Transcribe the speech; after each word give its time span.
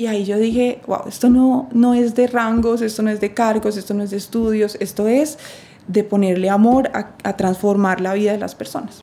Y 0.00 0.06
ahí 0.06 0.24
yo 0.24 0.38
dije, 0.38 0.80
wow, 0.86 1.02
esto 1.06 1.28
no, 1.28 1.68
no 1.72 1.92
es 1.92 2.14
de 2.14 2.26
rangos, 2.26 2.80
esto 2.80 3.02
no 3.02 3.10
es 3.10 3.20
de 3.20 3.34
cargos, 3.34 3.76
esto 3.76 3.92
no 3.92 4.02
es 4.02 4.10
de 4.10 4.16
estudios, 4.16 4.78
esto 4.80 5.08
es 5.08 5.38
de 5.88 6.04
ponerle 6.04 6.48
amor 6.48 6.90
a, 6.94 7.16
a 7.22 7.36
transformar 7.36 8.00
la 8.00 8.14
vida 8.14 8.32
de 8.32 8.38
las 8.38 8.54
personas. 8.54 9.02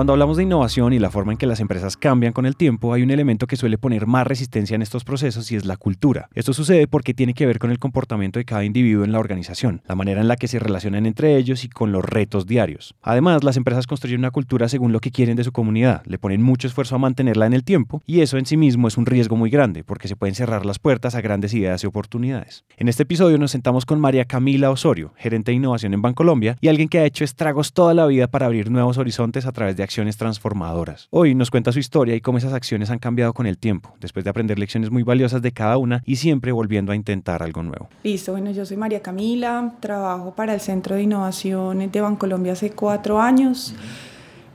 Cuando 0.00 0.14
hablamos 0.14 0.38
de 0.38 0.44
innovación 0.44 0.94
y 0.94 0.98
la 0.98 1.10
forma 1.10 1.32
en 1.32 1.36
que 1.36 1.44
las 1.44 1.60
empresas 1.60 1.98
cambian 1.98 2.32
con 2.32 2.46
el 2.46 2.56
tiempo, 2.56 2.94
hay 2.94 3.02
un 3.02 3.10
elemento 3.10 3.46
que 3.46 3.58
suele 3.58 3.76
poner 3.76 4.06
más 4.06 4.26
resistencia 4.26 4.74
en 4.74 4.80
estos 4.80 5.04
procesos 5.04 5.52
y 5.52 5.56
es 5.56 5.66
la 5.66 5.76
cultura. 5.76 6.30
Esto 6.34 6.54
sucede 6.54 6.86
porque 6.86 7.12
tiene 7.12 7.34
que 7.34 7.44
ver 7.44 7.58
con 7.58 7.70
el 7.70 7.78
comportamiento 7.78 8.38
de 8.38 8.46
cada 8.46 8.64
individuo 8.64 9.04
en 9.04 9.12
la 9.12 9.18
organización, 9.18 9.82
la 9.86 9.96
manera 9.96 10.22
en 10.22 10.28
la 10.28 10.36
que 10.36 10.48
se 10.48 10.58
relacionan 10.58 11.04
entre 11.04 11.36
ellos 11.36 11.64
y 11.64 11.68
con 11.68 11.92
los 11.92 12.02
retos 12.02 12.46
diarios. 12.46 12.94
Además, 13.02 13.44
las 13.44 13.58
empresas 13.58 13.86
construyen 13.86 14.20
una 14.20 14.30
cultura 14.30 14.70
según 14.70 14.90
lo 14.90 15.00
que 15.00 15.10
quieren 15.10 15.36
de 15.36 15.44
su 15.44 15.52
comunidad, 15.52 16.02
le 16.06 16.18
ponen 16.18 16.40
mucho 16.40 16.66
esfuerzo 16.66 16.94
a 16.94 16.98
mantenerla 16.98 17.44
en 17.44 17.52
el 17.52 17.62
tiempo 17.62 18.02
y 18.06 18.22
eso 18.22 18.38
en 18.38 18.46
sí 18.46 18.56
mismo 18.56 18.88
es 18.88 18.96
un 18.96 19.04
riesgo 19.04 19.36
muy 19.36 19.50
grande 19.50 19.84
porque 19.84 20.08
se 20.08 20.16
pueden 20.16 20.34
cerrar 20.34 20.64
las 20.64 20.78
puertas 20.78 21.14
a 21.14 21.20
grandes 21.20 21.52
ideas 21.52 21.84
y 21.84 21.86
oportunidades. 21.86 22.64
En 22.78 22.88
este 22.88 23.02
episodio 23.02 23.36
nos 23.36 23.50
sentamos 23.50 23.84
con 23.84 24.00
María 24.00 24.24
Camila 24.24 24.70
Osorio, 24.70 25.12
gerente 25.18 25.50
de 25.50 25.56
innovación 25.56 25.92
en 25.92 26.00
Bancolombia 26.00 26.56
y 26.62 26.68
alguien 26.68 26.88
que 26.88 27.00
ha 27.00 27.04
hecho 27.04 27.22
estragos 27.22 27.74
toda 27.74 27.92
la 27.92 28.06
vida 28.06 28.28
para 28.28 28.46
abrir 28.46 28.70
nuevos 28.70 28.96
horizontes 28.96 29.44
a 29.44 29.52
través 29.52 29.76
de 29.76 29.89
acciones 29.90 30.16
transformadoras. 30.16 31.08
Hoy 31.10 31.34
nos 31.34 31.50
cuenta 31.50 31.72
su 31.72 31.80
historia 31.80 32.14
y 32.14 32.20
cómo 32.20 32.38
esas 32.38 32.52
acciones 32.52 32.90
han 32.90 33.00
cambiado 33.00 33.32
con 33.34 33.48
el 33.48 33.58
tiempo, 33.58 33.92
después 34.00 34.22
de 34.22 34.30
aprender 34.30 34.56
lecciones 34.56 34.88
muy 34.88 35.02
valiosas 35.02 35.42
de 35.42 35.50
cada 35.50 35.78
una 35.78 36.00
y 36.06 36.14
siempre 36.14 36.52
volviendo 36.52 36.92
a 36.92 36.94
intentar 36.94 37.42
algo 37.42 37.64
nuevo. 37.64 37.88
Listo, 38.04 38.30
bueno, 38.30 38.52
yo 38.52 38.64
soy 38.64 38.76
María 38.76 39.02
Camila, 39.02 39.74
trabajo 39.80 40.32
para 40.32 40.54
el 40.54 40.60
Centro 40.60 40.94
de 40.94 41.02
Innovación 41.02 41.90
de 41.90 42.00
Bancolombia 42.00 42.52
hace 42.52 42.70
cuatro 42.70 43.20
años. 43.20 43.74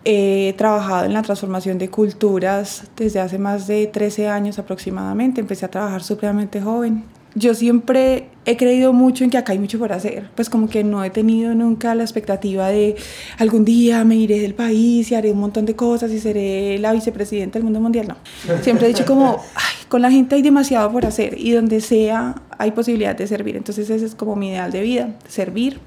He 0.06 0.54
trabajado 0.58 1.04
en 1.04 1.12
la 1.12 1.22
transformación 1.22 1.80
de 1.80 1.90
culturas 1.90 2.90
desde 2.96 3.20
hace 3.20 3.38
más 3.38 3.68
de 3.68 3.88
13 3.88 4.30
años 4.30 4.58
aproximadamente. 4.58 5.42
Empecé 5.42 5.66
a 5.66 5.70
trabajar 5.70 6.02
supremamente 6.02 6.62
joven 6.62 7.04
yo 7.36 7.54
siempre 7.54 8.30
he 8.46 8.56
creído 8.56 8.94
mucho 8.94 9.26
en 9.26 9.30
que 9.30 9.38
acá 9.38 9.52
hay 9.52 9.60
mucho 9.60 9.78
por 9.78 9.92
hacer, 9.92 10.30
pues 10.36 10.50
como 10.50 10.70
que 10.70 10.84
no 10.86 11.04
he 11.04 11.10
tenido 11.10 11.54
nunca 11.54 11.94
la 11.94 12.04
expectativa 12.04 12.70
de 12.70 12.96
algún 13.38 13.66
día 13.66 14.06
me 14.06 14.16
iré 14.16 14.40
del 14.40 14.56
país 14.56 15.12
y 15.12 15.16
haré 15.16 15.34
un 15.34 15.40
montón 15.40 15.66
de 15.66 15.76
cosas 15.76 16.12
y 16.12 16.20
seré 16.20 16.80
la 16.80 16.94
vicepresidenta 16.94 17.60
del 17.60 17.66
mundo 17.66 17.82
mundial, 17.82 18.08
no. 18.08 18.16
Siempre 18.62 18.86
he 18.86 18.90
dicho 18.90 19.06
como, 19.06 19.44
ay, 19.56 19.86
con 19.90 20.02
la 20.02 20.10
gente 20.10 20.36
hay 20.36 20.42
demasiado 20.42 20.90
por 20.92 21.06
hacer 21.06 21.38
y 21.38 21.52
donde 21.52 21.82
sea 21.82 22.36
hay 22.58 22.72
posibilidad 22.72 23.16
de 23.16 23.28
servir, 23.28 23.58
entonces 23.58 23.90
ese 23.90 24.06
es 24.06 24.16
como 24.16 24.38
mi 24.38 24.50
ideal 24.50 24.72
de 24.72 24.82
vida, 24.82 25.16
servir, 25.28 25.80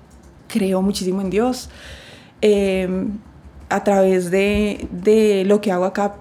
creo 0.48 0.82
muchísimo 0.82 1.22
en 1.22 1.30
Dios. 1.30 1.70
Em, 2.42 3.18
a 3.70 3.84
través 3.84 4.30
de, 4.30 4.88
de 4.90 5.44
lo 5.44 5.60
que 5.60 5.72
hago 5.72 5.84
acá 5.84 6.14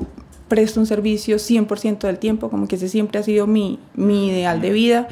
presto 0.47 0.79
un 0.79 0.85
servicio 0.85 1.37
100% 1.37 1.99
del 1.99 2.19
tiempo, 2.19 2.49
como 2.49 2.67
que 2.67 2.75
ese 2.75 2.89
siempre 2.89 3.19
ha 3.19 3.23
sido 3.23 3.47
mi, 3.47 3.79
mi 3.95 4.29
ideal 4.29 4.61
de 4.61 4.71
vida. 4.71 5.07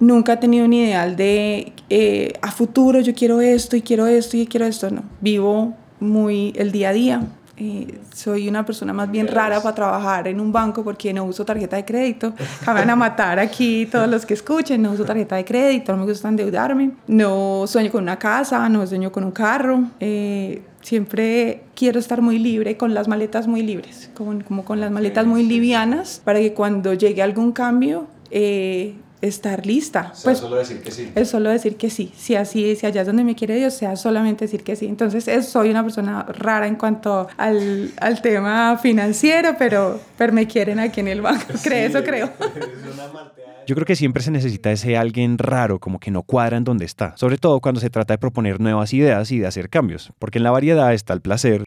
Nunca 0.00 0.32
he 0.32 0.36
tenido 0.36 0.64
un 0.64 0.72
ideal 0.72 1.14
de 1.16 1.72
eh, 1.88 2.32
a 2.42 2.50
futuro 2.50 3.00
yo 3.00 3.14
quiero 3.14 3.40
esto 3.40 3.76
y 3.76 3.82
quiero 3.82 4.06
esto 4.06 4.36
y 4.36 4.46
quiero 4.46 4.66
esto, 4.66 4.90
no. 4.90 5.04
Vivo 5.20 5.74
muy 6.00 6.52
el 6.56 6.72
día 6.72 6.88
a 6.88 6.92
día. 6.92 7.28
Eh, 7.58 8.00
soy 8.12 8.48
una 8.48 8.66
persona 8.66 8.92
más 8.92 9.10
bien 9.10 9.28
rara 9.28 9.62
para 9.62 9.74
trabajar 9.74 10.26
en 10.26 10.40
un 10.40 10.50
banco 10.50 10.82
porque 10.82 11.12
no 11.12 11.24
uso 11.24 11.44
tarjeta 11.44 11.76
de 11.76 11.84
crédito. 11.84 12.32
Me 12.66 12.72
van 12.72 12.90
a 12.90 12.96
matar 12.96 13.38
aquí 13.38 13.86
todos 13.86 14.08
los 14.08 14.26
que 14.26 14.34
escuchen. 14.34 14.82
No 14.82 14.90
uso 14.90 15.04
tarjeta 15.04 15.36
de 15.36 15.44
crédito, 15.44 15.92
no 15.92 15.98
me 15.98 16.10
gusta 16.10 16.28
endeudarme. 16.28 16.92
No 17.06 17.64
sueño 17.66 17.92
con 17.92 18.02
una 18.02 18.18
casa, 18.18 18.68
no 18.68 18.84
sueño 18.86 19.12
con 19.12 19.22
un 19.22 19.30
carro. 19.30 19.84
Eh, 20.00 20.62
siempre 20.82 21.62
quiero 21.74 21.98
estar 21.98 22.20
muy 22.20 22.38
libre, 22.38 22.76
con 22.76 22.94
las 22.94 23.08
maletas 23.08 23.46
muy 23.46 23.62
libres, 23.62 24.10
como, 24.14 24.44
como 24.44 24.64
con 24.64 24.80
las 24.80 24.90
maletas 24.90 25.26
muy 25.26 25.44
livianas, 25.44 26.20
para 26.24 26.40
que 26.40 26.52
cuando 26.52 26.92
llegue 26.94 27.22
algún 27.22 27.52
cambio, 27.52 28.06
eh, 28.30 28.94
estar 29.22 29.64
lista. 29.64 30.12
pues, 30.24 30.38
solo 30.38 30.56
decir 30.56 30.82
que 30.82 30.90
sí. 30.90 31.12
Es 31.14 31.30
solo 31.30 31.48
decir 31.48 31.76
que 31.76 31.90
sí. 31.90 32.12
Si 32.16 32.34
así, 32.34 32.74
si 32.74 32.86
allá 32.86 33.02
es 33.02 33.06
donde 33.06 33.22
me 33.24 33.36
quiere 33.36 33.54
Dios, 33.54 33.72
sea 33.72 33.96
solamente 33.96 34.44
decir 34.46 34.64
que 34.64 34.74
sí. 34.74 34.86
Entonces, 34.86 35.46
soy 35.46 35.70
una 35.70 35.82
persona 35.82 36.24
rara 36.24 36.66
en 36.66 36.74
cuanto 36.74 37.28
al, 37.36 37.92
al, 37.98 38.20
tema 38.20 38.76
financiero, 38.78 39.54
pero, 39.56 40.00
pero 40.18 40.32
me 40.32 40.46
quieren 40.48 40.80
aquí 40.80 41.00
en 41.00 41.08
el 41.08 41.22
banco. 41.22 41.44
creo, 41.62 41.88
eso 41.88 42.02
creo. 42.02 42.26
Es 42.26 42.94
una 42.94 43.06
yo 43.66 43.74
creo 43.74 43.86
que 43.86 43.96
siempre 43.96 44.22
se 44.22 44.30
necesita 44.30 44.72
ese 44.72 44.96
alguien 44.96 45.38
raro, 45.38 45.78
como 45.78 46.00
que 46.00 46.10
no 46.10 46.22
cuadra 46.22 46.56
en 46.56 46.64
donde 46.64 46.84
está, 46.84 47.16
sobre 47.16 47.38
todo 47.38 47.60
cuando 47.60 47.80
se 47.80 47.90
trata 47.90 48.14
de 48.14 48.18
proponer 48.18 48.60
nuevas 48.60 48.92
ideas 48.92 49.30
y 49.32 49.38
de 49.38 49.46
hacer 49.46 49.68
cambios, 49.68 50.12
porque 50.18 50.38
en 50.38 50.44
la 50.44 50.50
variedad 50.50 50.92
está 50.92 51.12
el 51.12 51.20
placer 51.20 51.64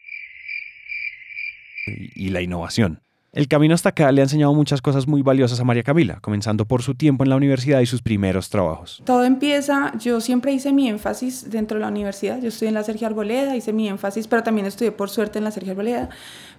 y 1.86 2.30
la 2.30 2.42
innovación. 2.42 3.05
El 3.36 3.48
camino 3.48 3.74
hasta 3.74 3.90
acá 3.90 4.10
le 4.12 4.22
ha 4.22 4.24
enseñado 4.24 4.54
muchas 4.54 4.80
cosas 4.80 5.06
muy 5.06 5.20
valiosas 5.20 5.60
a 5.60 5.64
María 5.64 5.82
Camila, 5.82 6.20
comenzando 6.22 6.64
por 6.64 6.80
su 6.80 6.94
tiempo 6.94 7.22
en 7.22 7.28
la 7.28 7.36
universidad 7.36 7.80
y 7.80 7.86
sus 7.86 8.00
primeros 8.00 8.48
trabajos. 8.48 9.02
Todo 9.04 9.24
empieza, 9.24 9.92
yo 9.98 10.22
siempre 10.22 10.54
hice 10.54 10.72
mi 10.72 10.88
énfasis 10.88 11.50
dentro 11.50 11.76
de 11.76 11.82
la 11.82 11.88
universidad, 11.88 12.40
yo 12.40 12.48
estudié 12.48 12.68
en 12.68 12.74
la 12.76 12.82
Sergio 12.82 13.06
Arboleda, 13.06 13.54
hice 13.54 13.74
mi 13.74 13.90
énfasis, 13.90 14.26
pero 14.26 14.42
también 14.42 14.66
estudié 14.66 14.90
por 14.90 15.10
suerte 15.10 15.36
en 15.36 15.44
la 15.44 15.50
Sergio 15.50 15.72
Arboleda, 15.72 16.08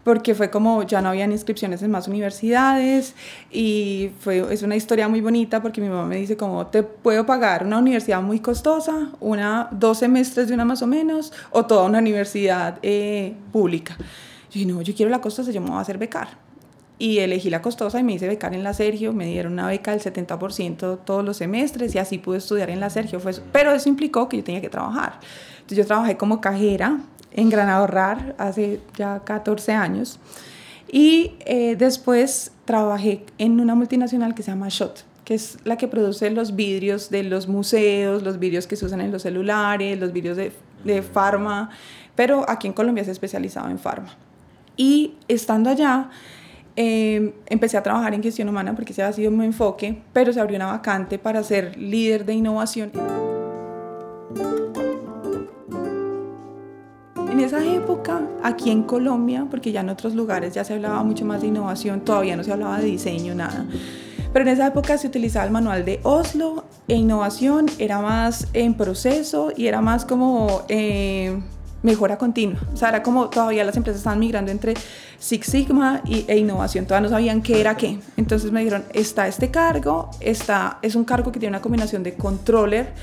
porque 0.03 0.35
fue 0.35 0.51
como 0.51 0.83
ya 0.83 1.01
no 1.01 1.09
habían 1.09 1.31
inscripciones 1.31 1.81
en 1.81 1.89
más 1.89 2.07
universidades 2.07 3.15
y 3.51 4.11
fue, 4.19 4.45
es 4.53 4.61
una 4.61 4.75
historia 4.75 5.07
muy 5.07 5.21
bonita 5.21 5.63
porque 5.63 5.81
mi 5.81 5.89
mamá 5.89 6.05
me 6.05 6.17
dice 6.17 6.37
como 6.37 6.67
te 6.67 6.83
puedo 6.83 7.25
pagar 7.25 7.65
una 7.65 7.79
universidad 7.79 8.21
muy 8.21 8.39
costosa, 8.39 9.09
una, 9.19 9.67
dos 9.71 9.97
semestres 9.97 10.47
de 10.47 10.53
una 10.53 10.63
más 10.63 10.83
o 10.83 10.85
menos, 10.85 11.33
o 11.49 11.65
toda 11.65 11.85
una 11.85 11.97
universidad 11.97 12.77
eh, 12.83 13.33
pública. 13.51 13.95
Yo 13.97 14.59
dije, 14.59 14.65
no, 14.67 14.83
yo 14.83 14.93
quiero 14.93 15.09
la 15.09 15.21
costosa, 15.21 15.49
yo 15.49 15.59
me 15.59 15.69
voy 15.69 15.79
a 15.79 15.81
hacer 15.81 15.97
becar 15.97 16.45
y 16.99 17.19
elegí 17.19 17.49
la 17.49 17.61
costosa 17.61 17.99
y 17.99 18.03
me 18.03 18.13
hice 18.13 18.27
becar 18.27 18.53
en 18.53 18.63
la 18.63 18.73
Sergio, 18.73 19.13
me 19.13 19.25
dieron 19.27 19.53
una 19.53 19.67
beca 19.67 19.91
del 19.91 20.01
70% 20.01 20.99
todos 21.05 21.23
los 21.23 21.37
semestres 21.37 21.93
y 21.93 21.99
así 21.99 22.17
pude 22.17 22.39
estudiar 22.39 22.69
en 22.69 22.79
la 22.79 22.89
Sergio, 22.89 23.19
fue, 23.19 23.33
pero 23.51 23.71
eso 23.71 23.87
implicó 23.89 24.27
que 24.27 24.37
yo 24.37 24.43
tenía 24.43 24.61
que 24.61 24.69
trabajar. 24.69 25.19
Entonces 25.57 25.77
yo 25.77 25.85
trabajé 25.85 26.17
como 26.17 26.41
cajera 26.41 26.99
en 27.31 27.49
Gran 27.49 27.69
Ahorrar 27.69 28.35
hace 28.37 28.79
ya 28.97 29.21
14 29.23 29.73
años 29.73 30.19
y 30.91 31.33
eh, 31.45 31.75
después 31.77 32.51
trabajé 32.65 33.23
en 33.37 33.59
una 33.59 33.75
multinacional 33.75 34.33
que 34.33 34.41
se 34.41 34.51
llama 34.51 34.69
Shot, 34.69 35.05
que 35.23 35.35
es 35.35 35.59
la 35.65 35.77
que 35.77 35.87
produce 35.87 36.31
los 36.31 36.55
vidrios 36.55 37.09
de 37.09 37.23
los 37.23 37.47
museos, 37.47 38.23
los 38.23 38.39
vidrios 38.39 38.65
que 38.65 38.75
se 38.75 38.85
usan 38.85 39.01
en 39.01 39.11
los 39.11 39.21
celulares, 39.21 39.99
los 39.99 40.13
vidrios 40.13 40.37
de, 40.37 40.51
de 40.83 41.03
farma, 41.03 41.69
pero 42.15 42.49
aquí 42.49 42.65
en 42.65 42.73
Colombia 42.73 43.03
es 43.03 43.07
especializado 43.07 43.69
en 43.69 43.77
farma. 43.77 44.15
Y 44.77 45.15
estando 45.27 45.69
allá, 45.69 46.09
Em, 46.79 47.31
empecé 47.47 47.75
a 47.75 47.81
trabajar 47.81 48.13
en 48.13 48.21
gestión 48.21 48.47
humana 48.49 48.75
porque 48.75 48.93
ese 48.93 49.01
ha 49.01 49.11
sido 49.11 49.31
mi 49.31 49.45
enfoque, 49.45 49.97
pero 50.13 50.31
se 50.31 50.39
abrió 50.39 50.57
una 50.57 50.67
vacante 50.67 51.17
para 51.17 51.41
ser 51.41 51.75
líder 51.75 52.23
de 52.23 52.33
innovación. 52.33 52.91
En 57.31 57.39
esa 57.39 57.65
época, 57.65 58.21
aquí 58.43 58.69
en 58.69 58.83
Colombia, 58.83 59.47
porque 59.49 59.71
ya 59.71 59.81
en 59.81 59.89
otros 59.89 60.13
lugares 60.13 60.53
ya 60.53 60.63
se 60.63 60.75
hablaba 60.75 61.01
mucho 61.01 61.25
más 61.25 61.41
de 61.41 61.47
innovación, 61.47 62.01
todavía 62.01 62.37
no 62.37 62.43
se 62.43 62.53
hablaba 62.53 62.77
de 62.77 62.85
diseño, 62.85 63.33
nada. 63.33 63.65
Pero 64.31 64.45
en 64.45 64.53
esa 64.53 64.67
época 64.67 64.99
se 64.99 65.07
utilizaba 65.07 65.45
el 65.45 65.51
manual 65.51 65.83
de 65.83 65.99
Oslo 66.03 66.65
e 66.87 66.93
innovación 66.93 67.65
era 67.79 68.01
más 68.01 68.49
en 68.53 68.75
proceso 68.75 69.51
y 69.57 69.65
era 69.65 69.81
más 69.81 70.05
como... 70.05 70.61
Eh, 70.69 71.39
mejora 71.83 72.17
continua. 72.17 72.59
O 72.73 72.77
sea, 72.77 72.89
era 72.89 73.03
como 73.03 73.29
todavía 73.29 73.63
las 73.63 73.77
empresas 73.77 73.99
estaban 73.99 74.19
migrando 74.19 74.51
entre 74.51 74.73
Six 75.19 75.47
Sigma 75.47 76.01
y, 76.05 76.25
e 76.27 76.37
innovación, 76.37 76.85
todavía 76.85 77.09
no 77.09 77.15
sabían 77.15 77.41
qué 77.41 77.59
era 77.59 77.75
qué. 77.77 77.99
Entonces 78.17 78.51
me 78.51 78.59
dijeron, 78.59 78.83
está 78.93 79.27
este 79.27 79.51
cargo, 79.51 80.09
está, 80.19 80.79
es 80.81 80.95
un 80.95 81.03
cargo 81.03 81.31
que 81.31 81.39
tiene 81.39 81.55
una 81.55 81.61
combinación 81.61 82.03
de 82.03 82.13
controller 82.15 82.93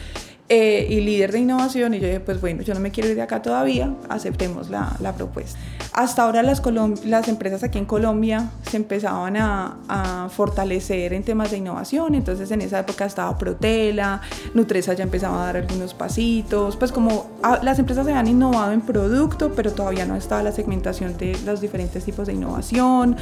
eh, 0.50 0.87
y 0.91 1.00
líder 1.00 1.32
de 1.32 1.38
innovación 1.38 1.94
y 1.94 2.00
yo 2.00 2.06
dije, 2.06 2.20
pues 2.20 2.38
bueno, 2.38 2.61
yo 2.61 2.75
no 2.75 2.81
me 2.81 2.91
quiero 2.91 3.08
ir 3.08 3.17
de 3.17 3.23
acá 3.23 3.41
todavía, 3.41 3.94
aceptemos 4.11 4.69
la, 4.69 4.94
la 5.00 5.14
propuesta. 5.14 5.58
Hasta 5.94 6.23
ahora 6.25 6.43
las, 6.43 6.61
las 7.06 7.29
empresas 7.29 7.62
aquí 7.62 7.79
en 7.79 7.87
Colombia 7.87 8.50
se 8.69 8.76
empezaban 8.76 9.38
a, 9.38 9.79
a, 9.88 10.29
fortalecer 10.29 11.14
en 11.14 11.23
temas 11.23 11.50
de 11.50 11.56
innovación, 11.56 12.14
entonces 12.14 12.50
en 12.50 12.61
esa 12.61 12.81
época 12.81 13.06
estaba 13.06 13.38
Protela, 13.38 14.20
Nutresa 14.52 14.93
ya 14.93 15.05
empezaba 15.05 15.43
a 15.43 15.46
dar 15.46 15.56
algunos 15.56 15.94
pasitos, 15.94 16.76
pues 16.76 16.93
como 16.93 17.31
a, 17.43 17.62
las 17.62 17.79
empresas 17.79 18.05
se 18.05 18.12
han 18.12 18.29
innovado 18.29 18.73
en 18.73 18.82
producto, 18.82 19.52
pero 19.56 19.73
todavía 19.73 20.05
no 20.05 20.14
estaba 20.14 20.43
la 20.43 20.52
segmentación 20.52 21.17
de 21.17 21.38
los 21.46 21.62
diferentes 21.62 22.05
tipos 22.05 22.26
de 22.26 22.35
innovación, 22.35 23.17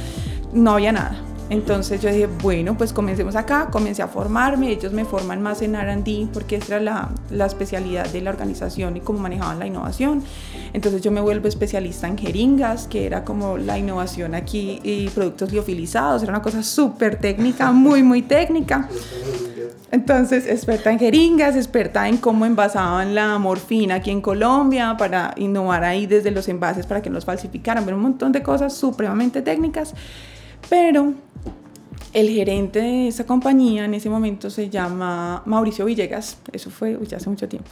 no 0.51 0.71
había 0.71 0.91
nada. 0.91 1.21
Entonces 1.53 2.01
yo 2.01 2.09
dije, 2.09 2.27
bueno, 2.41 2.75
pues 2.75 2.93
comencemos 2.93 3.35
acá, 3.35 3.67
comencé 3.69 4.01
a 4.01 4.07
formarme, 4.07 4.71
ellos 4.71 4.91
me 4.91 5.05
forman 5.05 5.39
más 5.43 5.61
en 5.61 5.75
RD 5.75 6.31
porque 6.33 6.55
esa 6.55 6.77
era 6.77 6.83
la, 6.83 7.09
la, 7.29 7.45
especialidad 7.45 8.07
de 8.07 8.21
la 8.21 8.31
organización 8.31 8.97
y 8.97 9.01
cómo 9.01 9.19
manejaban 9.19 9.59
la 9.59 9.67
innovación. 9.67 10.23
Entonces 10.73 11.03
yo 11.03 11.11
me 11.11 11.21
vuelvo 11.21 11.47
especialista 11.47 12.07
en 12.07 12.17
jeringas, 12.17 12.87
que 12.87 13.05
era 13.05 13.23
como 13.23 13.59
la 13.59 13.77
innovación 13.77 14.33
aquí 14.33 14.79
y 14.81 15.09
productos 15.09 15.51
liofilizados, 15.51 16.23
era 16.23 16.31
una 16.31 16.41
cosa 16.41 16.63
súper 16.63 17.19
técnica, 17.19 17.71
muy, 17.71 18.01
muy 18.01 18.23
técnica. 18.23 18.89
Entonces, 19.91 20.47
experta 20.47 20.91
en 20.91 20.97
jeringas, 20.97 21.55
experta 21.55 22.09
en 22.09 22.17
cómo 22.17 22.47
envasaban 22.47 23.13
la 23.13 23.37
morfina 23.37 23.95
aquí 23.95 24.09
en 24.09 24.21
Colombia 24.21 24.95
para 24.97 25.35
innovar 25.37 25.83
ahí 25.83 26.07
desde 26.07 26.31
los 26.31 26.49
envases 26.49 26.87
para 26.87 27.03
que 27.03 27.11
no 27.11 27.13
los 27.13 27.25
falsificaran, 27.25 27.85
pero 27.85 27.95
un 27.95 28.01
montón 28.01 28.31
de 28.31 28.41
cosas 28.41 28.73
supremamente 28.73 29.43
técnicas. 29.43 29.93
Pero 30.69 31.13
el 32.13 32.29
gerente 32.29 32.79
de 32.79 33.07
esa 33.07 33.25
compañía 33.25 33.85
en 33.85 33.93
ese 33.93 34.09
momento 34.09 34.49
se 34.49 34.69
llama 34.69 35.41
Mauricio 35.45 35.85
Villegas, 35.85 36.37
eso 36.51 36.69
fue 36.69 36.97
ya 37.07 37.17
hace 37.17 37.29
mucho 37.29 37.49
tiempo, 37.49 37.69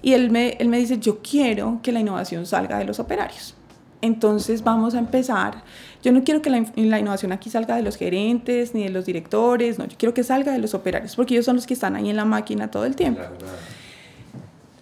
y 0.00 0.12
él 0.12 0.30
me, 0.30 0.50
él 0.60 0.68
me 0.68 0.78
dice, 0.78 0.98
yo 0.98 1.18
quiero 1.18 1.80
que 1.82 1.92
la 1.92 2.00
innovación 2.00 2.46
salga 2.46 2.78
de 2.78 2.84
los 2.84 3.00
operarios. 3.00 3.54
Entonces 4.02 4.64
vamos 4.64 4.94
a 4.94 4.98
empezar. 4.98 5.62
Yo 6.02 6.10
no 6.10 6.24
quiero 6.24 6.40
que 6.40 6.48
la, 6.48 6.64
la, 6.74 6.98
innovación 6.98 7.32
aquí 7.32 7.50
salga 7.50 7.76
de 7.76 7.82
los 7.82 7.96
gerentes 7.96 8.74
ni 8.74 8.84
de 8.84 8.88
los 8.88 9.04
directores, 9.04 9.78
no, 9.78 9.86
yo 9.86 9.96
quiero 9.98 10.14
que 10.14 10.24
salga 10.24 10.52
de 10.52 10.58
los 10.58 10.72
operarios, 10.72 11.16
porque 11.16 11.34
ellos 11.34 11.44
son 11.44 11.56
los 11.56 11.66
que 11.66 11.74
están 11.74 11.96
ahí 11.96 12.08
en 12.08 12.16
la 12.16 12.24
máquina 12.24 12.70
todo 12.70 12.86
el 12.86 12.96
tiempo. 12.96 13.20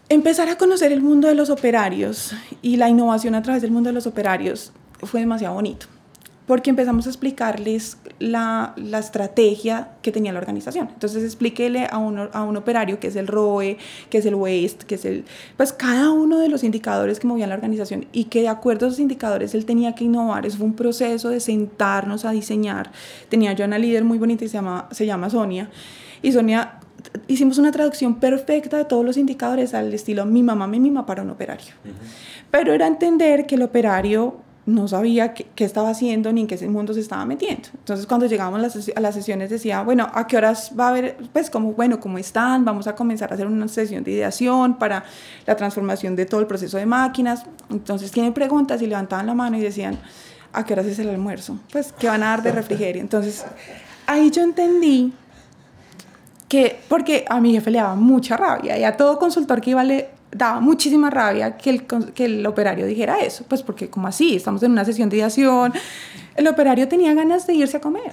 Empezar 0.09 0.49
a 0.49 0.57
conocer 0.57 0.93
el 0.93 1.03
mundo 1.03 1.27
de 1.27 1.35
los 1.35 1.51
operarios 1.51 2.33
y 2.63 2.77
la 2.77 2.89
innovación 2.89 3.35
a 3.35 3.43
través 3.43 3.61
del 3.61 3.73
mundo 3.73 3.89
de 3.89 3.95
los 3.95 4.07
operarios 4.07 4.73
fue 5.03 5.21
demasiado 5.21 5.55
bonito 5.55 5.87
porque 6.49 6.71
empezamos 6.71 7.07
a 7.07 7.11
explicarles 7.11 7.99
la, 8.19 8.73
la, 8.77 8.99
estrategia 8.99 9.91
que 10.01 10.11
tenía 10.11 10.33
la 10.33 10.39
organización. 10.39 10.89
Entonces 10.95 11.23
explíquele 11.23 11.87
a 11.91 11.99
un, 11.99 12.19
a 12.33 12.43
un 12.43 12.57
operario 12.57 12.99
qué 12.99 13.09
es 13.09 13.17
el 13.17 13.27
ROE, 13.27 13.77
qué 14.09 14.19
es 14.19 14.25
el 14.25 14.35
WASTE, 14.35 14.87
qué 14.87 14.95
es 14.95 15.05
el... 15.05 15.27
Pues 15.59 15.75
cada 15.75 16.11
uno 16.11 16.39
de 16.39 16.49
los 16.49 16.65
indicadores 16.65 17.21
que 17.21 17.27
movían 17.27 17.51
la 17.51 17.55
organización 17.55 18.07
y 18.13 18.25
que 18.25 18.41
de 18.41 18.49
acuerdo 18.49 18.87
a 18.87 18.89
esos 18.89 18.99
indicadores 18.99 19.55
él 19.55 19.67
tenía 19.67 19.95
que 19.95 20.05
innovar. 20.05 20.47
Eso 20.47 20.57
fue 20.57 20.67
un 20.67 20.75
proceso 20.75 21.29
de 21.29 21.41
sentarnos 21.41 22.25
a 22.25 22.31
diseñar. 22.31 22.93
Tenía 23.29 23.53
yo 23.53 23.67
una 23.67 23.79
líder 23.79 24.05
muy 24.05 24.17
bonita 24.17 24.47
y 24.47 24.49
se 24.49 24.55
llama, 24.55 24.89
se 24.91 25.05
llama 25.05 25.29
Sonia. 25.29 25.69
Y 26.23 26.33
Sonia 26.33 26.81
hicimos 27.27 27.59
una 27.59 27.73
traducción 27.73 28.21
perfecta 28.21 28.79
de 28.79 28.87
todos 28.87 29.05
los 29.05 29.19
indicadores 29.19 29.75
al 29.75 29.93
estilo 29.93 30.25
mi 30.25 30.43
mamá 30.43 30.67
me 30.67 30.81
mima 30.81 31.05
para 31.05 31.21
un 31.21 31.29
operario. 31.29 31.75
Pero 32.51 32.73
era 32.73 32.87
entender 32.87 33.45
que 33.45 33.57
el 33.57 33.63
operario 33.63 34.48
no 34.69 34.87
sabía 34.87 35.33
qué, 35.33 35.65
estaba 35.65 35.89
haciendo 35.89 36.31
ni 36.31 36.43
en 36.43 36.47
qué 36.47 36.69
mundo 36.69 36.93
se 36.93 37.01
estaba 37.01 37.25
metiendo. 37.25 37.71
Entonces 37.73 38.07
cuando 38.07 38.27
llegamos 38.27 38.59
a 38.59 38.63
las, 38.63 38.91
a 38.95 39.01
las, 39.01 39.15
sesiones 39.15 39.49
decía, 39.49 39.81
bueno, 39.81 40.07
¿a 40.13 40.27
qué 40.27 40.37
horas 40.37 40.73
va 40.79 40.89
a 40.89 40.89
haber? 40.91 41.17
Pues 41.33 41.49
como, 41.49 41.73
bueno, 41.73 41.99
¿cómo 41.99 42.19
están? 42.19 42.67
Vamos 42.67 42.87
a 42.87 42.95
comenzar 42.95 43.31
a 43.31 43.35
hacer 43.35 43.47
una 43.47 43.67
sesión 43.67 44.05
de 44.05 44.11
ideación 44.11 44.75
para 44.77 45.05
la 45.47 45.57
transformación 45.57 46.15
de 46.17 46.27
todo 46.27 46.43
el 46.43 46.47
proceso 46.47 46.77
de 46.77 46.85
máquinas. 46.85 47.45
Entonces 47.71 48.11
tienen 48.11 48.35
preguntas 48.35 48.83
y 48.83 48.87
levantaban 48.87 49.27
la 49.27 49.33
mano 49.33 49.57
y 49.57 49.61
decían, 49.61 49.99
¿a 50.53 50.63
qué 50.67 50.75
horas 50.75 50.85
es 50.85 50.99
el 50.99 51.09
almuerzo? 51.09 51.59
Pues, 51.73 51.95
¿qué 51.99 52.09
van 52.09 52.23
a 52.23 52.27
dar 52.27 52.43
de 52.43 52.53
refrigerio? 52.53 53.01
Entonces 53.01 53.47
ahí 54.07 54.31
yo 54.31 54.43
entendí 54.43 55.15
que, 56.47 56.79
porque 56.91 57.25
a 57.27 57.41
mi 57.41 57.53
jefe 57.53 57.71
le 57.71 57.79
daba 57.79 57.95
mucha 57.95 58.37
rabia 58.37 58.77
y 58.77 58.85
a 58.85 58.99
todo 58.99 59.19
consultor 59.19 59.63
que 59.63 59.71
iba 59.71 59.83
le 59.83 60.18
daba 60.31 60.61
muchísima 60.61 61.11
rabia 61.11 61.57
que 61.57 61.71
el, 61.71 61.87
que 61.87 62.25
el 62.27 62.47
operario 62.47 62.87
dijera 62.87 63.21
eso, 63.21 63.45
pues 63.49 63.63
porque 63.63 63.89
como 63.89 64.09
así, 64.09 64.37
estamos 64.37 64.63
en 64.63 64.73
una 64.73 64.85
sesión 64.85 65.09
de 65.09 65.17
ideación, 65.17 65.73
el 66.37 66.47
operario 66.47 66.89
tenía 66.89 67.15
ganas 67.15 67.47
de 67.47 67.55
irse 67.55 67.79
a 67.79 67.81
comer 67.81 68.13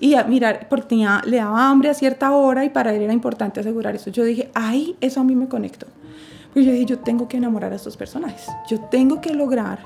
y 0.00 0.14
a 0.14 0.24
mirar, 0.24 0.66
porque 0.68 0.86
tenía, 0.86 1.22
le 1.26 1.36
daba 1.36 1.68
hambre 1.68 1.90
a 1.90 1.94
cierta 1.94 2.32
hora 2.32 2.64
y 2.64 2.70
para 2.70 2.94
él 2.94 3.02
era 3.02 3.12
importante 3.12 3.60
asegurar 3.60 3.94
eso. 3.94 4.10
Yo 4.10 4.24
dije, 4.24 4.50
ay, 4.54 4.96
eso 5.00 5.20
a 5.20 5.24
mí 5.24 5.36
me 5.36 5.48
conectó. 5.48 5.86
Porque 6.48 6.64
yo 6.64 6.72
dije, 6.72 6.86
yo 6.86 6.98
tengo 6.98 7.28
que 7.28 7.36
enamorar 7.36 7.72
a 7.72 7.76
estos 7.76 7.96
personajes, 7.96 8.46
yo 8.68 8.80
tengo 8.90 9.20
que 9.20 9.34
lograr 9.34 9.80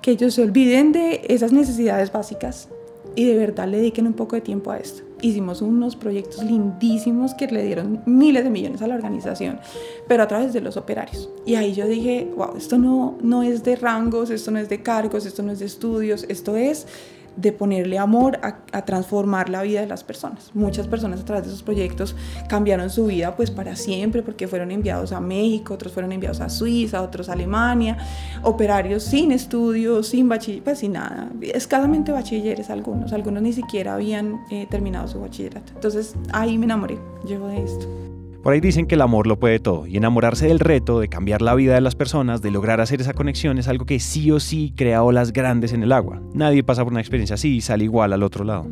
que 0.00 0.12
ellos 0.12 0.34
se 0.34 0.42
olviden 0.42 0.92
de 0.92 1.22
esas 1.28 1.52
necesidades 1.52 2.12
básicas 2.12 2.68
y 3.16 3.24
de 3.24 3.36
verdad 3.38 3.66
le 3.66 3.78
dediquen 3.78 4.06
un 4.06 4.12
poco 4.12 4.36
de 4.36 4.42
tiempo 4.42 4.70
a 4.70 4.76
esto 4.76 5.02
hicimos 5.24 5.62
unos 5.62 5.96
proyectos 5.96 6.44
lindísimos 6.44 7.34
que 7.34 7.46
le 7.46 7.64
dieron 7.64 8.02
miles 8.04 8.44
de 8.44 8.50
millones 8.50 8.82
a 8.82 8.86
la 8.86 8.94
organización, 8.94 9.58
pero 10.06 10.22
a 10.22 10.28
través 10.28 10.52
de 10.52 10.60
los 10.60 10.76
operarios. 10.76 11.30
Y 11.46 11.54
ahí 11.54 11.72
yo 11.72 11.86
dije, 11.86 12.30
wow, 12.36 12.56
esto 12.56 12.76
no, 12.76 13.16
no 13.22 13.42
es 13.42 13.64
de 13.64 13.76
rangos, 13.76 14.30
esto 14.30 14.50
no 14.50 14.58
es 14.58 14.68
de 14.68 14.82
cargos, 14.82 15.24
esto 15.24 15.42
no 15.42 15.52
es 15.52 15.60
de 15.60 15.66
estudios, 15.66 16.26
esto 16.28 16.56
es 16.56 16.86
de 17.36 17.52
ponerle 17.52 17.98
amor 17.98 18.38
a, 18.42 18.84
transformar 18.84 19.48
la 19.48 19.62
vida 19.62 19.80
de 19.80 19.86
las 19.86 20.04
personas. 20.04 20.50
Muchas 20.54 20.86
personas 20.86 21.20
a 21.20 21.24
través 21.24 21.44
de 21.44 21.50
esos 21.50 21.62
proyectos 21.62 22.14
cambiaron 22.48 22.90
su 22.90 23.06
vida 23.06 23.34
pues 23.36 23.50
para 23.50 23.76
siempre 23.76 24.22
porque 24.22 24.48
fueron 24.48 24.70
enviados 24.70 25.12
a 25.12 25.20
México, 25.20 25.74
otros 25.74 25.92
fueron 25.92 26.12
enviados 26.12 26.40
a 26.40 26.48
Suiza, 26.48 27.02
otros 27.02 27.28
a 27.28 27.32
Alemania, 27.32 27.98
operarios 28.42 29.02
sin 29.04 29.32
estudios, 29.32 30.08
sin 30.08 30.28
bachiller, 30.28 30.62
pues 30.62 30.78
sin 30.78 30.92
nada, 30.92 31.30
escasamente 31.40 32.12
bachilleres 32.12 32.70
algunos, 32.70 33.12
algunos 33.12 33.42
ni 33.42 33.52
siquiera 33.52 33.94
habían 33.94 34.40
eh, 34.50 34.66
terminado 34.70 35.08
su 35.08 35.20
bachillerato. 35.20 35.72
Entonces 35.74 36.14
ahí 36.32 36.58
me 36.58 36.66
enamoré 36.66 36.98
yo 37.26 37.46
de 37.48 37.62
esto. 37.62 38.13
Por 38.44 38.52
ahí 38.52 38.60
dicen 38.60 38.84
que 38.86 38.94
el 38.94 39.00
amor 39.00 39.26
lo 39.26 39.38
puede 39.38 39.58
todo 39.58 39.86
y 39.86 39.96
enamorarse 39.96 40.46
del 40.46 40.60
reto, 40.60 41.00
de 41.00 41.08
cambiar 41.08 41.40
la 41.40 41.54
vida 41.54 41.72
de 41.76 41.80
las 41.80 41.94
personas, 41.94 42.42
de 42.42 42.50
lograr 42.50 42.78
hacer 42.82 43.00
esa 43.00 43.14
conexión 43.14 43.56
es 43.56 43.68
algo 43.68 43.86
que 43.86 43.98
sí 43.98 44.30
o 44.30 44.38
sí 44.38 44.74
crea 44.76 45.02
olas 45.02 45.32
grandes 45.32 45.72
en 45.72 45.82
el 45.82 45.92
agua. 45.92 46.20
Nadie 46.34 46.62
pasa 46.62 46.84
por 46.84 46.92
una 46.92 47.00
experiencia 47.00 47.36
así 47.36 47.56
y 47.56 47.60
sale 47.62 47.84
igual 47.84 48.12
al 48.12 48.22
otro 48.22 48.44
lado. 48.44 48.66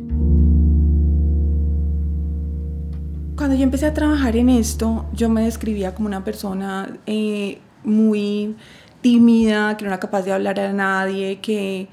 Cuando 3.35 3.55
yo 3.55 3.63
empecé 3.63 3.87
a 3.87 3.95
trabajar 3.95 4.37
en 4.37 4.49
esto, 4.49 5.07
yo 5.11 5.27
me 5.27 5.41
describía 5.41 5.95
como 5.95 6.05
una 6.05 6.23
persona 6.23 6.95
eh, 7.07 7.57
muy 7.83 8.55
tímida, 9.01 9.75
que 9.75 9.85
no 9.85 9.89
era 9.89 9.99
capaz 9.99 10.21
de 10.21 10.33
hablar 10.33 10.59
a 10.59 10.71
nadie, 10.71 11.39
que... 11.39 11.87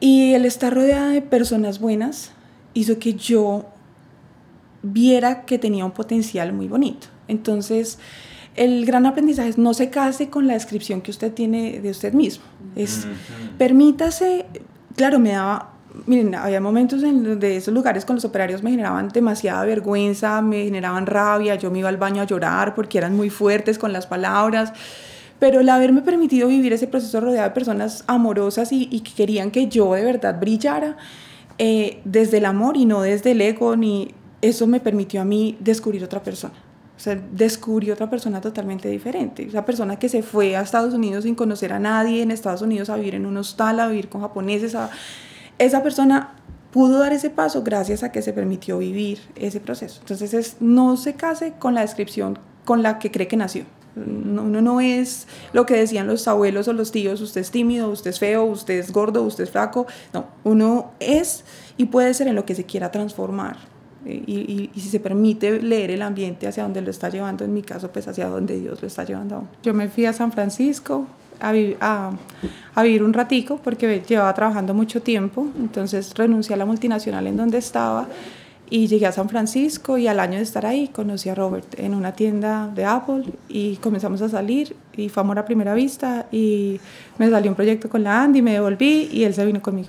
Y 0.00 0.32
el 0.32 0.46
estar 0.46 0.74
rodeada 0.74 1.10
de 1.10 1.20
personas 1.20 1.80
buenas 1.80 2.32
hizo 2.72 2.98
que 2.98 3.12
yo 3.12 3.66
viera 4.82 5.44
que 5.44 5.58
tenía 5.58 5.84
un 5.84 5.92
potencial 5.92 6.52
muy 6.52 6.68
bonito. 6.68 7.08
Entonces, 7.26 7.98
el 8.56 8.84
gran 8.86 9.06
aprendizaje 9.06 9.48
es 9.48 9.58
no 9.58 9.74
se 9.74 9.90
case 9.90 10.30
con 10.30 10.46
la 10.46 10.54
descripción 10.54 11.00
que 11.00 11.10
usted 11.10 11.32
tiene 11.32 11.80
de 11.80 11.90
usted 11.90 12.12
mismo. 12.12 12.44
Es, 12.74 13.06
permítase, 13.56 14.46
claro, 14.96 15.18
me 15.18 15.30
daba, 15.30 15.74
miren, 16.06 16.34
había 16.34 16.60
momentos 16.60 17.02
en 17.02 17.22
donde 17.22 17.56
esos 17.56 17.72
lugares 17.72 18.04
con 18.04 18.16
los 18.16 18.24
operarios 18.24 18.62
me 18.62 18.70
generaban 18.70 19.08
demasiada 19.08 19.64
vergüenza, 19.64 20.42
me 20.42 20.64
generaban 20.64 21.06
rabia, 21.06 21.54
yo 21.54 21.70
me 21.70 21.80
iba 21.80 21.88
al 21.88 21.98
baño 21.98 22.22
a 22.22 22.24
llorar 22.24 22.74
porque 22.74 22.98
eran 22.98 23.16
muy 23.16 23.30
fuertes 23.30 23.78
con 23.78 23.92
las 23.92 24.06
palabras. 24.06 24.72
Pero 25.38 25.60
el 25.60 25.68
haberme 25.68 26.02
permitido 26.02 26.48
vivir 26.48 26.72
ese 26.72 26.88
proceso 26.88 27.20
rodeado 27.20 27.48
de 27.48 27.54
personas 27.54 28.02
amorosas 28.08 28.72
y, 28.72 28.88
y 28.90 29.00
que 29.00 29.12
querían 29.12 29.52
que 29.52 29.68
yo 29.68 29.94
de 29.94 30.02
verdad 30.02 30.40
brillara, 30.40 30.96
eh, 31.60 32.00
desde 32.04 32.38
el 32.38 32.44
amor 32.44 32.76
y 32.76 32.86
no 32.86 33.02
desde 33.02 33.32
el 33.32 33.40
ego 33.40 33.74
ni 33.74 34.14
eso 34.40 34.66
me 34.66 34.80
permitió 34.80 35.20
a 35.20 35.24
mí 35.24 35.56
descubrir 35.60 36.04
otra 36.04 36.22
persona. 36.22 36.54
O 36.96 37.00
sea, 37.00 37.20
descubrí 37.32 37.92
otra 37.92 38.10
persona 38.10 38.40
totalmente 38.40 38.88
diferente. 38.88 39.44
Esa 39.44 39.64
persona 39.64 39.98
que 39.98 40.08
se 40.08 40.22
fue 40.22 40.56
a 40.56 40.62
Estados 40.62 40.94
Unidos 40.94 41.24
sin 41.24 41.36
conocer 41.36 41.72
a 41.72 41.78
nadie, 41.78 42.22
en 42.22 42.32
Estados 42.32 42.60
Unidos 42.60 42.90
a 42.90 42.96
vivir 42.96 43.14
en 43.14 43.24
un 43.24 43.36
hostal, 43.36 43.78
a 43.78 43.86
vivir 43.86 44.08
con 44.08 44.20
japoneses. 44.20 44.76
Esa 45.58 45.82
persona 45.82 46.34
pudo 46.72 46.98
dar 46.98 47.12
ese 47.12 47.30
paso 47.30 47.62
gracias 47.62 48.02
a 48.02 48.10
que 48.10 48.20
se 48.20 48.32
permitió 48.32 48.78
vivir 48.78 49.20
ese 49.36 49.60
proceso. 49.60 50.00
Entonces, 50.00 50.34
es, 50.34 50.56
no 50.60 50.96
se 50.96 51.14
case 51.14 51.54
con 51.58 51.74
la 51.74 51.82
descripción 51.82 52.38
con 52.64 52.82
la 52.82 52.98
que 52.98 53.12
cree 53.12 53.28
que 53.28 53.36
nació. 53.36 53.64
Uno 53.94 54.60
no 54.60 54.80
es 54.80 55.26
lo 55.52 55.66
que 55.66 55.74
decían 55.74 56.06
los 56.06 56.28
abuelos 56.28 56.68
o 56.68 56.72
los 56.72 56.92
tíos, 56.92 57.20
usted 57.20 57.40
es 57.40 57.50
tímido, 57.50 57.90
usted 57.90 58.10
es 58.10 58.18
feo, 58.18 58.44
usted 58.44 58.74
es 58.74 58.92
gordo, 58.92 59.22
usted 59.22 59.44
es 59.44 59.50
flaco. 59.50 59.86
No, 60.12 60.26
uno 60.44 60.92
es 61.00 61.44
y 61.76 61.86
puede 61.86 62.12
ser 62.14 62.28
en 62.28 62.34
lo 62.34 62.44
que 62.44 62.54
se 62.54 62.64
quiera 62.64 62.90
transformar 62.90 63.56
y, 64.04 64.70
y, 64.74 64.80
si 64.80 64.88
se 64.88 65.00
permite 65.00 65.60
leer 65.60 65.90
el 65.90 66.02
ambiente 66.02 66.46
hacia 66.46 66.62
donde 66.62 66.80
lo 66.80 66.90
está 66.90 67.08
llevando, 67.08 67.44
en 67.44 67.52
mi 67.52 67.62
caso, 67.62 67.90
pues 67.90 68.06
hacia 68.08 68.28
donde 68.28 68.58
Dios 68.58 68.80
lo 68.80 68.88
está 68.88 69.04
llevando. 69.04 69.44
Yo 69.62 69.74
me 69.74 69.88
fui 69.88 70.06
a 70.06 70.12
San 70.12 70.32
Francisco 70.32 71.06
a, 71.40 72.12
a, 72.74 72.82
vivir 72.82 73.02
un 73.02 73.12
ratico 73.12 73.60
porque 73.62 74.02
llevaba 74.06 74.32
trabajando 74.34 74.74
mucho 74.74 75.02
tiempo, 75.02 75.46
entonces 75.58 76.14
renuncié 76.14 76.54
a 76.54 76.58
la 76.58 76.66
multinacional 76.66 77.26
en 77.26 77.36
donde 77.36 77.58
estaba 77.58 78.08
y 78.70 78.86
llegué 78.86 79.06
a 79.06 79.12
San 79.12 79.28
Francisco 79.28 79.98
y 79.98 80.08
al 80.08 80.20
año 80.20 80.36
de 80.36 80.42
estar 80.42 80.66
ahí 80.66 80.88
conocí 80.88 81.28
a 81.28 81.34
Robert 81.34 81.78
en 81.78 81.94
una 81.94 82.12
tienda 82.12 82.70
de 82.74 82.84
Apple 82.84 83.24
y 83.48 83.76
comenzamos 83.76 84.20
a 84.22 84.28
salir 84.28 84.76
y 84.94 85.08
fue 85.08 85.22
amor 85.22 85.38
a 85.38 85.44
primera 85.44 85.74
vista 85.74 86.26
y 86.30 86.80
me 87.16 87.30
salió 87.30 87.50
un 87.50 87.56
proyecto 87.56 87.88
con 87.88 88.02
la 88.04 88.22
Andy, 88.22 88.42
me 88.42 88.52
devolví 88.52 89.08
y 89.10 89.24
él 89.24 89.34
se 89.34 89.44
vino 89.44 89.62
conmigo. 89.62 89.88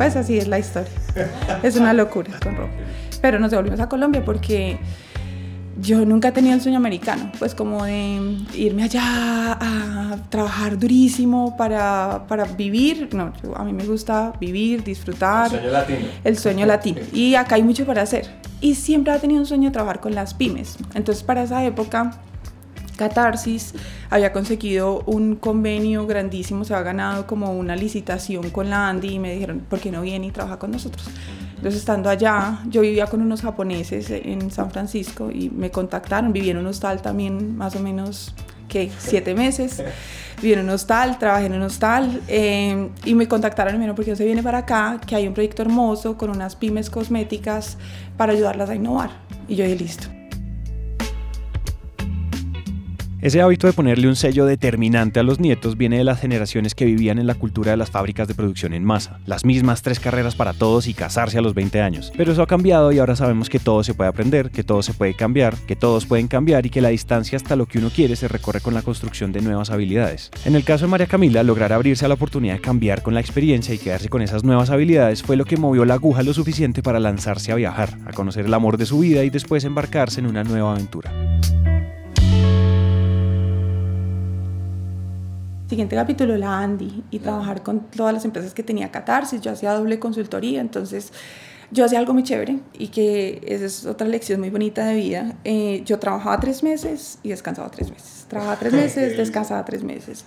Pues 0.00 0.16
así 0.16 0.38
es 0.38 0.48
la 0.48 0.58
historia. 0.58 0.88
Es 1.62 1.76
una 1.76 1.92
locura 1.92 2.30
con 2.42 2.56
Robert. 2.56 2.72
Pero 3.20 3.38
nos 3.38 3.50
devolvimos 3.50 3.80
a 3.80 3.88
Colombia 3.90 4.24
porque 4.24 4.78
yo 5.78 6.06
nunca 6.06 6.32
tenía 6.32 6.54
el 6.54 6.62
sueño 6.62 6.78
americano, 6.78 7.30
pues 7.38 7.54
como 7.54 7.84
de 7.84 8.38
irme 8.54 8.84
allá 8.84 9.02
a 9.60 10.16
trabajar 10.30 10.78
durísimo 10.78 11.54
para, 11.54 12.24
para 12.28 12.44
vivir. 12.46 13.10
No, 13.12 13.34
a 13.54 13.62
mí 13.62 13.74
me 13.74 13.84
gusta 13.84 14.32
vivir, 14.40 14.82
disfrutar. 14.82 15.52
El 15.52 15.60
sueño 15.60 15.70
latino. 15.70 16.08
El 16.24 16.38
sueño 16.38 16.66
latino. 16.66 17.00
Y 17.12 17.34
acá 17.34 17.56
hay 17.56 17.62
mucho 17.62 17.84
para 17.84 18.00
hacer. 18.00 18.26
Y 18.62 18.76
siempre 18.76 19.12
ha 19.12 19.18
tenido 19.18 19.40
un 19.40 19.46
sueño 19.46 19.68
de 19.68 19.74
trabajar 19.74 20.00
con 20.00 20.14
las 20.14 20.32
pymes. 20.32 20.78
Entonces 20.94 21.22
para 21.22 21.42
esa 21.42 21.62
época 21.62 22.12
Catarsis 23.00 23.72
había 24.10 24.30
conseguido 24.30 25.02
un 25.06 25.36
convenio 25.36 26.06
grandísimo, 26.06 26.66
se 26.66 26.74
había 26.74 26.84
ganado 26.84 27.26
como 27.26 27.50
una 27.52 27.74
licitación 27.74 28.50
con 28.50 28.68
la 28.68 28.90
Andy 28.90 29.14
y 29.14 29.18
me 29.18 29.32
dijeron, 29.32 29.60
¿por 29.60 29.80
qué 29.80 29.90
no 29.90 30.02
viene 30.02 30.26
y 30.26 30.30
trabaja 30.32 30.58
con 30.58 30.70
nosotros? 30.70 31.08
Entonces, 31.56 31.80
estando 31.80 32.10
allá, 32.10 32.60
yo 32.68 32.82
vivía 32.82 33.06
con 33.06 33.22
unos 33.22 33.40
japoneses 33.40 34.10
en 34.10 34.50
San 34.50 34.70
Francisco 34.70 35.30
y 35.30 35.48
me 35.48 35.70
contactaron. 35.70 36.30
Viví 36.30 36.50
en 36.50 36.58
un 36.58 36.66
hostal 36.66 37.00
también, 37.00 37.56
más 37.56 37.74
o 37.74 37.80
menos, 37.80 38.34
que 38.68 38.90
siete 38.98 39.34
meses. 39.34 39.82
Viví 40.42 40.52
en 40.52 40.60
un 40.60 40.68
hostal, 40.68 41.18
trabajé 41.18 41.46
en 41.46 41.54
un 41.54 41.62
hostal 41.62 42.20
eh, 42.28 42.90
y 43.06 43.14
me 43.14 43.28
contactaron 43.28 43.74
y 43.74 43.78
me 43.78 43.84
dijeron, 43.84 43.96
¿por 43.96 44.04
qué 44.04 44.10
no 44.10 44.16
se 44.18 44.26
viene 44.26 44.42
para 44.42 44.58
acá? 44.58 45.00
Que 45.06 45.16
hay 45.16 45.26
un 45.26 45.32
proyecto 45.32 45.62
hermoso 45.62 46.18
con 46.18 46.28
unas 46.28 46.54
pymes 46.54 46.90
cosméticas 46.90 47.78
para 48.18 48.34
ayudarlas 48.34 48.68
a 48.68 48.74
innovar. 48.74 49.10
Y 49.48 49.56
yo 49.56 49.64
dije, 49.64 49.76
listo. 49.76 50.19
Ese 53.22 53.42
hábito 53.42 53.66
de 53.66 53.74
ponerle 53.74 54.08
un 54.08 54.16
sello 54.16 54.46
determinante 54.46 55.20
a 55.20 55.22
los 55.22 55.40
nietos 55.40 55.76
viene 55.76 55.98
de 55.98 56.04
las 56.04 56.18
generaciones 56.18 56.74
que 56.74 56.86
vivían 56.86 57.18
en 57.18 57.26
la 57.26 57.34
cultura 57.34 57.70
de 57.70 57.76
las 57.76 57.90
fábricas 57.90 58.26
de 58.28 58.34
producción 58.34 58.72
en 58.72 58.82
masa, 58.82 59.18
las 59.26 59.44
mismas 59.44 59.82
tres 59.82 60.00
carreras 60.00 60.34
para 60.34 60.54
todos 60.54 60.86
y 60.86 60.94
casarse 60.94 61.36
a 61.36 61.42
los 61.42 61.52
20 61.52 61.82
años. 61.82 62.12
Pero 62.16 62.32
eso 62.32 62.40
ha 62.40 62.46
cambiado 62.46 62.92
y 62.92 62.98
ahora 62.98 63.16
sabemos 63.16 63.50
que 63.50 63.58
todo 63.58 63.84
se 63.84 63.92
puede 63.92 64.08
aprender, 64.08 64.50
que 64.50 64.64
todo 64.64 64.82
se 64.82 64.94
puede 64.94 65.12
cambiar, 65.12 65.54
que 65.66 65.76
todos 65.76 66.06
pueden 66.06 66.28
cambiar 66.28 66.64
y 66.64 66.70
que 66.70 66.80
la 66.80 66.88
distancia 66.88 67.36
hasta 67.36 67.56
lo 67.56 67.66
que 67.66 67.76
uno 67.76 67.90
quiere 67.94 68.16
se 68.16 68.26
recorre 68.26 68.62
con 68.62 68.72
la 68.72 68.80
construcción 68.80 69.32
de 69.32 69.42
nuevas 69.42 69.68
habilidades. 69.68 70.30
En 70.46 70.56
el 70.56 70.64
caso 70.64 70.86
de 70.86 70.90
María 70.90 71.06
Camila, 71.06 71.42
lograr 71.42 71.74
abrirse 71.74 72.06
a 72.06 72.08
la 72.08 72.14
oportunidad 72.14 72.54
de 72.54 72.62
cambiar 72.62 73.02
con 73.02 73.12
la 73.12 73.20
experiencia 73.20 73.74
y 73.74 73.78
quedarse 73.78 74.08
con 74.08 74.22
esas 74.22 74.44
nuevas 74.44 74.70
habilidades 74.70 75.22
fue 75.22 75.36
lo 75.36 75.44
que 75.44 75.58
movió 75.58 75.84
la 75.84 75.94
aguja 75.94 76.22
lo 76.22 76.32
suficiente 76.32 76.82
para 76.82 76.98
lanzarse 76.98 77.52
a 77.52 77.56
viajar, 77.56 77.98
a 78.06 78.12
conocer 78.14 78.46
el 78.46 78.54
amor 78.54 78.78
de 78.78 78.86
su 78.86 78.98
vida 78.98 79.24
y 79.24 79.28
después 79.28 79.64
embarcarse 79.64 80.20
en 80.20 80.26
una 80.26 80.42
nueva 80.42 80.72
aventura. 80.72 81.12
Siguiente 85.70 85.94
capítulo, 85.94 86.36
la 86.36 86.58
Andy, 86.58 87.04
y 87.12 87.20
trabajar 87.20 87.62
con 87.62 87.92
todas 87.92 88.12
las 88.12 88.24
empresas 88.24 88.54
que 88.54 88.64
tenía 88.64 88.90
Catarsis. 88.90 89.40
Yo 89.40 89.52
hacía 89.52 89.72
doble 89.72 90.00
consultoría, 90.00 90.60
entonces 90.60 91.12
yo 91.70 91.84
hacía 91.84 92.00
algo 92.00 92.12
muy 92.12 92.24
chévere 92.24 92.58
y 92.76 92.88
que 92.88 93.40
esa 93.46 93.66
es 93.66 93.86
otra 93.86 94.08
lección 94.08 94.40
muy 94.40 94.50
bonita 94.50 94.84
de 94.84 94.96
vida. 94.96 95.36
Eh, 95.44 95.82
yo 95.84 96.00
trabajaba 96.00 96.40
tres 96.40 96.64
meses 96.64 97.20
y 97.22 97.28
descansaba 97.28 97.70
tres 97.70 97.88
meses. 97.88 98.26
Trabajaba 98.26 98.56
tres 98.58 98.72
meses, 98.72 99.16
descansaba 99.16 99.64
tres 99.64 99.84
meses. 99.84 100.24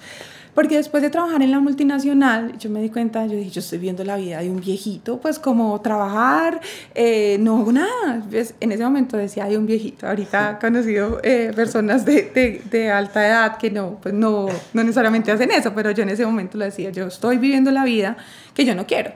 Porque 0.54 0.76
después 0.76 1.02
de 1.02 1.10
trabajar 1.10 1.42
en 1.42 1.52
la 1.52 1.60
multinacional, 1.60 2.58
yo 2.60 2.70
me 2.70 2.82
di 2.82 2.90
cuenta, 2.90 3.26
yo 3.26 3.36
dije, 3.36 3.50
yo 3.50 3.60
estoy 3.60 3.80
viendo 3.80 4.04
la 4.04 4.18
vida 4.18 4.40
de 4.40 4.50
un 4.50 4.60
viejito, 4.60 5.20
pues 5.20 5.40
como 5.40 5.82
trabajar, 5.82 6.62
eh, 6.94 7.38
no 7.40 7.58
hago 7.58 7.72
nada. 7.72 8.24
En 8.60 8.72
ese 8.72 8.84
momento 8.84 9.18
decía, 9.18 9.46
hay 9.46 9.56
un 9.56 9.66
viejito. 9.66 10.08
Ahorita 10.08 10.58
he 10.58 10.62
conocido 10.62 11.20
eh, 11.24 11.52
personas 11.56 12.06
de, 12.06 12.30
de, 12.34 12.62
de, 12.70 12.92
alta 12.92 13.28
edad 13.28 13.58
que 13.58 13.72
no, 13.72 13.98
pues 14.02 14.14
no, 14.14 14.48
no 14.74 14.84
necesariamente 14.84 15.32
hacen 15.32 15.50
eso, 15.52 15.74
pero 15.74 15.92
yo 15.92 16.04
en 16.04 16.10
ese 16.10 16.26
momento 16.26 16.58
lo 16.58 16.66
decía, 16.66 16.92
yo 16.92 17.08
estoy 17.08 17.38
viviendo 17.38 17.72
la 17.72 17.84
vida 17.84 18.18
que 18.54 18.66
yo 18.66 18.76
no 18.76 18.86
quiero. 18.86 19.12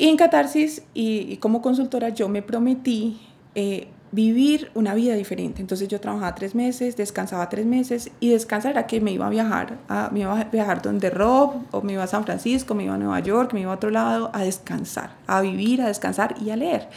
Y 0.00 0.08
en 0.08 0.16
Catarsis 0.16 0.82
y, 0.94 1.36
como 1.38 1.60
consultora 1.60 2.08
yo 2.08 2.28
me 2.28 2.40
prometí 2.40 3.20
eh, 3.54 3.88
vivir 4.12 4.70
una 4.74 4.94
vida 4.94 5.14
diferente. 5.14 5.60
Entonces 5.60 5.88
yo 5.88 6.00
trabajaba 6.00 6.34
tres 6.34 6.54
meses, 6.54 6.96
descansaba 6.96 7.48
tres 7.48 7.66
meses 7.66 8.10
y 8.20 8.30
descansar 8.30 8.72
era 8.72 8.86
que 8.86 9.00
me 9.00 9.12
iba 9.12 9.26
a 9.26 9.30
viajar, 9.30 9.78
a, 9.88 10.10
me 10.12 10.20
iba 10.20 10.38
a 10.38 10.44
viajar 10.44 10.82
donde 10.82 11.10
Rob, 11.10 11.62
o 11.70 11.82
me 11.82 11.92
iba 11.92 12.02
a 12.02 12.06
San 12.06 12.24
Francisco, 12.24 12.74
me 12.74 12.84
iba 12.84 12.94
a 12.94 12.98
Nueva 12.98 13.20
York, 13.20 13.52
me 13.52 13.60
iba 13.60 13.72
a 13.72 13.74
otro 13.76 13.90
lado 13.90 14.30
a 14.32 14.42
descansar, 14.42 15.10
a 15.26 15.40
vivir, 15.40 15.80
a 15.82 15.86
descansar 15.86 16.34
y 16.40 16.50
a 16.50 16.56
leer. 16.56 16.88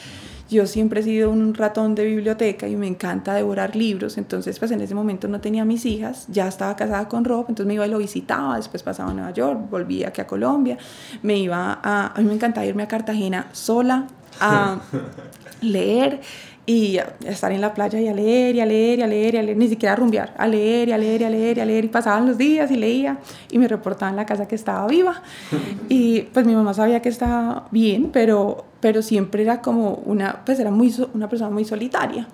Yo 0.50 0.68
siempre 0.68 1.00
he 1.00 1.04
sido 1.04 1.32
un 1.32 1.54
ratón 1.54 1.96
de 1.96 2.06
biblioteca 2.06 2.68
y 2.68 2.76
me 2.76 2.86
encanta 2.86 3.34
devorar 3.34 3.76
libros, 3.76 4.18
entonces 4.18 4.60
pues 4.60 4.72
en 4.72 4.82
ese 4.82 4.94
momento 4.94 5.28
no 5.28 5.40
tenía 5.40 5.66
mis 5.66 5.86
hijas, 5.86 6.26
ya 6.28 6.48
estaba 6.48 6.76
casada 6.76 7.08
con 7.08 7.26
Rob, 7.26 7.46
entonces 7.48 7.66
me 7.66 7.76
iba 7.76 7.88
y 7.88 7.90
lo 7.90 7.98
visitaba, 7.98 8.58
después 8.58 8.84
pasaba 8.84 9.12
a 9.12 9.14
Nueva 9.14 9.32
York, 9.32 9.70
volvía 9.70 10.10
aquí 10.10 10.22
a 10.22 10.28
Colombia, 10.28 10.78
me 11.22 11.38
iba 11.38 11.80
a, 11.82 12.08
a 12.08 12.20
mí 12.20 12.26
me 12.26 12.34
encantaba 12.34 12.66
irme 12.66 12.84
a 12.84 12.88
Cartagena 12.88 13.48
sola 13.52 14.08
a 14.40 14.80
leer 15.62 16.22
y 16.66 16.98
estar 17.26 17.52
en 17.52 17.62
la 17.62 17.74
playa 17.74 18.00
y 18.00 18.08
a 18.08 18.14
leer 18.14 18.56
y 18.56 18.62
a 18.62 18.66
leer 18.66 19.00
y 19.00 19.02
a 19.02 19.08
leer 19.08 19.36
y 19.36 19.38
a 19.38 19.44
leer, 19.44 19.58
ni 19.58 19.68
siquiera 19.68 19.94
a 19.94 19.96
rumbear, 19.96 20.34
a 20.38 20.48
leer 20.48 20.90
y 20.90 20.92
a 20.94 20.98
leer 20.98 21.22
y 21.22 21.24
a 21.26 21.30
leer 21.30 21.58
y 21.58 21.62
a 21.62 21.66
leer 21.66 21.86
y 21.86 21.88
pasaban 21.90 22.26
los 22.26 22.38
días 22.38 22.72
y 22.72 22.76
leía 22.78 23.18
y 23.52 23.60
me 23.60 23.68
reportaban 23.68 24.14
en 24.14 24.18
la 24.18 24.26
casa 24.26 24.48
que 24.48 24.56
estaba 24.56 24.88
viva 24.88 25.22
y 25.90 26.22
pues 26.22 26.46
mi 26.46 26.56
mamá 26.56 26.74
sabía 26.74 27.02
que 27.02 27.10
estaba 27.10 27.68
bien, 27.72 28.10
pero, 28.14 28.66
pero 28.80 29.02
siempre 29.02 29.44
era 29.44 29.62
como 29.62 29.96
una, 30.06 30.42
pues 30.46 30.60
era 30.60 30.72
muy, 30.72 30.94
una 31.14 31.28
persona 31.28 31.50
muy 31.50 31.66
solitaria. 31.66 32.28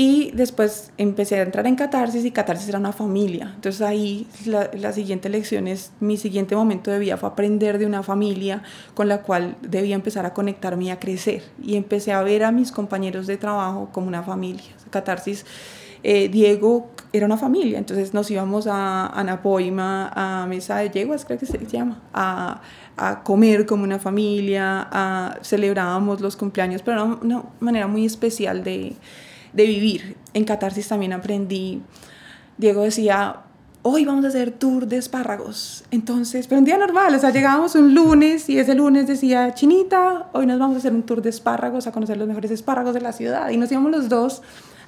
Y 0.00 0.30
después 0.32 0.92
empecé 0.96 1.40
a 1.40 1.42
entrar 1.42 1.66
en 1.66 1.74
Catarsis 1.74 2.24
y 2.24 2.30
Catarsis 2.30 2.68
era 2.68 2.78
una 2.78 2.92
familia. 2.92 3.50
Entonces 3.56 3.82
ahí 3.82 4.28
la, 4.46 4.70
la, 4.72 4.92
siguiente 4.92 5.28
lección 5.28 5.66
es, 5.66 5.90
mi 5.98 6.16
siguiente 6.16 6.54
momento 6.54 6.92
de 6.92 7.00
vida 7.00 7.16
fue 7.16 7.28
aprender 7.28 7.78
de 7.78 7.86
una 7.86 8.04
familia 8.04 8.62
con 8.94 9.08
la 9.08 9.22
cual 9.22 9.56
debía 9.60 9.96
empezar 9.96 10.24
a 10.24 10.32
conectarme 10.34 10.84
y 10.84 10.90
a 10.90 11.00
crecer. 11.00 11.42
Y 11.60 11.74
empecé 11.74 12.12
a 12.12 12.22
ver 12.22 12.44
a 12.44 12.52
mis 12.52 12.70
compañeros 12.70 13.26
de 13.26 13.38
trabajo 13.38 13.88
como 13.92 14.06
una 14.06 14.22
familia. 14.22 14.70
Catarsis, 14.90 15.44
eh, 16.04 16.28
Diego 16.28 16.92
era 17.12 17.26
una 17.26 17.36
familia, 17.36 17.76
entonces 17.76 18.14
nos 18.14 18.30
íbamos 18.30 18.68
a 18.68 19.08
Anapoima, 19.08 20.12
a 20.14 20.46
Mesa 20.46 20.76
de 20.76 20.90
Yeguas, 20.90 21.24
creo 21.24 21.40
que 21.40 21.46
se 21.46 21.58
llama, 21.66 22.00
a, 22.14 22.62
a 22.96 23.24
comer 23.24 23.66
como 23.66 23.82
una 23.82 23.98
familia, 23.98 24.86
a, 24.92 25.38
celebrábamos 25.42 26.20
los 26.20 26.36
cumpleaños, 26.36 26.82
pero 26.82 27.02
era 27.02 27.18
una 27.20 27.42
manera 27.58 27.88
muy 27.88 28.06
especial 28.06 28.62
de 28.62 28.94
de 29.52 29.66
vivir. 29.66 30.16
En 30.34 30.44
Catarsis 30.44 30.88
también 30.88 31.12
aprendí, 31.12 31.82
Diego 32.56 32.82
decía, 32.82 33.36
hoy 33.82 34.04
vamos 34.04 34.24
a 34.24 34.28
hacer 34.28 34.50
tour 34.52 34.86
de 34.86 34.96
espárragos. 34.96 35.84
Entonces, 35.90 36.46
pero 36.46 36.58
un 36.58 36.64
día 36.64 36.76
normal, 36.76 37.14
o 37.14 37.18
sea, 37.18 37.30
llegábamos 37.30 37.74
un 37.74 37.94
lunes 37.94 38.48
y 38.48 38.58
ese 38.58 38.74
lunes 38.74 39.06
decía, 39.06 39.54
Chinita, 39.54 40.28
hoy 40.32 40.46
nos 40.46 40.58
vamos 40.58 40.76
a 40.76 40.78
hacer 40.78 40.92
un 40.92 41.02
tour 41.02 41.22
de 41.22 41.30
espárragos, 41.30 41.86
a 41.86 41.92
conocer 41.92 42.16
los 42.16 42.28
mejores 42.28 42.50
espárragos 42.50 42.94
de 42.94 43.00
la 43.00 43.12
ciudad. 43.12 43.50
Y 43.50 43.56
nos 43.56 43.70
íbamos 43.70 43.90
los 43.90 44.08
dos 44.08 44.42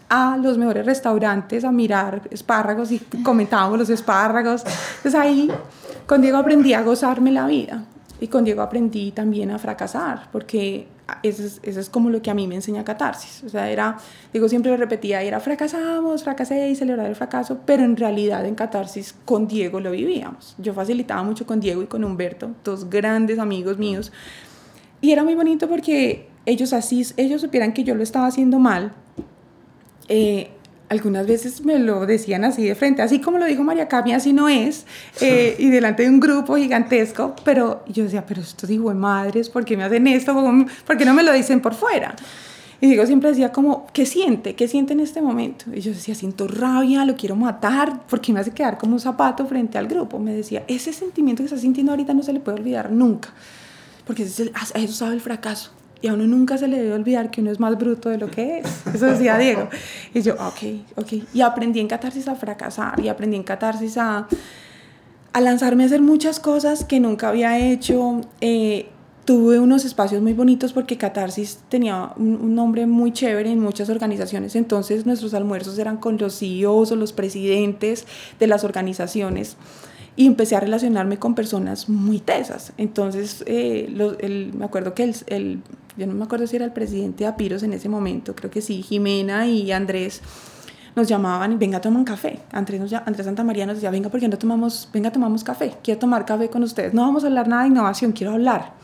a 0.08 0.36
los 0.36 0.58
mejores 0.58 0.84
restaurantes 0.84 1.64
a 1.64 1.70
mirar 1.70 2.22
espárragos 2.30 2.90
y 2.90 2.98
comentábamos 3.22 3.78
los 3.78 3.90
espárragos. 3.90 4.64
Entonces 4.96 5.14
ahí 5.14 5.50
con 6.06 6.20
Diego 6.20 6.38
aprendí 6.38 6.74
a 6.74 6.82
gozarme 6.82 7.30
la 7.30 7.46
vida 7.46 7.84
y 8.20 8.28
con 8.28 8.44
Diego 8.44 8.60
aprendí 8.60 9.12
también 9.12 9.50
a 9.50 9.58
fracasar, 9.58 10.28
porque 10.30 10.86
eso 11.22 11.42
es, 11.42 11.60
eso 11.62 11.80
es, 11.80 11.88
como 11.88 12.10
lo 12.10 12.20
que 12.20 12.30
a 12.30 12.34
mí 12.34 12.46
me 12.46 12.54
enseña 12.54 12.84
catarsis. 12.84 13.42
O 13.44 13.48
sea, 13.48 13.70
era, 13.70 13.96
digo, 14.32 14.48
siempre 14.48 14.70
lo 14.70 14.76
repetía, 14.76 15.22
era 15.22 15.40
fracasamos, 15.40 16.22
fracasé 16.22 16.68
y 16.68 16.76
celebrar 16.76 17.06
el 17.06 17.16
fracaso, 17.16 17.60
pero 17.64 17.82
en 17.82 17.96
realidad 17.96 18.44
en 18.44 18.54
catarsis 18.54 19.14
con 19.24 19.48
Diego 19.48 19.80
lo 19.80 19.90
vivíamos. 19.90 20.54
Yo 20.58 20.74
facilitaba 20.74 21.22
mucho 21.22 21.46
con 21.46 21.60
Diego 21.60 21.82
y 21.82 21.86
con 21.86 22.04
Humberto, 22.04 22.50
dos 22.62 22.90
grandes 22.90 23.38
amigos 23.38 23.78
míos. 23.78 24.12
Y 25.00 25.12
era 25.12 25.24
muy 25.24 25.34
bonito 25.34 25.66
porque 25.66 26.28
ellos 26.44 26.74
así, 26.74 27.06
ellos 27.16 27.40
supieran 27.40 27.72
que 27.72 27.84
yo 27.84 27.94
lo 27.94 28.02
estaba 28.02 28.26
haciendo 28.26 28.58
mal. 28.58 28.92
Eh, 30.08 30.50
algunas 30.90 31.24
veces 31.24 31.64
me 31.64 31.78
lo 31.78 32.04
decían 32.04 32.44
así 32.44 32.66
de 32.66 32.74
frente, 32.74 33.00
así 33.00 33.20
como 33.20 33.38
lo 33.38 33.46
dijo 33.46 33.62
María 33.62 33.86
Camia, 33.86 34.16
así 34.16 34.32
no 34.32 34.48
es, 34.48 34.84
eh, 35.20 35.54
y 35.58 35.70
delante 35.70 36.02
de 36.02 36.10
un 36.10 36.18
grupo 36.18 36.56
gigantesco, 36.56 37.34
pero 37.44 37.84
yo 37.86 38.02
decía, 38.04 38.26
pero 38.26 38.42
estos 38.42 38.68
digo 38.68 38.88
de 38.88 38.96
madres, 38.96 39.48
¿por 39.48 39.64
qué 39.64 39.76
me 39.76 39.84
hacen 39.84 40.08
esto? 40.08 40.34
¿Por 40.84 40.96
qué 40.98 41.04
no 41.04 41.14
me 41.14 41.22
lo 41.22 41.32
dicen 41.32 41.60
por 41.60 41.74
fuera? 41.74 42.16
Y 42.80 42.88
digo, 42.88 43.06
siempre 43.06 43.30
decía 43.30 43.52
como, 43.52 43.86
¿qué 43.92 44.04
siente? 44.04 44.56
¿Qué 44.56 44.66
siente 44.66 44.92
en 44.92 45.00
este 45.00 45.22
momento? 45.22 45.66
Y 45.72 45.80
yo 45.80 45.92
decía, 45.92 46.14
siento 46.16 46.48
rabia, 46.48 47.04
lo 47.04 47.14
quiero 47.14 47.36
matar, 47.36 48.00
porque 48.08 48.32
me 48.32 48.40
hace 48.40 48.50
quedar 48.50 48.76
como 48.76 48.94
un 48.94 49.00
zapato 49.00 49.46
frente 49.46 49.78
al 49.78 49.86
grupo. 49.86 50.18
Me 50.18 50.32
decía, 50.32 50.64
ese 50.66 50.92
sentimiento 50.92 51.42
que 51.42 51.48
está 51.48 51.58
sintiendo 51.58 51.92
ahorita 51.92 52.14
no 52.14 52.22
se 52.22 52.32
le 52.32 52.40
puede 52.40 52.58
olvidar 52.58 52.90
nunca, 52.90 53.28
porque 54.06 54.22
eso 54.22 54.92
sabe 54.92 55.14
el 55.14 55.20
fracaso 55.20 55.72
y 56.02 56.08
a 56.08 56.14
uno 56.14 56.26
nunca 56.26 56.56
se 56.58 56.68
le 56.68 56.78
debe 56.78 56.94
olvidar 56.94 57.30
que 57.30 57.40
uno 57.40 57.50
es 57.50 57.60
más 57.60 57.76
bruto 57.78 58.08
de 58.08 58.18
lo 58.18 58.30
que 58.30 58.58
es. 58.58 58.86
Eso 58.94 59.06
decía 59.06 59.36
Diego. 59.38 59.68
Y 60.14 60.22
yo, 60.22 60.34
ok, 60.34 60.96
ok. 60.96 61.12
Y 61.34 61.40
aprendí 61.42 61.80
en 61.80 61.88
catarsis 61.88 62.28
a 62.28 62.34
fracasar 62.34 62.98
y 63.00 63.08
aprendí 63.08 63.36
en 63.36 63.42
catarsis 63.42 63.98
a, 63.98 64.26
a 65.32 65.40
lanzarme 65.40 65.84
a 65.84 65.86
hacer 65.86 66.00
muchas 66.00 66.40
cosas 66.40 66.84
que 66.84 67.00
nunca 67.00 67.28
había 67.28 67.58
hecho. 67.58 68.22
Eh, 68.40 68.88
tuve 69.24 69.60
unos 69.60 69.84
espacios 69.84 70.22
muy 70.22 70.32
bonitos 70.32 70.72
porque 70.72 70.96
Catarsis 70.96 71.60
tenía 71.68 72.12
un, 72.16 72.54
nombre 72.54 72.86
muy 72.86 73.12
chévere 73.12 73.50
en 73.52 73.60
muchas 73.60 73.88
organizaciones, 73.88 74.56
entonces 74.56 75.06
nuestros 75.06 75.34
almuerzos 75.34 75.78
eran 75.78 75.98
con 75.98 76.18
los 76.18 76.38
CEOs 76.38 76.90
o 76.90 76.96
los 76.96 77.12
presidentes 77.12 78.06
de 78.40 78.46
las 78.48 78.64
organizaciones 78.64 79.56
y 80.16 80.26
empecé 80.26 80.56
a 80.56 80.60
relacionarme 80.60 81.18
con 81.18 81.34
personas 81.34 81.88
muy 81.88 82.18
tesas. 82.18 82.72
Entonces, 82.76 83.42
eh, 83.46 83.88
me 84.54 84.64
acuerdo 84.64 84.94
que 84.94 85.12
el, 85.26 85.62
yo 85.96 86.06
no 86.06 86.14
me 86.14 86.24
acuerdo 86.24 86.46
si 86.46 86.56
era 86.56 86.64
el 86.64 86.72
presidente 86.72 87.24
de 87.24 87.28
Apiros 87.28 87.62
en 87.62 87.72
ese 87.72 87.88
momento, 87.88 88.34
creo 88.34 88.50
que 88.50 88.60
sí, 88.60 88.82
Jimena 88.82 89.46
y 89.46 89.70
Andrés 89.72 90.20
nos 90.96 91.08
llamaban, 91.08 91.58
venga, 91.58 91.80
toman 91.80 92.04
café. 92.04 92.40
Andrés, 92.52 92.80
nos, 92.80 92.92
Andrés 92.92 93.24
Santa 93.24 93.44
María 93.44 93.66
nos 93.66 93.76
decía, 93.76 93.90
venga, 93.90 94.08
porque 94.08 94.28
no 94.28 94.36
tomamos, 94.38 94.88
venga, 94.92 95.12
tomamos 95.12 95.44
café, 95.44 95.74
quiero 95.82 96.00
tomar 96.00 96.24
café 96.24 96.48
con 96.48 96.62
ustedes. 96.62 96.94
No 96.94 97.02
vamos 97.02 97.24
a 97.24 97.28
hablar 97.28 97.48
nada 97.48 97.62
de 97.62 97.68
innovación, 97.68 98.12
quiero 98.12 98.32
hablar. 98.32 98.74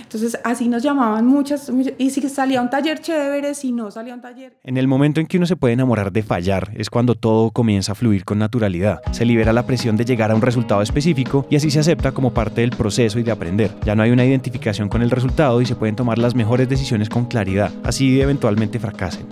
Entonces 0.00 0.38
así 0.44 0.68
nos 0.68 0.82
llamaban 0.82 1.26
muchas, 1.26 1.70
y 1.98 2.10
si 2.10 2.28
salía 2.28 2.62
un 2.62 2.70
taller 2.70 3.00
chévere, 3.00 3.54
si 3.54 3.72
no 3.72 3.90
salía 3.90 4.14
un 4.14 4.20
taller... 4.20 4.56
En 4.64 4.76
el 4.76 4.88
momento 4.88 5.20
en 5.20 5.26
que 5.26 5.36
uno 5.36 5.46
se 5.46 5.56
puede 5.56 5.74
enamorar 5.74 6.12
de 6.12 6.22
fallar 6.22 6.72
es 6.74 6.90
cuando 6.90 7.14
todo 7.14 7.50
comienza 7.50 7.92
a 7.92 7.94
fluir 7.94 8.24
con 8.24 8.38
naturalidad. 8.38 9.00
Se 9.12 9.24
libera 9.24 9.52
la 9.52 9.66
presión 9.66 9.96
de 9.96 10.04
llegar 10.04 10.30
a 10.30 10.34
un 10.34 10.42
resultado 10.42 10.82
específico 10.82 11.46
y 11.50 11.56
así 11.56 11.70
se 11.70 11.80
acepta 11.80 12.12
como 12.12 12.32
parte 12.32 12.60
del 12.60 12.70
proceso 12.70 13.18
y 13.18 13.22
de 13.22 13.30
aprender. 13.30 13.74
Ya 13.84 13.94
no 13.94 14.02
hay 14.02 14.10
una 14.10 14.24
identificación 14.24 14.88
con 14.88 15.02
el 15.02 15.10
resultado 15.10 15.60
y 15.60 15.66
se 15.66 15.76
pueden 15.76 15.96
tomar 15.96 16.18
las 16.18 16.34
mejores 16.34 16.68
decisiones 16.68 17.08
con 17.08 17.26
claridad, 17.26 17.72
así 17.84 18.20
eventualmente 18.20 18.78
fracasen. 18.78 19.26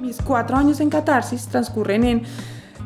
Mis 0.00 0.20
cuatro 0.20 0.56
años 0.56 0.80
en 0.80 0.90
Catarsis 0.90 1.46
transcurren 1.48 2.04
en 2.04 2.22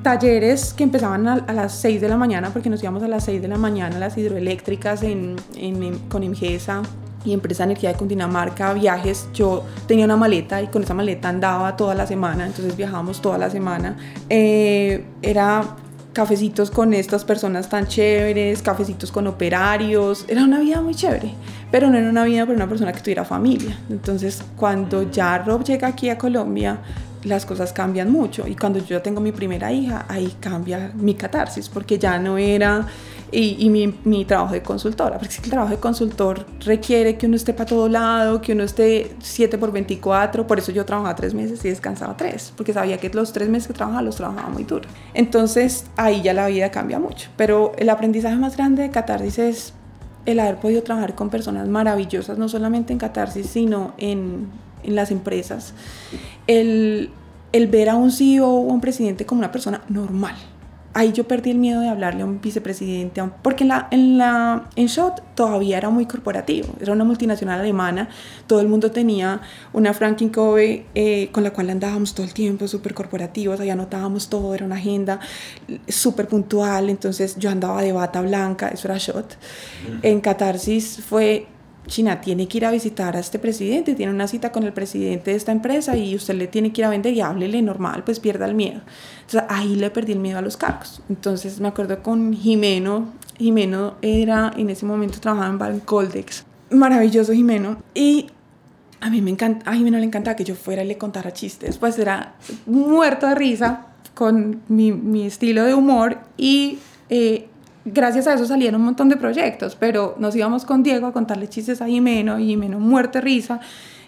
talleres 0.02 0.72
que 0.72 0.84
empezaban 0.84 1.26
a, 1.26 1.52
las 1.52 1.74
6 1.74 2.00
de 2.00 2.08
la 2.08 2.16
mañana, 2.16 2.50
porque 2.52 2.70
nos 2.70 2.82
íbamos 2.82 3.02
a 3.02 3.08
las 3.08 3.24
6 3.24 3.42
de 3.42 3.48
la 3.48 3.58
mañana 3.58 3.98
las 3.98 4.16
hidroeléctricas 4.16 5.02
en, 5.02 5.36
en, 5.56 5.98
con 6.08 6.22
Imgesa 6.22 6.82
y 7.24 7.32
Empresa 7.32 7.64
Energía 7.64 7.92
de 7.92 7.98
Cundinamarca, 7.98 8.72
viajes. 8.72 9.28
Yo 9.34 9.64
tenía 9.86 10.04
una 10.04 10.16
maleta 10.16 10.62
y 10.62 10.68
con 10.68 10.82
esa 10.82 10.94
maleta 10.94 11.28
andaba 11.28 11.76
toda 11.76 11.94
la 11.94 12.06
semana, 12.06 12.46
entonces 12.46 12.76
viajábamos 12.76 13.20
toda 13.20 13.38
la 13.38 13.50
semana. 13.50 13.96
Eh, 14.28 15.04
era 15.22 15.76
cafecitos 16.12 16.70
con 16.70 16.94
estas 16.94 17.24
personas 17.24 17.68
tan 17.68 17.86
chéveres, 17.86 18.62
cafecitos 18.62 19.12
con 19.12 19.26
operarios, 19.26 20.24
era 20.26 20.42
una 20.42 20.58
vida 20.58 20.80
muy 20.80 20.94
chévere, 20.94 21.32
pero 21.70 21.90
no 21.90 21.96
era 21.96 22.10
una 22.10 22.24
vida 22.24 22.44
para 22.44 22.56
una 22.56 22.68
persona 22.68 22.92
que 22.92 23.00
tuviera 23.00 23.24
familia. 23.24 23.78
Entonces, 23.88 24.42
cuando 24.56 25.08
ya 25.10 25.38
Rob 25.38 25.62
llega 25.62 25.86
aquí 25.86 26.08
a 26.08 26.18
Colombia, 26.18 26.78
las 27.24 27.46
cosas 27.46 27.72
cambian 27.72 28.10
mucho. 28.10 28.46
Y 28.46 28.54
cuando 28.54 28.78
yo 28.78 29.02
tengo 29.02 29.20
mi 29.20 29.32
primera 29.32 29.72
hija, 29.72 30.06
ahí 30.08 30.36
cambia 30.40 30.92
mi 30.94 31.14
catarsis, 31.14 31.68
porque 31.68 31.98
ya 31.98 32.18
no 32.18 32.38
era, 32.38 32.86
y, 33.30 33.68
mi, 33.70 34.24
trabajo 34.24 34.54
de 34.54 34.62
consultora, 34.62 35.18
porque 35.18 35.34
el 35.42 35.50
trabajo 35.50 35.70
de 35.70 35.80
consultor 35.80 36.46
requiere 36.60 37.16
que 37.18 37.26
uno 37.26 37.36
esté 37.36 37.52
para 37.52 37.66
todo 37.66 37.88
lado, 37.88 38.40
que 38.40 38.52
uno 38.52 38.64
esté 38.64 39.14
7 39.20 39.58
por 39.58 39.72
24, 39.72 40.46
por 40.46 40.58
eso 40.58 40.72
yo 40.72 40.84
trabajaba 40.84 41.14
tres 41.14 41.34
meses 41.34 41.64
y 41.64 41.68
descansaba 41.68 42.16
tres, 42.16 42.52
porque 42.56 42.72
sabía 42.72 42.98
que 42.98 43.10
los 43.10 43.32
tres 43.32 43.48
meses 43.48 43.68
que 43.68 43.74
trabajaba 43.74 44.02
los 44.02 44.16
trabajaba 44.16 44.48
muy 44.48 44.64
duro. 44.64 44.88
Entonces 45.14 45.84
ahí 45.96 46.22
ya 46.22 46.32
la 46.32 46.46
vida 46.46 46.70
cambia 46.70 46.98
mucho, 46.98 47.28
pero 47.36 47.72
el 47.76 47.90
aprendizaje 47.90 48.36
más 48.36 48.56
grande 48.56 48.82
de 48.82 48.90
catarsis 48.90 49.38
es 49.38 49.74
el 50.24 50.40
haber 50.40 50.56
podido 50.56 50.82
trabajar 50.82 51.14
con 51.14 51.30
personas 51.30 51.68
maravillosas, 51.68 52.38
no 52.38 52.48
solamente 52.48 52.92
en 52.92 52.98
catarsis, 52.98 53.46
sino 53.46 53.94
en 53.98 54.48
en 54.88 54.96
las 54.96 55.10
empresas, 55.10 55.74
el, 56.46 57.10
el 57.52 57.66
ver 57.68 57.90
a 57.90 57.94
un 57.94 58.10
CEO 58.10 58.48
o 58.48 58.60
un 58.60 58.80
presidente 58.80 59.26
como 59.26 59.40
una 59.40 59.52
persona 59.52 59.82
normal. 59.88 60.34
Ahí 60.94 61.12
yo 61.12 61.28
perdí 61.28 61.50
el 61.50 61.58
miedo 61.58 61.82
de 61.82 61.88
hablarle 61.88 62.22
a 62.22 62.24
un 62.24 62.40
vicepresidente, 62.40 63.22
porque 63.42 63.62
en, 63.62 63.68
la, 63.68 63.88
en, 63.90 64.18
la, 64.18 64.68
en 64.74 64.86
SHOT 64.86 65.20
todavía 65.34 65.76
era 65.76 65.90
muy 65.90 66.06
corporativo, 66.06 66.74
era 66.80 66.92
una 66.92 67.04
multinacional 67.04 67.60
alemana, 67.60 68.08
todo 68.46 68.60
el 68.60 68.68
mundo 68.68 68.90
tenía 68.90 69.42
una 69.74 69.92
Franklin 69.92 70.30
Covey 70.30 70.86
eh, 70.94 71.28
con 71.30 71.44
la 71.44 71.52
cual 71.52 71.70
andábamos 71.70 72.14
todo 72.14 72.24
el 72.26 72.32
tiempo, 72.32 72.66
súper 72.66 72.94
corporativos, 72.94 73.60
ahí 73.60 73.70
anotábamos 73.70 74.28
todo, 74.28 74.54
era 74.54 74.64
una 74.64 74.76
agenda 74.76 75.20
súper 75.86 76.26
puntual, 76.26 76.88
entonces 76.88 77.36
yo 77.38 77.50
andaba 77.50 77.82
de 77.82 77.92
bata 77.92 78.22
blanca, 78.22 78.68
eso 78.68 78.88
era 78.88 78.96
SHOT. 78.96 79.34
En 80.02 80.20
Catarsis 80.20 81.00
fue 81.06 81.46
China 81.88 82.20
tiene 82.20 82.46
que 82.46 82.58
ir 82.58 82.66
a 82.66 82.70
visitar 82.70 83.16
a 83.16 83.18
este 83.18 83.38
presidente, 83.38 83.94
tiene 83.94 84.12
una 84.12 84.28
cita 84.28 84.52
con 84.52 84.62
el 84.62 84.72
presidente 84.72 85.32
de 85.32 85.36
esta 85.36 85.50
empresa 85.50 85.96
y 85.96 86.14
usted 86.14 86.34
le 86.34 86.46
tiene 86.46 86.72
que 86.72 86.82
ir 86.82 86.84
a 86.84 86.90
vender 86.90 87.12
y 87.14 87.20
háblele 87.20 87.60
normal, 87.62 88.04
pues 88.04 88.20
pierda 88.20 88.46
el 88.46 88.54
miedo. 88.54 88.80
Entonces 89.22 89.42
ahí 89.48 89.74
le 89.74 89.90
perdí 89.90 90.12
el 90.12 90.20
miedo 90.20 90.38
a 90.38 90.42
los 90.42 90.56
cargos. 90.56 91.02
Entonces 91.08 91.58
me 91.58 91.68
acuerdo 91.68 92.02
con 92.02 92.32
Jimeno, 92.32 93.12
Jimeno 93.36 93.96
era, 94.02 94.52
en 94.56 94.70
ese 94.70 94.86
momento 94.86 95.18
trabajaba 95.18 95.48
en 95.48 95.58
Bancoldex, 95.58 96.44
maravilloso 96.70 97.32
Jimeno, 97.32 97.78
y 97.94 98.26
a 99.00 99.10
mí 99.10 99.20
me 99.20 99.30
encanta, 99.30 99.68
a 99.70 99.74
Jimeno 99.74 99.98
le 99.98 100.04
encantaba 100.04 100.36
que 100.36 100.44
yo 100.44 100.54
fuera 100.54 100.84
y 100.84 100.86
le 100.86 100.98
contara 100.98 101.32
chistes, 101.32 101.78
pues 101.78 101.98
era 101.98 102.36
muerto 102.66 103.26
de 103.26 103.34
risa 103.34 103.86
con 104.14 104.62
mi, 104.68 104.92
mi 104.92 105.26
estilo 105.26 105.64
de 105.64 105.74
humor 105.74 106.18
y... 106.36 106.78
Eh, 107.10 107.47
gracias 107.92 108.26
a 108.26 108.34
eso 108.34 108.46
salieron 108.46 108.80
un 108.80 108.86
montón 108.86 109.08
de 109.08 109.16
proyectos, 109.16 109.76
pero 109.76 110.16
nos 110.18 110.34
íbamos 110.34 110.64
con 110.64 110.82
Diego 110.82 111.06
a 111.06 111.12
contarle 111.12 111.48
chistes 111.48 111.82
a 111.82 111.86
Jimeno 111.86 112.38
y 112.38 112.46
Jimeno 112.46 112.78
muerte 112.80 113.20
risa 113.20 113.60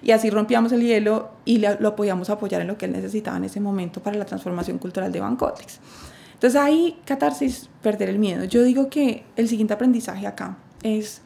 y 0.02 0.12
así 0.12 0.30
rompíamos 0.30 0.72
el 0.72 0.82
hielo 0.82 1.30
y 1.44 1.58
lo 1.58 1.96
podíamos 1.96 2.30
apoyar 2.30 2.60
en 2.60 2.68
lo 2.68 2.78
que 2.78 2.86
él 2.86 2.92
necesitaba 2.92 3.36
en 3.36 3.44
ese 3.44 3.60
momento 3.60 4.02
para 4.02 4.16
la 4.16 4.24
transformación 4.24 4.78
cultural 4.78 5.12
de 5.12 5.20
Bancotex. 5.20 5.78
Entonces 6.34 6.60
ahí, 6.60 6.98
catarsis, 7.04 7.68
perder 7.82 8.08
el 8.08 8.18
miedo. 8.18 8.44
Yo 8.44 8.62
digo 8.62 8.88
que 8.88 9.24
el 9.36 9.48
siguiente 9.48 9.74
aprendizaje 9.74 10.26
acá 10.26 10.56
es 10.82 11.20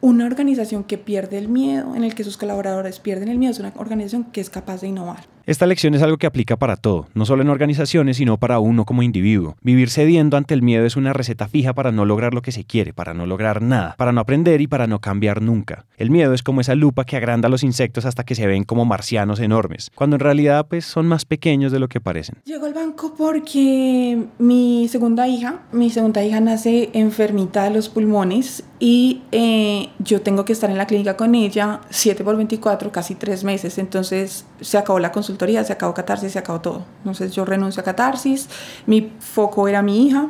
una 0.00 0.26
organización 0.26 0.84
que 0.84 0.98
pierde 0.98 1.38
el 1.38 1.48
miedo, 1.48 1.94
en 1.94 2.04
el 2.04 2.14
que 2.14 2.24
sus 2.24 2.36
colaboradores 2.36 2.98
pierden 2.98 3.28
el 3.28 3.38
miedo, 3.38 3.52
es 3.52 3.60
una 3.60 3.72
organización 3.76 4.24
que 4.24 4.40
es 4.40 4.50
capaz 4.50 4.80
de 4.80 4.88
innovar. 4.88 5.33
Esta 5.46 5.66
lección 5.66 5.94
es 5.94 6.00
algo 6.00 6.16
que 6.16 6.26
aplica 6.26 6.56
para 6.56 6.76
todo, 6.76 7.06
no 7.12 7.26
solo 7.26 7.42
en 7.42 7.50
organizaciones, 7.50 8.16
sino 8.16 8.38
para 8.38 8.60
uno 8.60 8.86
como 8.86 9.02
individuo. 9.02 9.56
Vivir 9.60 9.90
cediendo 9.90 10.38
ante 10.38 10.54
el 10.54 10.62
miedo 10.62 10.86
es 10.86 10.96
una 10.96 11.12
receta 11.12 11.48
fija 11.48 11.74
para 11.74 11.92
no 11.92 12.06
lograr 12.06 12.32
lo 12.32 12.40
que 12.40 12.50
se 12.50 12.64
quiere, 12.64 12.94
para 12.94 13.12
no 13.12 13.26
lograr 13.26 13.60
nada, 13.60 13.94
para 13.98 14.10
no 14.10 14.22
aprender 14.22 14.62
y 14.62 14.68
para 14.68 14.86
no 14.86 15.02
cambiar 15.02 15.42
nunca. 15.42 15.84
El 15.98 16.10
miedo 16.10 16.32
es 16.32 16.42
como 16.42 16.62
esa 16.62 16.74
lupa 16.74 17.04
que 17.04 17.18
agranda 17.18 17.48
a 17.48 17.50
los 17.50 17.62
insectos 17.62 18.06
hasta 18.06 18.24
que 18.24 18.34
se 18.34 18.46
ven 18.46 18.64
como 18.64 18.86
marcianos 18.86 19.38
enormes, 19.38 19.90
cuando 19.94 20.16
en 20.16 20.20
realidad 20.20 20.66
pues 20.66 20.86
son 20.86 21.06
más 21.06 21.26
pequeños 21.26 21.72
de 21.72 21.78
lo 21.78 21.88
que 21.88 22.00
parecen. 22.00 22.36
Llegó 22.46 22.64
al 22.64 22.72
banco 22.72 23.14
porque 23.14 24.24
mi 24.38 24.88
segunda 24.88 25.28
hija, 25.28 25.60
mi 25.72 25.90
segunda 25.90 26.24
hija 26.24 26.40
nace 26.40 26.88
enfermita 26.94 27.64
de 27.64 27.70
los 27.70 27.90
pulmones 27.90 28.64
y 28.78 29.22
eh, 29.30 29.90
yo 29.98 30.22
tengo 30.22 30.46
que 30.46 30.54
estar 30.54 30.70
en 30.70 30.78
la 30.78 30.86
clínica 30.86 31.18
con 31.18 31.34
ella 31.34 31.82
7 31.90 32.24
por 32.24 32.34
24, 32.36 32.90
casi 32.92 33.14
3 33.14 33.44
meses, 33.44 33.76
entonces 33.76 34.46
se 34.62 34.78
acabó 34.78 34.98
la 34.98 35.12
consulta 35.12 35.33
se 35.38 35.72
acabó 35.72 35.94
Catarsis, 35.94 36.32
se 36.32 36.38
acabó 36.38 36.60
todo. 36.60 36.84
Entonces 36.98 37.32
yo 37.32 37.44
renuncio 37.44 37.80
a 37.80 37.84
Catarsis, 37.84 38.48
mi 38.86 39.12
foco 39.18 39.68
era 39.68 39.82
mi 39.82 40.06
hija 40.06 40.28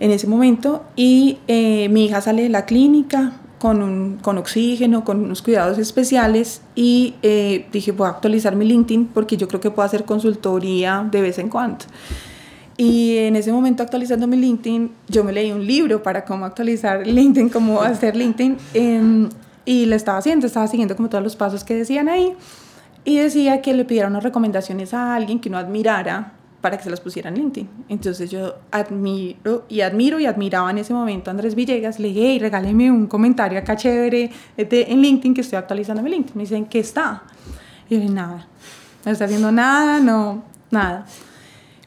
en 0.00 0.10
ese 0.10 0.26
momento 0.26 0.84
y 0.96 1.38
eh, 1.48 1.88
mi 1.90 2.06
hija 2.06 2.20
sale 2.20 2.42
de 2.42 2.48
la 2.48 2.64
clínica 2.64 3.32
con, 3.58 3.82
un, 3.82 4.18
con 4.20 4.38
oxígeno, 4.38 5.04
con 5.04 5.22
unos 5.22 5.40
cuidados 5.40 5.78
especiales 5.78 6.62
y 6.74 7.14
eh, 7.22 7.66
dije 7.72 7.92
voy 7.92 8.08
a 8.08 8.10
actualizar 8.10 8.56
mi 8.56 8.64
LinkedIn 8.64 9.06
porque 9.06 9.36
yo 9.36 9.46
creo 9.46 9.60
que 9.60 9.70
puedo 9.70 9.86
hacer 9.86 10.04
consultoría 10.04 11.06
de 11.10 11.22
vez 11.22 11.38
en 11.38 11.48
cuando. 11.48 11.84
Y 12.76 13.18
en 13.18 13.36
ese 13.36 13.52
momento 13.52 13.82
actualizando 13.82 14.26
mi 14.26 14.36
LinkedIn, 14.36 14.90
yo 15.08 15.22
me 15.22 15.32
leí 15.32 15.52
un 15.52 15.64
libro 15.64 16.02
para 16.02 16.24
cómo 16.24 16.44
actualizar 16.44 17.06
LinkedIn, 17.06 17.50
cómo 17.50 17.80
hacer 17.82 18.16
LinkedIn. 18.16 18.56
Em, 18.74 19.28
y 19.64 19.86
lo 19.86 19.94
estaba 19.94 20.18
haciendo, 20.18 20.46
estaba 20.46 20.66
siguiendo 20.66 20.96
como 20.96 21.08
todos 21.08 21.22
los 21.22 21.36
pasos 21.36 21.62
que 21.62 21.74
decían 21.74 22.08
ahí 22.08 22.34
y 23.04 23.18
decía 23.18 23.60
que 23.62 23.74
le 23.74 23.84
pidiera 23.84 24.08
unas 24.08 24.22
recomendaciones 24.22 24.94
a 24.94 25.14
alguien 25.14 25.40
que 25.40 25.48
uno 25.48 25.58
admirara 25.58 26.32
para 26.60 26.78
que 26.78 26.84
se 26.84 26.90
las 26.90 27.00
pusiera 27.00 27.28
en 27.28 27.34
LinkedIn. 27.34 27.68
Entonces 27.88 28.30
yo 28.30 28.54
admiro 28.70 29.64
y 29.68 29.80
admiro 29.80 30.20
y 30.20 30.26
admiraba 30.26 30.70
en 30.70 30.78
ese 30.78 30.94
momento 30.94 31.28
a 31.28 31.32
Andrés 31.32 31.54
Villegas. 31.56 31.98
Le 31.98 32.08
dije, 32.08 32.20
hey, 32.22 32.38
regáleme 32.38 32.90
un 32.90 33.08
comentario 33.08 33.58
acá 33.58 33.76
chévere 33.76 34.30
en 34.56 35.02
LinkedIn 35.02 35.34
que 35.34 35.40
estoy 35.40 35.58
actualizando 35.58 36.02
mi 36.02 36.10
LinkedIn. 36.10 36.36
Me 36.36 36.42
dicen, 36.44 36.66
¿qué 36.66 36.78
está? 36.78 37.24
Y 37.90 37.94
yo 37.94 38.00
dije, 38.00 38.12
nada, 38.12 38.46
no 39.04 39.12
está 39.12 39.24
haciendo 39.24 39.50
nada, 39.50 39.98
no, 39.98 40.44
nada. 40.70 41.04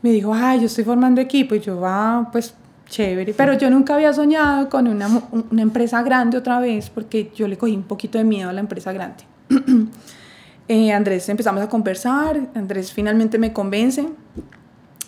Me 0.01 0.12
dijo, 0.12 0.34
ay, 0.34 0.60
yo 0.60 0.65
estoy 0.65 0.84
formando 0.84 1.21
equipo. 1.21 1.56
Y 1.56 1.62
yo, 1.62 1.82
ah, 1.86 2.28
pues 2.32 2.54
chévere. 2.88 3.34
Pero 3.34 3.54
yo 3.54 3.69
nunca 3.69 3.95
había 3.95 4.12
soñado 4.12 4.69
con 4.69 4.89
una, 4.89 5.08
una 5.32 5.62
empresa 5.62 6.04
grande 6.04 6.38
otra 6.38 6.60
vez 6.60 6.89
porque 6.89 7.32
yo 7.34 7.47
le 7.47 7.58
cogí 7.58 7.75
un 7.75 7.84
poquito 7.84 8.17
de 8.17 8.25
miedo 8.25 8.49
a 8.49 8.54
la 8.54 8.60
empresa 8.60 8.91
grande. 8.91 9.23
Eh, 10.67 10.91
Andrés 10.91 11.30
empezamos 11.30 11.62
a 11.62 11.69
conversar, 11.69 12.49
Andrés 12.56 12.91
finalmente 12.91 13.38
me 13.38 13.54
convence 13.54 14.10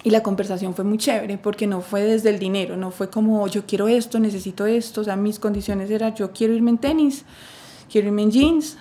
y 0.03 0.11
la 0.11 0.21
conversación 0.21 0.75
fue 0.75 0.85
muy 0.85 0.99
chévere 0.99 1.39
porque 1.39 1.65
no 1.65 1.81
fue 1.81 2.03
desde 2.03 2.29
el 2.29 2.37
dinero, 2.37 2.77
no 2.77 2.91
fue 2.91 3.09
como 3.09 3.47
yo 3.47 3.65
quiero 3.65 3.87
esto, 3.87 4.19
necesito 4.19 4.67
esto, 4.67 5.01
o 5.01 5.03
sea, 5.03 5.15
mis 5.15 5.39
condiciones 5.39 5.89
eran 5.89 6.13
yo 6.13 6.31
quiero 6.31 6.53
irme 6.53 6.69
en 6.69 6.77
tenis, 6.77 7.25
quiero 7.91 8.09
irme 8.09 8.21
en 8.21 8.31
jeans, 8.31 8.77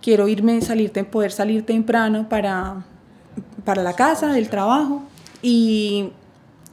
quiero 0.00 0.28
irme, 0.28 0.60
salir, 0.62 0.92
poder 0.92 1.32
salir 1.32 1.66
temprano 1.66 2.28
para, 2.28 2.84
para 3.64 3.82
la 3.82 3.94
casa, 3.94 4.32
del 4.32 4.48
trabajo 4.48 5.02
y, 5.42 6.10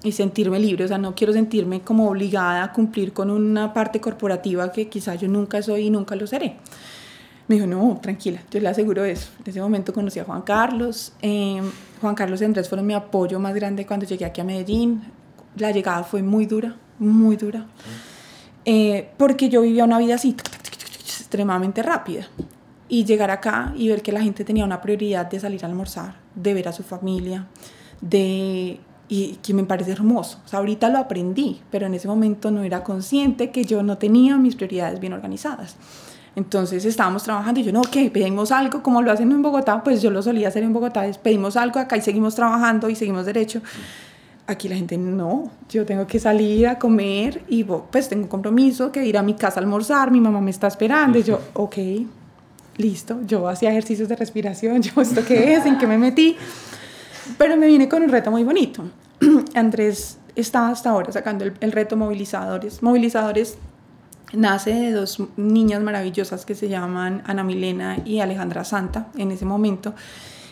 y 0.04 0.12
sentirme 0.12 0.60
libre, 0.60 0.86
o 0.86 0.88
sea, 0.88 1.00
no 1.00 1.16
quiero 1.16 1.34
sentirme 1.34 1.82
como 1.82 2.08
obligada 2.08 2.64
a 2.64 2.72
cumplir 2.72 3.14
con 3.14 3.32
una 3.32 3.74
parte 3.74 4.00
corporativa 4.00 4.72
que 4.72 4.90
quizá 4.90 5.16
yo 5.16 5.28
nunca 5.28 5.60
soy 5.64 5.88
y 5.88 5.90
nunca 5.90 6.16
lo 6.16 6.28
seré. 6.28 6.58
Me 7.50 7.56
dijo, 7.56 7.66
no, 7.66 7.98
tranquila, 8.00 8.44
yo 8.52 8.60
le 8.60 8.70
aseguro 8.70 9.04
eso. 9.04 9.32
En 9.40 9.50
ese 9.50 9.60
momento 9.60 9.92
conocí 9.92 10.20
a 10.20 10.24
Juan 10.24 10.44
Carlos. 10.44 11.14
Eh, 11.20 11.60
Juan 12.00 12.14
Carlos 12.14 12.40
y 12.42 12.46
Andrés 12.46 12.70
fueron 12.70 12.86
mi 12.86 12.94
apoyo 12.94 13.40
más 13.40 13.56
grande 13.56 13.88
cuando 13.88 14.06
llegué 14.06 14.24
aquí 14.24 14.40
a 14.40 14.44
Medellín. 14.44 15.02
La 15.58 15.72
llegada 15.72 16.04
fue 16.04 16.22
muy 16.22 16.46
dura, 16.46 16.76
muy 17.00 17.38
dura. 17.38 17.66
Eh, 18.66 19.10
porque 19.18 19.50
yo 19.50 19.64
vivía 19.64 19.84
una 19.84 19.98
vida 19.98 20.14
así, 20.14 20.36
extremadamente 21.00 21.82
rápida. 21.82 22.28
Y 22.88 23.04
llegar 23.04 23.32
acá 23.32 23.74
y 23.76 23.90
ver 23.90 24.04
que 24.04 24.12
la 24.12 24.22
gente 24.22 24.46
tenía 24.46 24.64
una 24.64 24.80
prioridad 24.80 25.26
de 25.26 25.40
salir 25.40 25.66
a 25.66 25.68
almorzar, 25.68 26.18
de 26.36 26.54
ver 26.54 26.68
a 26.68 26.72
su 26.72 26.84
familia, 26.84 27.48
de 28.00 28.80
y 29.12 29.40
que 29.42 29.56
me 29.56 29.64
parece 29.64 29.92
hermoso. 29.92 30.40
O 30.46 30.48
sea, 30.48 30.60
ahorita 30.60 30.88
lo 30.90 31.00
aprendí, 31.00 31.62
pero 31.72 31.88
en 31.88 31.96
ese 31.96 32.08
momento 32.08 32.52
no 32.52 32.62
era 32.62 32.84
consciente 32.84 33.50
que 33.50 33.66
yo 33.66 33.82
no 33.82 33.98
tenía 33.98 34.38
mis 34.38 34.56
prioridades 34.56 35.00
bien 35.00 35.14
organizadas. 35.14 35.78
Entonces 36.40 36.86
estábamos 36.86 37.24
trabajando 37.24 37.60
y 37.60 37.64
yo, 37.64 37.74
no, 37.74 37.82
¿qué? 37.82 38.10
Pedimos 38.10 38.54
algo 38.54 38.82
como 38.82 39.02
lo 39.02 39.12
hacen 39.12 39.30
en 39.30 39.42
Bogotá, 39.42 39.84
pues 39.84 40.02
yo 40.02 40.10
lo 40.10 40.22
solía 40.22 40.48
hacer 40.48 40.64
en 40.64 40.72
Bogotá, 40.72 41.04
pedimos 41.22 41.58
algo 41.58 41.82
acá 41.82 41.98
y 41.98 42.02
seguimos 42.02 42.34
trabajando 42.34 42.90
y 42.90 42.96
seguimos 42.96 43.26
derecho. 43.26 43.62
Aquí 44.48 44.70
la 44.70 44.78
gente, 44.78 44.98
no, 44.98 45.52
yo 45.70 45.86
tengo 45.86 46.08
que 46.08 46.18
salir 46.18 46.66
a 46.70 46.80
comer 46.80 47.44
y 47.50 47.66
pues 47.66 48.08
tengo 48.08 48.24
un 48.24 48.30
compromiso 48.30 48.90
que 48.90 49.06
ir 49.06 49.18
a 49.18 49.22
mi 49.22 49.34
casa 49.34 49.60
a 49.60 49.64
almorzar, 49.64 50.12
mi 50.12 50.22
mamá 50.22 50.40
me 50.40 50.52
está 50.52 50.68
esperando 50.68 51.20
y 51.20 51.24
yo, 51.24 51.42
ok, 51.56 51.76
listo, 52.78 53.20
yo 53.28 53.50
hacía 53.50 53.72
ejercicios 53.72 54.08
de 54.08 54.16
respiración, 54.16 54.82
yo, 54.82 55.02
¿esto 55.02 55.26
qué 55.28 55.56
es? 55.56 55.66
¿En 55.66 55.78
qué 55.78 55.88
me 55.88 55.98
metí? 55.98 56.38
Pero 57.38 57.58
me 57.58 57.68
vine 57.68 57.90
con 57.90 58.02
un 58.02 58.08
reto 58.08 58.32
muy 58.32 58.46
bonito. 58.46 58.86
Andrés 59.56 60.18
está 60.38 60.70
hasta 60.70 60.92
ahora 60.92 61.12
sacando 61.12 61.44
el, 61.44 61.54
el 61.60 61.74
reto 61.74 61.98
movilizadores. 61.98 62.82
Movilizadores 62.82 63.58
nace 64.34 64.74
de 64.74 64.92
dos 64.92 65.22
niñas 65.38 65.82
maravillosas 65.82 66.46
que 66.46 66.56
se 66.56 66.70
llaman 66.70 67.24
Ana 67.26 67.44
Milena 67.44 67.98
y 68.06 68.20
Alejandra 68.20 68.64
Santa 68.64 69.08
en 69.18 69.32
ese 69.32 69.46
momento 69.46 69.94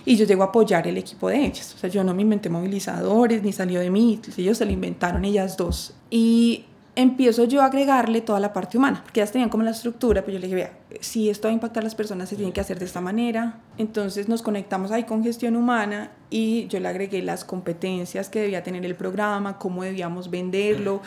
y 0.07 0.15
yo 0.15 0.25
llego 0.25 0.43
a 0.43 0.47
apoyar 0.47 0.87
el 0.87 0.97
equipo 0.97 1.27
de 1.27 1.45
ellas. 1.45 1.73
O 1.75 1.77
sea, 1.77 1.89
yo 1.89 2.01
no 2.01 2.13
me 2.13 2.21
inventé 2.21 2.49
movilizadores 2.49 3.43
ni 3.43 3.51
salió 3.51 3.81
de 3.81 3.89
mí, 3.89 4.21
ellos 4.37 4.57
se 4.57 4.65
lo 4.65 4.71
inventaron 4.71 5.25
ellas 5.25 5.57
dos. 5.57 5.95
Y 6.09 6.63
empiezo 6.95 7.43
yo 7.43 7.61
a 7.61 7.65
agregarle 7.65 8.21
toda 8.21 8.39
la 8.39 8.53
parte 8.53 8.77
humana, 8.77 9.01
porque 9.03 9.19
ellas 9.19 9.33
tenían 9.33 9.49
como 9.49 9.63
la 9.63 9.71
estructura, 9.71 10.21
pero 10.21 10.35
yo 10.35 10.39
le 10.39 10.47
dije, 10.47 10.55
vea, 10.55 10.77
si 11.01 11.29
esto 11.29 11.49
va 11.49 11.51
a 11.51 11.53
impactar 11.53 11.81
a 11.81 11.83
las 11.83 11.93
personas, 11.93 12.29
se 12.29 12.37
tiene 12.37 12.53
que 12.53 12.61
hacer 12.61 12.79
de 12.79 12.85
esta 12.85 13.01
manera. 13.01 13.59
Entonces 13.77 14.29
nos 14.29 14.41
conectamos 14.41 14.91
ahí 14.91 15.03
con 15.03 15.23
gestión 15.23 15.57
humana 15.57 16.11
y 16.29 16.67
yo 16.67 16.79
le 16.79 16.87
agregué 16.87 17.21
las 17.21 17.43
competencias 17.43 18.29
que 18.29 18.39
debía 18.39 18.63
tener 18.63 18.85
el 18.85 18.95
programa, 18.95 19.59
cómo 19.59 19.83
debíamos 19.83 20.31
venderlo. 20.31 21.01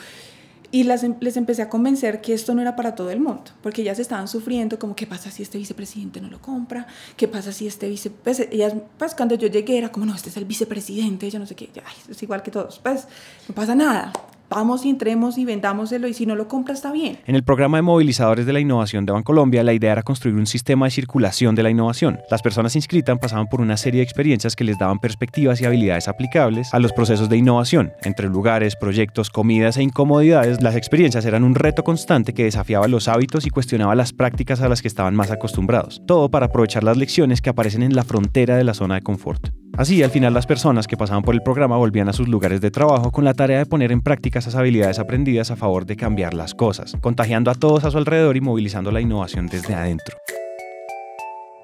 Y 0.72 0.84
las, 0.84 1.02
em, 1.02 1.16
les 1.20 1.36
empecé 1.36 1.62
a 1.62 1.68
convencer 1.68 2.20
que 2.20 2.32
esto 2.32 2.54
no 2.54 2.62
era 2.62 2.76
para 2.76 2.94
todo 2.94 3.10
el 3.10 3.20
mundo, 3.20 3.50
porque 3.62 3.82
ellas 3.82 3.98
estaban 3.98 4.28
sufriendo 4.28 4.78
como, 4.78 4.94
¿qué 4.94 5.06
pasa 5.06 5.30
si 5.30 5.42
este 5.42 5.58
vicepresidente 5.58 6.20
no 6.20 6.28
lo 6.28 6.40
compra? 6.40 6.86
¿Qué 7.16 7.26
pasa 7.26 7.52
si 7.52 7.66
este 7.66 7.88
vicepresidente? 7.88 8.54
Ellas, 8.54 8.74
pues 8.98 9.14
cuando 9.14 9.34
yo 9.34 9.48
llegué 9.48 9.78
era 9.78 9.90
como, 9.90 10.06
no, 10.06 10.14
este 10.14 10.30
es 10.30 10.36
el 10.36 10.44
vicepresidente, 10.44 11.30
yo 11.30 11.38
no 11.38 11.46
sé 11.46 11.54
qué, 11.54 11.70
Ay, 11.74 11.94
es 12.08 12.22
igual 12.22 12.42
que 12.42 12.50
todos, 12.50 12.78
pues 12.78 13.06
no 13.48 13.54
pasa 13.54 13.74
nada 13.74 14.12
vamos 14.50 14.84
y 14.84 14.90
entremos 14.90 15.38
y 15.38 15.44
vendámoselo 15.44 16.08
y 16.08 16.14
si 16.14 16.26
no 16.26 16.34
lo 16.34 16.48
compra 16.48 16.74
está 16.74 16.92
bien. 16.92 17.18
En 17.26 17.36
el 17.36 17.44
programa 17.44 17.78
de 17.78 17.82
movilizadores 17.82 18.44
de 18.44 18.52
la 18.52 18.60
innovación 18.60 19.06
de 19.06 19.12
Bancolombia, 19.12 19.62
la 19.62 19.72
idea 19.72 19.92
era 19.92 20.02
construir 20.02 20.36
un 20.36 20.46
sistema 20.46 20.86
de 20.86 20.90
circulación 20.90 21.54
de 21.54 21.62
la 21.62 21.70
innovación. 21.70 22.18
Las 22.30 22.42
personas 22.42 22.76
inscritas 22.76 23.18
pasaban 23.18 23.46
por 23.46 23.60
una 23.60 23.76
serie 23.76 24.00
de 24.00 24.04
experiencias 24.04 24.56
que 24.56 24.64
les 24.64 24.76
daban 24.76 24.98
perspectivas 24.98 25.60
y 25.60 25.64
habilidades 25.64 26.08
aplicables 26.08 26.74
a 26.74 26.80
los 26.80 26.92
procesos 26.92 27.28
de 27.28 27.36
innovación. 27.36 27.92
Entre 28.02 28.28
lugares, 28.28 28.76
proyectos, 28.76 29.30
comidas 29.30 29.76
e 29.76 29.82
incomodidades, 29.82 30.60
las 30.60 30.74
experiencias 30.74 31.24
eran 31.24 31.44
un 31.44 31.54
reto 31.54 31.84
constante 31.84 32.34
que 32.34 32.44
desafiaba 32.44 32.88
los 32.88 33.06
hábitos 33.08 33.46
y 33.46 33.50
cuestionaba 33.50 33.94
las 33.94 34.12
prácticas 34.12 34.60
a 34.60 34.68
las 34.68 34.82
que 34.82 34.88
estaban 34.88 35.14
más 35.14 35.30
acostumbrados. 35.30 36.02
Todo 36.06 36.30
para 36.30 36.46
aprovechar 36.46 36.82
las 36.82 36.96
lecciones 36.96 37.40
que 37.40 37.50
aparecen 37.50 37.84
en 37.84 37.94
la 37.94 38.02
frontera 38.02 38.56
de 38.56 38.64
la 38.64 38.74
zona 38.74 38.96
de 38.96 39.02
confort. 39.02 39.50
Así, 39.76 40.02
al 40.02 40.10
final 40.10 40.34
las 40.34 40.46
personas 40.46 40.86
que 40.86 40.96
pasaban 40.96 41.22
por 41.22 41.34
el 41.34 41.42
programa 41.42 41.76
volvían 41.76 42.08
a 42.08 42.12
sus 42.12 42.28
lugares 42.28 42.60
de 42.60 42.70
trabajo 42.70 43.12
con 43.12 43.24
la 43.24 43.34
tarea 43.34 43.58
de 43.58 43.66
poner 43.66 43.92
en 43.92 44.00
práctica 44.00 44.39
esas 44.40 44.56
habilidades 44.56 44.98
aprendidas 44.98 45.50
a 45.50 45.56
favor 45.56 45.86
de 45.86 45.96
cambiar 45.96 46.34
las 46.34 46.54
cosas, 46.54 46.96
contagiando 47.00 47.50
a 47.50 47.54
todos 47.54 47.84
a 47.84 47.90
su 47.90 47.98
alrededor 47.98 48.36
y 48.36 48.40
movilizando 48.40 48.90
la 48.90 49.00
innovación 49.00 49.46
desde 49.46 49.74
adentro. 49.74 50.18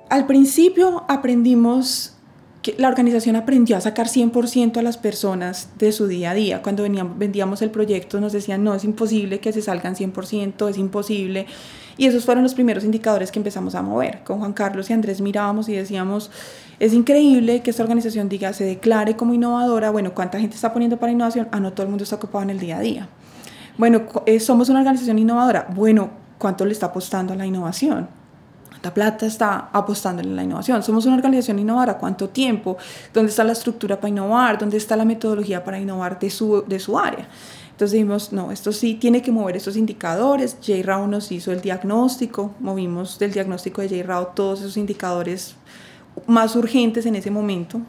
Al 0.09 0.27
principio 0.27 1.05
aprendimos 1.09 2.17
que 2.63 2.75
la 2.79 2.89
organización 2.89 3.37
aprendió 3.37 3.77
a 3.77 3.81
sacar 3.81 4.09
100% 4.09 4.77
a 4.79 4.83
las 4.83 4.99
personas 4.99 5.71
de 5.79 5.93
su 5.93 6.07
día 6.09 6.33
a 6.33 6.35
día. 6.35 6.63
Cuando 6.63 6.83
veníamos, 6.83 7.17
vendíamos 7.19 7.63
el 7.63 7.71
proyecto 7.71 8.21
nos 8.21 8.33
decían, 8.33 8.65
no, 8.65 8.75
es 8.75 8.85
imposible 8.85 9.39
que 9.41 9.53
se 9.53 9.63
salgan 9.63 9.95
100%, 9.95 10.69
es 10.69 10.79
imposible. 10.79 11.47
Y 11.99 12.07
esos 12.07 12.25
fueron 12.25 12.43
los 12.43 12.55
primeros 12.55 12.85
indicadores 12.85 13.33
que 13.33 13.39
empezamos 13.39 13.75
a 13.75 13.83
mover. 13.83 14.23
Con 14.25 14.39
Juan 14.39 14.53
Carlos 14.53 14.91
y 14.91 14.93
Andrés 14.93 15.21
mirábamos 15.21 15.69
y 15.69 15.73
decíamos, 15.75 16.31
es 16.79 16.93
increíble 16.93 17.63
que 17.63 17.71
esta 17.71 17.83
organización 17.83 18.29
diga, 18.29 18.53
se 18.53 18.65
declare 18.65 19.17
como 19.17 19.33
innovadora, 19.33 19.91
bueno, 19.91 20.13
¿cuánta 20.13 20.39
gente 20.39 20.57
está 20.57 20.73
poniendo 20.73 20.99
para 20.99 21.13
innovación? 21.13 21.49
Ah, 21.53 21.61
no, 21.61 21.73
todo 21.73 21.85
el 21.85 21.89
mundo 21.89 22.05
está 22.05 22.17
ocupado 22.17 22.45
en 22.45 22.51
el 22.51 22.59
día 22.59 22.77
a 22.77 22.81
día. 22.81 23.09
Bueno, 23.79 24.03
eh, 24.27 24.41
somos 24.41 24.69
una 24.69 24.81
organización 24.81 25.19
innovadora. 25.19 25.69
Bueno, 25.75 26.11
¿cuánto 26.39 26.65
le 26.67 26.73
está 26.73 26.87
apostando 26.87 27.33
a 27.33 27.37
la 27.37 27.47
innovación? 27.47 28.09
¿Cuánta 28.69 28.93
plata 28.93 29.27
está 29.27 29.71
apostando 29.73 30.23
en 30.23 30.37
la 30.37 30.45
innovación? 30.45 30.83
Somos 30.83 31.07
una 31.07 31.17
organización 31.17 31.59
innovadora. 31.59 31.97
¿Cuánto 31.97 32.29
tiempo? 32.29 32.77
¿Dónde 33.15 33.31
está 33.31 33.43
la 33.43 33.53
estructura 33.53 33.97
para 33.97 34.11
innovar? 34.11 34.59
¿Dónde 34.59 34.77
está 34.77 34.97
la 34.97 35.07
metodología 35.07 35.65
para 35.65 35.79
innovar 35.81 36.19
de 36.19 36.29
su, 36.29 36.63
de 36.67 36.79
su 36.79 36.99
área? 36.99 37.27
Entonces 37.77 37.93
dijimos, 37.93 38.33
no, 38.33 38.51
esto 38.53 38.73
sí 38.73 38.95
tiene 38.95 39.21
que 39.21 39.31
mover 39.31 39.55
estos 39.55 39.77
indicadores. 39.77 40.57
J-RAW 40.67 41.09
nos 41.09 41.31
hizo 41.31 41.53
el 41.53 41.61
diagnóstico, 41.61 42.55
movimos 42.59 43.19
del 43.19 43.33
diagnóstico 43.33 43.83
de 43.83 43.91
J-RAW 43.91 44.29
todos 44.35 44.61
esos 44.61 44.79
indicadores 44.79 45.57
más 46.27 46.57
urgentes 46.57 47.05
en 47.05 47.17
ese 47.17 47.31
momento. 47.31 47.83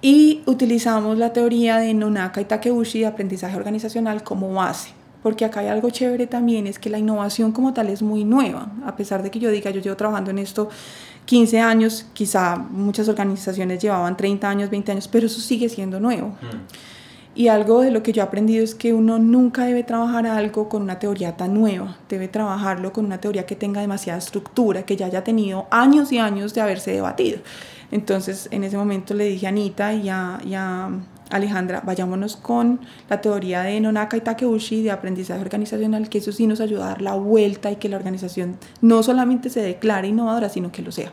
Y 0.00 0.42
utilizamos 0.46 1.18
la 1.18 1.32
teoría 1.32 1.78
de 1.78 1.92
Nonaka 1.92 2.40
y 2.40 2.44
Takeuchi 2.44 3.00
de 3.00 3.06
aprendizaje 3.06 3.56
organizacional 3.56 4.22
como 4.22 4.54
base. 4.54 4.90
Porque 5.24 5.44
acá 5.44 5.58
hay 5.58 5.66
algo 5.66 5.90
chévere 5.90 6.28
también, 6.28 6.68
es 6.68 6.78
que 6.78 6.88
la 6.88 6.98
innovación 6.98 7.50
como 7.50 7.72
tal 7.74 7.88
es 7.88 8.02
muy 8.02 8.22
nueva. 8.22 8.70
A 8.86 8.94
pesar 8.94 9.24
de 9.24 9.32
que 9.32 9.40
yo 9.40 9.50
diga, 9.50 9.72
yo 9.72 9.80
llevo 9.80 9.96
trabajando 9.96 10.30
en 10.30 10.38
esto 10.38 10.68
15 11.24 11.58
años, 11.58 12.06
quizá 12.12 12.54
muchas 12.54 13.08
organizaciones 13.08 13.82
llevaban 13.82 14.16
30 14.16 14.48
años, 14.48 14.70
20 14.70 14.92
años, 14.92 15.08
pero 15.08 15.26
eso 15.26 15.40
sigue 15.40 15.68
siendo 15.68 15.98
nuevo. 15.98 16.28
Mm. 16.28 16.99
Y 17.34 17.46
algo 17.48 17.80
de 17.80 17.92
lo 17.92 18.02
que 18.02 18.12
yo 18.12 18.22
he 18.22 18.24
aprendido 18.24 18.64
es 18.64 18.74
que 18.74 18.92
uno 18.92 19.18
nunca 19.18 19.64
debe 19.64 19.84
trabajar 19.84 20.26
algo 20.26 20.68
con 20.68 20.82
una 20.82 20.98
teoría 20.98 21.36
tan 21.36 21.54
nueva, 21.54 21.96
debe 22.08 22.26
trabajarlo 22.26 22.92
con 22.92 23.04
una 23.04 23.20
teoría 23.20 23.46
que 23.46 23.54
tenga 23.54 23.80
demasiada 23.80 24.18
estructura, 24.18 24.82
que 24.82 24.96
ya 24.96 25.06
haya 25.06 25.22
tenido 25.22 25.66
años 25.70 26.10
y 26.10 26.18
años 26.18 26.54
de 26.54 26.60
haberse 26.60 26.90
debatido. 26.90 27.38
Entonces, 27.92 28.48
en 28.50 28.64
ese 28.64 28.76
momento 28.76 29.14
le 29.14 29.24
dije 29.24 29.46
a 29.46 29.50
Anita 29.50 29.92
y 29.94 30.08
a, 30.08 30.90
Alejandra, 31.30 31.80
vayámonos 31.86 32.36
con 32.36 32.80
la 33.08 33.20
teoría 33.20 33.62
de 33.62 33.80
Nonaka 33.80 34.16
y 34.16 34.20
Takeuchi 34.20 34.82
de 34.82 34.90
aprendizaje 34.90 35.40
organizacional, 35.40 36.08
que 36.08 36.18
eso 36.18 36.32
sí 36.32 36.48
nos 36.48 36.60
ayuda 36.60 36.86
a 36.86 36.88
dar 36.88 37.02
la 37.02 37.14
vuelta 37.14 37.70
y 37.70 37.76
que 37.76 37.88
la 37.88 37.96
organización 37.96 38.56
no 38.80 39.04
solamente 39.04 39.48
se 39.48 39.60
declare 39.60 40.08
innovadora, 40.08 40.48
sino 40.48 40.72
que 40.72 40.82
lo 40.82 40.90
sea. 40.90 41.12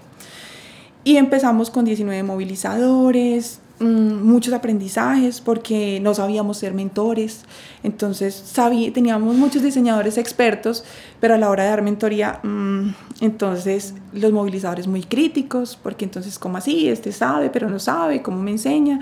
Y 1.03 1.17
empezamos 1.17 1.69
con 1.69 1.86
19 1.86 2.23
movilizadores, 2.23 3.62
muchos 3.79 4.53
aprendizajes 4.53 5.39
porque 5.41 5.99
no 6.01 6.13
sabíamos 6.13 6.57
ser 6.57 6.73
mentores. 6.73 7.43
Entonces 7.83 8.33
sabía, 8.33 8.91
teníamos 8.91 9.35
muchos 9.35 9.61
diseñadores 9.61 10.17
expertos, 10.17 10.83
pero 11.19 11.35
a 11.35 11.37
la 11.37 11.49
hora 11.49 11.63
de 11.63 11.69
dar 11.69 11.81
mentoría, 11.81 12.39
mm, 12.43 12.89
entonces 13.21 13.93
los 14.13 14.31
movilizadores 14.31 14.87
muy 14.87 15.03
críticos, 15.03 15.77
porque 15.81 16.05
entonces, 16.05 16.39
¿cómo 16.39 16.57
así? 16.57 16.89
Este 16.89 17.11
sabe, 17.11 17.49
pero 17.49 17.69
no 17.69 17.79
sabe, 17.79 18.21
¿cómo 18.21 18.41
me 18.41 18.51
enseña? 18.51 18.99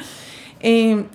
Eh, 0.59 1.05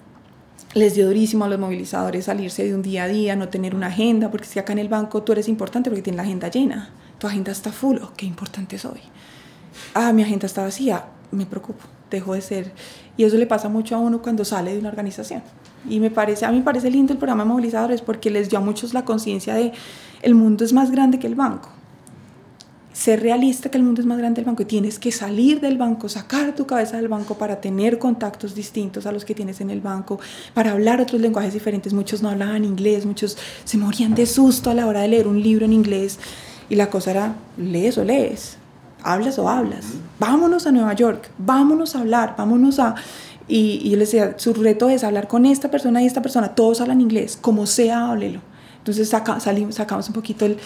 les 0.72 0.94
dio 0.94 1.06
durísimo 1.06 1.44
a 1.44 1.48
los 1.48 1.58
movilizadores 1.58 2.26
salirse 2.26 2.64
de 2.64 2.74
un 2.74 2.82
día 2.82 3.04
a 3.04 3.08
día, 3.08 3.36
no 3.36 3.48
tener 3.48 3.74
una 3.74 3.88
agenda, 3.88 4.30
porque 4.30 4.46
si 4.46 4.58
acá 4.58 4.72
en 4.72 4.78
el 4.78 4.88
banco 4.88 5.22
tú 5.22 5.32
eres 5.32 5.48
importante 5.48 5.90
porque 5.90 6.02
tienes 6.02 6.16
la 6.16 6.22
agenda 6.22 6.48
llena, 6.48 6.90
tu 7.18 7.26
agenda 7.26 7.52
está 7.52 7.72
full, 7.72 7.98
oh, 8.02 8.12
qué 8.16 8.24
importante 8.24 8.78
soy. 8.78 9.00
Ah, 9.94 10.12
mi 10.12 10.22
agenda 10.22 10.46
está 10.46 10.62
vacía, 10.62 11.04
me 11.32 11.46
preocupo 11.46 11.99
dejó 12.16 12.34
de 12.34 12.40
ser. 12.40 12.72
Y 13.16 13.24
eso 13.24 13.36
le 13.36 13.46
pasa 13.46 13.68
mucho 13.68 13.96
a 13.96 13.98
uno 13.98 14.22
cuando 14.22 14.44
sale 14.44 14.72
de 14.72 14.78
una 14.78 14.88
organización. 14.88 15.42
Y 15.88 16.00
me 16.00 16.10
parece, 16.10 16.44
a 16.44 16.50
mí 16.50 16.58
me 16.58 16.64
parece 16.64 16.90
lindo 16.90 17.12
el 17.12 17.18
programa 17.18 17.44
Movilizadores 17.44 18.02
porque 18.02 18.30
les 18.30 18.50
dio 18.50 18.58
a 18.58 18.62
muchos 18.62 18.94
la 18.94 19.04
conciencia 19.04 19.54
de 19.54 19.72
el 20.22 20.34
mundo 20.34 20.64
es 20.64 20.72
más 20.72 20.90
grande 20.90 21.18
que 21.18 21.26
el 21.26 21.34
banco. 21.34 21.70
Ser 22.92 23.22
realista 23.22 23.70
que 23.70 23.78
el 23.78 23.84
mundo 23.84 24.02
es 24.02 24.06
más 24.06 24.18
grande 24.18 24.36
que 24.36 24.40
el 24.40 24.46
banco 24.46 24.62
y 24.62 24.66
tienes 24.66 24.98
que 24.98 25.10
salir 25.10 25.60
del 25.60 25.78
banco, 25.78 26.08
sacar 26.08 26.54
tu 26.54 26.66
cabeza 26.66 26.96
del 26.98 27.08
banco 27.08 27.38
para 27.38 27.60
tener 27.60 27.98
contactos 27.98 28.54
distintos 28.54 29.06
a 29.06 29.12
los 29.12 29.24
que 29.24 29.34
tienes 29.34 29.60
en 29.60 29.70
el 29.70 29.80
banco, 29.80 30.20
para 30.52 30.72
hablar 30.72 31.00
otros 31.00 31.20
lenguajes 31.20 31.54
diferentes. 31.54 31.94
Muchos 31.94 32.20
no 32.22 32.28
hablaban 32.28 32.64
inglés, 32.64 33.06
muchos 33.06 33.38
se 33.64 33.78
morían 33.78 34.14
de 34.14 34.26
susto 34.26 34.70
a 34.70 34.74
la 34.74 34.86
hora 34.86 35.00
de 35.00 35.08
leer 35.08 35.28
un 35.28 35.42
libro 35.42 35.64
en 35.64 35.72
inglés 35.72 36.18
y 36.68 36.74
la 36.74 36.90
cosa 36.90 37.12
era, 37.12 37.36
lees 37.56 37.96
o 37.96 38.04
lees 38.04 38.59
¿hablas 39.02 39.38
o 39.38 39.48
hablas? 39.48 39.86
Vámonos 40.18 40.66
a 40.66 40.72
Nueva 40.72 40.92
York, 40.94 41.30
vámonos 41.38 41.96
a 41.96 42.00
hablar, 42.00 42.34
vámonos 42.36 42.78
a... 42.78 42.94
Y, 43.48 43.80
y 43.82 43.90
yo 43.90 43.96
les 43.96 44.12
decía, 44.12 44.34
su 44.36 44.54
reto 44.54 44.88
es 44.88 45.02
hablar 45.02 45.26
con 45.26 45.44
esta 45.44 45.70
persona 45.70 46.02
y 46.02 46.06
esta 46.06 46.22
persona, 46.22 46.54
todos 46.54 46.80
hablan 46.80 47.00
inglés, 47.00 47.38
como 47.40 47.66
sea, 47.66 48.10
háblelo. 48.10 48.40
Entonces 48.78 49.08
saca, 49.08 49.40
salimos, 49.40 49.74
sacamos 49.74 50.08
un 50.08 50.14
poquito 50.14 50.46
el, 50.46 50.58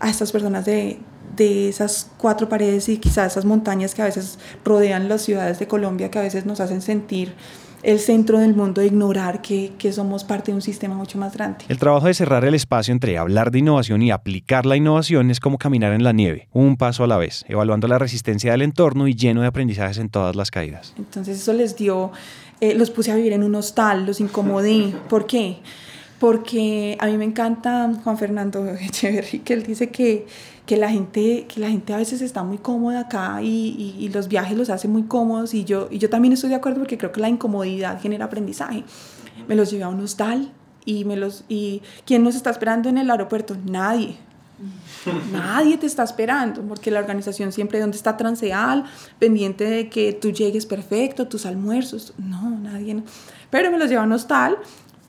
a 0.00 0.08
estas 0.08 0.32
personas 0.32 0.64
de, 0.64 0.98
de 1.36 1.68
esas 1.68 2.10
cuatro 2.18 2.48
paredes 2.48 2.88
y 2.88 2.98
quizás 2.98 3.32
esas 3.32 3.44
montañas 3.44 3.94
que 3.94 4.02
a 4.02 4.06
veces 4.06 4.38
rodean 4.64 5.08
las 5.08 5.22
ciudades 5.22 5.58
de 5.58 5.68
Colombia, 5.68 6.10
que 6.10 6.18
a 6.18 6.22
veces 6.22 6.46
nos 6.46 6.60
hacen 6.60 6.82
sentir 6.82 7.34
el 7.82 7.98
centro 7.98 8.38
del 8.38 8.54
mundo, 8.54 8.80
de 8.80 8.88
ignorar 8.88 9.40
que, 9.40 9.72
que, 9.78 9.92
somos 9.92 10.24
parte 10.24 10.52
de 10.52 10.56
un 10.56 10.62
sistema 10.62 10.94
mucho 10.94 11.18
más 11.18 11.34
grande. 11.34 11.64
El 11.68 11.78
trabajo 11.78 12.06
de 12.06 12.14
cerrar 12.14 12.44
el 12.44 12.54
espacio 12.54 12.92
entre 12.92 13.16
hablar 13.18 13.50
de 13.50 13.60
innovación 13.60 14.02
y 14.02 14.10
aplicar 14.10 14.66
la 14.66 14.76
innovación 14.76 15.30
es 15.30 15.40
como 15.40 15.58
caminar 15.58 15.92
en 15.92 16.04
la 16.04 16.12
nieve, 16.12 16.48
un 16.52 16.76
paso 16.76 17.04
a 17.04 17.06
la 17.06 17.16
vez, 17.16 17.44
evaluando 17.48 17.88
la 17.88 17.98
resistencia 17.98 18.52
del 18.52 18.62
entorno 18.62 19.08
y 19.08 19.14
lleno 19.14 19.40
de 19.40 19.46
aprendizajes 19.46 19.98
en 19.98 20.08
todas 20.08 20.36
las 20.36 20.50
caídas. 20.50 20.94
Entonces 20.98 21.40
eso 21.40 21.52
les 21.52 21.76
dio, 21.76 22.12
eh, 22.60 22.74
los 22.74 22.90
puse 22.90 23.12
a 23.12 23.16
vivir 23.16 23.32
en 23.32 23.42
un 23.42 23.54
hostal, 23.54 24.06
los 24.06 24.20
incomodé. 24.20 24.92
¿Por 25.08 25.26
qué? 25.26 25.58
Porque 26.18 26.98
a 27.00 27.06
mí 27.06 27.16
me 27.16 27.24
encanta 27.24 27.90
Juan 28.04 28.18
Fernando 28.18 28.66
Echeverry, 28.80 29.38
que 29.40 29.54
él 29.54 29.62
dice 29.62 29.90
que 29.90 30.26
que 30.66 30.76
la 30.76 30.90
gente, 30.90 31.46
que 31.46 31.60
la 31.60 31.68
gente 31.68 31.92
a 31.92 31.96
veces 31.96 32.20
está 32.20 32.42
muy 32.42 32.58
cómoda 32.58 33.00
acá 33.00 33.42
y, 33.42 33.96
y, 33.98 34.08
los 34.10 34.28
viajes 34.28 34.56
los 34.56 34.70
hace 34.70 34.88
muy 34.88 35.04
cómodos 35.04 35.54
y 35.54 35.64
yo, 35.64 35.88
y 35.90 35.98
yo 35.98 36.08
también 36.10 36.32
estoy 36.32 36.50
de 36.50 36.56
acuerdo 36.56 36.78
porque 36.78 36.96
creo 36.96 37.12
que 37.12 37.20
la 37.20 37.28
incomodidad 37.28 38.00
genera 38.00 38.26
aprendizaje. 38.26 38.84
Me 39.48 39.56
los 39.56 39.70
llevé 39.70 39.84
a 39.84 39.88
un 39.88 40.00
hostal 40.00 40.52
y 40.84 41.04
me 41.04 41.16
los 41.16 41.44
y 41.48 41.82
quién 42.04 42.22
nos 42.22 42.34
está 42.34 42.50
esperando 42.50 42.88
en 42.88 42.98
el 42.98 43.10
aeropuerto 43.10 43.56
nadie. 43.64 44.16
Nadie 45.32 45.78
te 45.78 45.86
está 45.86 46.02
esperando 46.02 46.60
porque 46.60 46.90
la 46.90 47.00
organización 47.00 47.50
siempre 47.50 47.80
donde 47.80 47.96
está 47.96 48.18
transeal 48.18 48.84
pendiente 49.18 49.64
de 49.64 49.88
que 49.88 50.12
tú 50.12 50.32
llegues 50.32 50.66
perfecto 50.66 51.26
tus 51.28 51.46
almuerzos. 51.46 52.12
No 52.18 52.50
nadie 52.50 53.02
pero 53.50 53.70
me 53.70 53.78
los 53.78 53.88
llevé 53.88 54.02
a 54.02 54.04
un 54.04 54.12
hostal 54.12 54.58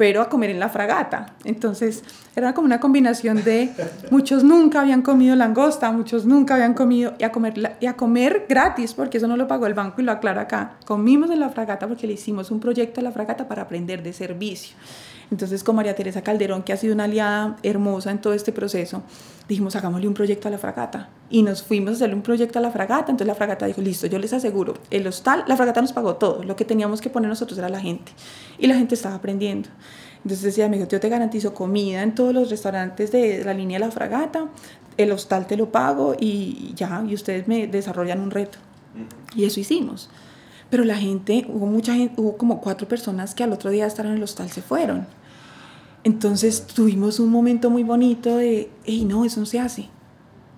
pero 0.02 0.24
a 0.24 0.30
comer 0.30 0.50
en 0.50 0.60
la 0.60 0.68
fragata. 0.68 1.36
Entonces 1.44 2.04
era 2.36 2.56
como 2.56 2.66
una 2.66 2.80
combinación 2.80 3.44
de 3.44 3.70
muchos 4.10 4.44
nunca 4.44 4.82
habían 4.82 5.04
comido 5.04 5.36
langosta, 5.36 5.92
muchos 5.92 6.26
nunca 6.26 6.56
habían 6.56 6.74
comido 6.74 7.14
y 7.20 7.24
a 7.24 7.32
comer, 7.32 7.78
y 7.80 7.86
a 7.86 7.96
comer 7.96 8.48
gratis, 8.50 8.96
porque 8.96 9.20
eso 9.20 9.28
no 9.28 9.38
lo 9.38 9.48
pagó 9.48 9.68
el 9.68 9.76
banco 9.76 10.02
y 10.02 10.04
lo 10.04 10.12
aclaro 10.12 10.42
acá. 10.42 10.78
Comimos 10.86 11.30
en 11.30 11.40
la 11.40 11.50
fragata 11.50 11.88
porque 11.88 12.08
le 12.08 12.14
hicimos 12.14 12.50
un 12.50 12.60
proyecto 12.60 13.00
a 13.00 13.04
la 13.04 13.12
fragata 13.12 13.48
para 13.48 13.62
aprender 13.62 14.02
de 14.02 14.12
servicio. 14.12 14.76
Entonces 15.32 15.64
con 15.64 15.78
María 15.78 15.96
Teresa 15.96 16.22
Calderón, 16.22 16.62
que 16.62 16.74
ha 16.74 16.78
sido 16.78 16.94
una 16.94 17.06
aliada 17.06 17.56
hermosa 17.64 18.12
en 18.12 18.20
todo 18.20 18.34
este 18.34 18.52
proceso, 18.52 19.02
dijimos, 19.48 19.76
hagámosle 19.78 20.08
un 20.08 20.14
proyecto 20.14 20.50
a 20.50 20.52
la 20.52 20.58
fragata. 20.58 21.10
Y 21.30 21.42
nos 21.42 21.64
fuimos 21.64 21.92
a 21.92 21.94
hacerle 21.94 22.16
un 22.16 22.22
proyecto 22.22 22.60
a 22.60 22.62
la 22.62 22.70
fragata. 22.70 23.12
Entonces 23.12 23.28
la 23.28 23.36
fragata 23.36 23.66
dijo, 23.66 23.82
listo, 23.82 24.08
yo 24.08 24.20
les 24.20 24.34
aseguro, 24.34 24.74
el 24.90 25.08
hostal, 25.08 25.46
la 25.48 25.56
fragata 25.56 25.82
nos 25.82 25.94
pagó 25.94 26.16
todo. 26.18 26.44
Lo 26.44 26.58
que 26.58 26.66
teníamos 26.66 27.00
que 27.00 27.10
poner 27.10 27.30
nosotros 27.30 27.58
era 27.58 27.70
la 27.70 27.80
gente. 27.80 28.12
Y 28.60 28.68
la 28.68 28.76
gente 28.76 28.96
estaba 28.96 29.16
aprendiendo. 29.16 29.70
Entonces 30.18 30.42
decía, 30.42 30.68
dijo, 30.68 30.88
yo 30.88 31.00
te 31.00 31.10
garantizo 31.10 31.54
comida 31.54 32.04
en 32.04 32.14
todos 32.14 32.34
los 32.34 32.50
restaurantes 32.50 33.12
de 33.12 33.44
la 33.44 33.54
línea 33.54 33.80
de 33.80 33.86
la 33.86 33.92
fragata, 33.92 34.50
el 34.98 35.12
hostal 35.12 35.48
te 35.48 35.56
lo 35.56 35.72
pago 35.72 36.16
y 36.20 36.74
ya, 36.76 37.04
y 37.08 37.14
ustedes 37.14 37.48
me 37.48 37.68
desarrollan 37.68 38.20
un 38.20 38.32
reto. 38.32 38.60
Y 39.34 39.46
eso 39.46 39.60
hicimos. 39.62 40.10
Pero 40.70 40.84
la 40.84 40.96
gente, 40.96 41.46
hubo 41.50 41.66
mucha 41.66 41.94
gente, 41.94 42.20
hubo 42.22 42.38
como 42.38 42.62
cuatro 42.62 42.88
personas 42.88 43.34
que 43.34 43.44
al 43.44 43.52
otro 43.52 43.70
día 43.70 43.86
estar 43.86 44.06
en 44.06 44.14
el 44.14 44.24
hostal 44.24 44.50
se 44.50 44.62
fueron. 44.62 45.08
Entonces 46.04 46.66
tuvimos 46.66 47.20
un 47.20 47.30
momento 47.30 47.70
muy 47.70 47.84
bonito 47.84 48.38
de, 48.38 48.72
hey, 48.86 49.06
no, 49.06 49.24
eso 49.26 49.40
no 49.40 49.46
se 49.46 49.60
hace. 49.60 49.90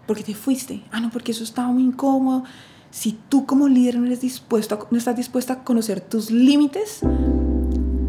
¿Por 0.07 0.17
qué 0.17 0.23
te 0.23 0.35
fuiste? 0.35 0.83
Ah, 0.91 0.99
no, 0.99 1.09
porque 1.09 1.31
eso 1.31 1.43
estaba 1.43 1.69
muy 1.69 1.83
incómodo. 1.83 2.43
Si 2.91 3.17
tú 3.29 3.45
como 3.45 3.67
líder 3.67 3.97
no, 3.97 4.05
eres 4.05 4.21
dispuesto 4.21 4.87
no 4.91 4.97
estás 4.97 5.15
dispuesta 5.15 5.53
a 5.53 5.63
conocer 5.63 5.99
tus 6.01 6.29
límites, 6.29 7.01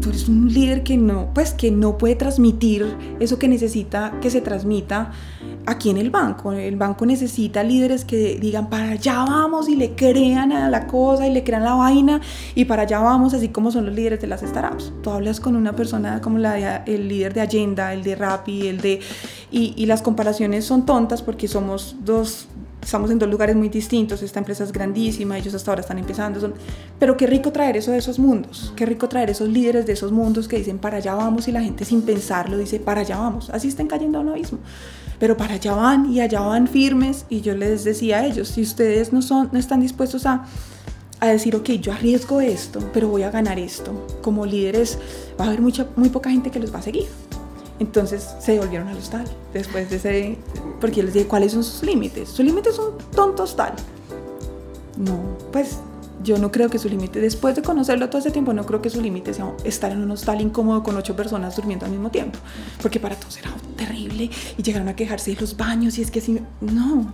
tú 0.05 0.11
eres 0.11 0.29
un 0.29 0.53
líder 0.53 0.83
que 0.83 0.97
no, 0.97 1.31
pues 1.33 1.55
que 1.55 1.71
no 1.71 1.97
puede 1.97 2.15
transmitir 2.15 2.95
eso 3.19 3.39
que 3.39 3.47
necesita 3.47 4.19
que 4.21 4.29
se 4.29 4.39
transmita 4.39 5.11
aquí 5.65 5.89
en 5.89 5.97
el 5.97 6.11
banco. 6.11 6.51
El 6.51 6.75
banco 6.75 7.07
necesita 7.07 7.63
líderes 7.63 8.05
que 8.05 8.37
digan 8.39 8.69
para 8.69 8.91
allá 8.91 9.25
vamos 9.27 9.67
y 9.67 9.75
le 9.75 9.95
crean 9.95 10.51
a 10.51 10.69
la 10.69 10.85
cosa 10.85 11.25
y 11.25 11.33
le 11.33 11.43
crean 11.43 11.63
la 11.63 11.73
vaina 11.73 12.21
y 12.53 12.65
para 12.65 12.83
allá 12.83 12.99
vamos, 12.99 13.33
así 13.33 13.49
como 13.49 13.71
son 13.71 13.87
los 13.87 13.95
líderes 13.95 14.21
de 14.21 14.27
las 14.27 14.41
startups. 14.41 14.93
Tú 15.01 15.09
hablas 15.09 15.39
con 15.39 15.55
una 15.55 15.75
persona 15.75 16.21
como 16.21 16.37
la 16.37 16.83
el 16.85 17.07
líder 17.07 17.33
de 17.33 17.41
Agenda, 17.41 17.91
el 17.91 18.03
de 18.03 18.15
Rappi, 18.15 18.67
el 18.67 18.81
de 18.81 18.99
y, 19.49 19.73
y 19.75 19.87
las 19.87 20.03
comparaciones 20.03 20.65
son 20.65 20.85
tontas 20.85 21.23
porque 21.23 21.47
somos 21.47 21.95
dos 22.05 22.47
estamos 22.85 23.09
en 23.09 23.17
dos 23.17 23.27
lugares 23.27 23.55
muy 23.55 23.67
distintos, 23.67 24.21
esta 24.21 24.39
empresa 24.39 24.63
es 24.63 24.71
grandísima, 24.71 25.37
ellos 25.37 25.55
hasta 25.55 25.71
ahora 25.71 25.81
están 25.81 25.97
empezando, 25.97 26.39
son... 26.39 26.53
pero 26.99 27.17
qué 27.17 27.25
rico 27.25 27.51
traer 27.51 27.77
eso 27.77 27.91
de 27.91 27.97
esos 27.97 28.19
mundos, 28.19 28.71
qué 28.75 28.85
rico 28.85 29.09
traer 29.09 29.31
esos 29.31 29.49
líderes 29.49 29.87
de 29.87 29.93
esos 29.93 30.11
mundos 30.11 30.47
que 30.47 30.57
dicen 30.57 30.77
para 30.77 30.97
allá 30.97 31.15
vamos 31.15 31.47
y 31.47 31.51
la 31.51 31.61
gente 31.61 31.83
sin 31.83 32.03
pensarlo 32.03 32.57
dice 32.57 32.79
para 32.79 33.01
allá 33.01 33.17
vamos, 33.17 33.49
así 33.49 33.67
están 33.69 33.87
cayendo 33.87 34.19
a 34.19 34.21
un 34.21 34.29
abismo, 34.29 34.59
pero 35.19 35.35
para 35.35 35.55
allá 35.55 35.73
van 35.73 36.13
y 36.13 36.21
allá 36.21 36.41
van 36.41 36.67
firmes 36.67 37.25
y 37.27 37.41
yo 37.41 37.55
les 37.55 37.83
decía 37.83 38.19
a 38.19 38.25
ellos, 38.27 38.49
si 38.49 38.61
ustedes 38.61 39.11
no, 39.11 39.23
son, 39.23 39.49
no 39.51 39.57
están 39.57 39.81
dispuestos 39.81 40.27
a, 40.27 40.45
a 41.19 41.27
decir, 41.27 41.55
ok, 41.55 41.69
yo 41.81 41.91
arriesgo 41.91 42.39
esto, 42.39 42.79
pero 42.93 43.07
voy 43.07 43.23
a 43.23 43.31
ganar 43.31 43.57
esto, 43.57 44.05
como 44.21 44.45
líderes 44.45 44.99
va 45.39 45.45
a 45.45 45.47
haber 45.47 45.61
mucha, 45.61 45.87
muy 45.95 46.09
poca 46.09 46.29
gente 46.29 46.51
que 46.51 46.59
los 46.59 46.71
va 46.71 46.79
a 46.79 46.83
seguir. 46.83 47.05
Entonces 47.79 48.35
se 48.39 48.53
devolvieron 48.53 48.87
al 48.87 48.97
hostal 48.97 49.25
después 49.53 49.89
de 49.89 49.97
ese, 49.97 50.37
porque 50.79 50.97
yo 50.97 51.03
les 51.03 51.13
dije, 51.13 51.27
¿cuáles 51.27 51.51
son 51.51 51.63
sus 51.63 51.83
límites? 51.83 52.29
Su 52.29 52.43
límite 52.43 52.69
es 52.69 52.79
un 52.79 52.97
tonto 53.13 53.43
hostal. 53.43 53.73
No, 54.97 55.19
pues 55.51 55.79
yo 56.23 56.37
no 56.37 56.51
creo 56.51 56.69
que 56.69 56.79
su 56.79 56.89
límite, 56.89 57.19
después 57.19 57.55
de 57.55 57.61
conocerlo 57.61 58.09
todo 58.09 58.19
ese 58.19 58.31
tiempo, 58.31 58.53
no 58.53 58.65
creo 58.65 58.81
que 58.81 58.89
su 58.89 59.01
límite 59.01 59.33
sea 59.33 59.51
estar 59.63 59.91
en 59.91 60.01
un 60.01 60.11
hostal 60.11 60.41
incómodo 60.41 60.83
con 60.83 60.95
ocho 60.95 61.15
personas 61.15 61.55
durmiendo 61.55 61.85
al 61.85 61.91
mismo 61.91 62.09
tiempo, 62.09 62.39
porque 62.81 62.99
para 62.99 63.15
todos 63.15 63.37
era 63.37 63.51
terrible 63.75 64.29
y 64.57 64.63
llegaron 64.63 64.87
a 64.87 64.95
quejarse 64.95 65.35
de 65.35 65.41
los 65.41 65.57
baños 65.57 65.97
y 65.97 66.01
es 66.01 66.11
que 66.11 66.21
si, 66.21 66.39
no, 66.61 67.13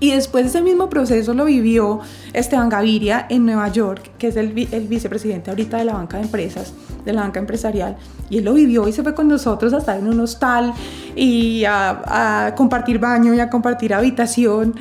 y 0.00 0.12
después 0.12 0.46
ese 0.46 0.62
mismo 0.62 0.88
proceso 0.88 1.34
lo 1.34 1.44
vivió 1.44 2.00
Esteban 2.32 2.68
Gaviria 2.68 3.26
en 3.28 3.44
Nueva 3.44 3.68
York, 3.68 4.12
que 4.16 4.28
es 4.28 4.36
el, 4.36 4.56
el, 4.70 4.86
vicepresidente 4.86 5.50
ahorita 5.50 5.78
de 5.78 5.84
la 5.84 5.94
banca 5.94 6.18
de 6.18 6.24
empresas, 6.24 6.72
de 7.04 7.12
la 7.12 7.22
banca 7.22 7.40
empresarial. 7.40 7.96
Y 8.30 8.38
él 8.38 8.44
lo 8.44 8.54
vivió 8.54 8.86
y 8.86 8.92
se 8.92 9.02
fue 9.02 9.14
con 9.14 9.26
nosotros 9.26 9.72
a 9.72 9.78
estar 9.78 9.98
en 9.98 10.06
un 10.06 10.20
hostal 10.20 10.72
y 11.16 11.64
a, 11.66 12.54
compartir 12.56 13.00
baño 13.00 13.34
y 13.34 13.40
a 13.40 13.50
compartir 13.50 13.92
habitación. 13.92 14.74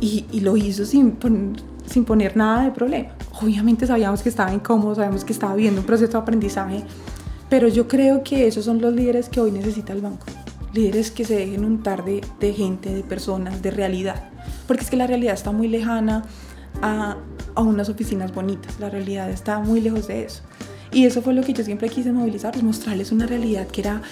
Y, 0.00 0.26
y 0.32 0.40
lo 0.40 0.56
hizo 0.56 0.84
sin, 0.84 1.16
sin 1.86 2.04
poner 2.04 2.36
nada 2.36 2.64
de 2.64 2.72
problema. 2.72 3.10
Obviamente 3.40 3.86
sabíamos 3.86 4.20
que 4.20 4.30
estaba 4.30 4.52
incómodo, 4.52 4.96
sabíamos 4.96 5.24
que 5.24 5.32
estaba 5.32 5.54
viviendo 5.54 5.80
un 5.80 5.86
proceso 5.86 6.12
de 6.12 6.18
aprendizaje, 6.18 6.82
pero 7.48 7.68
yo 7.68 7.86
creo 7.86 8.24
que 8.24 8.48
esos 8.48 8.64
son 8.64 8.80
los 8.80 8.92
líderes 8.92 9.28
que 9.28 9.40
hoy 9.40 9.52
necesita 9.52 9.92
el 9.92 10.00
banco 10.00 10.26
líderes 10.72 11.10
que 11.10 11.24
se 11.24 11.36
dejen 11.36 11.64
untar 11.64 12.04
de, 12.04 12.24
de 12.40 12.52
gente, 12.52 12.94
de 12.94 13.02
personas, 13.02 13.62
de 13.62 13.70
realidad. 13.70 14.30
Porque 14.66 14.84
es 14.84 14.90
que 14.90 14.96
la 14.96 15.06
realidad 15.06 15.34
está 15.34 15.52
muy 15.52 15.68
lejana 15.68 16.24
a, 16.80 17.16
a 17.54 17.62
unas 17.62 17.88
oficinas 17.88 18.34
bonitas, 18.34 18.78
la 18.80 18.90
realidad 18.90 19.30
está 19.30 19.58
muy 19.58 19.80
lejos 19.80 20.06
de 20.06 20.24
eso. 20.24 20.42
Y 20.92 21.06
eso 21.06 21.22
fue 21.22 21.32
lo 21.32 21.42
que 21.42 21.54
yo 21.54 21.64
siempre 21.64 21.88
quise 21.88 22.12
movilizar, 22.12 22.52
pues 22.52 22.62
mostrarles 22.62 23.12
una 23.12 23.26
realidad 23.26 23.66
que 23.66 23.80
era, 23.80 24.02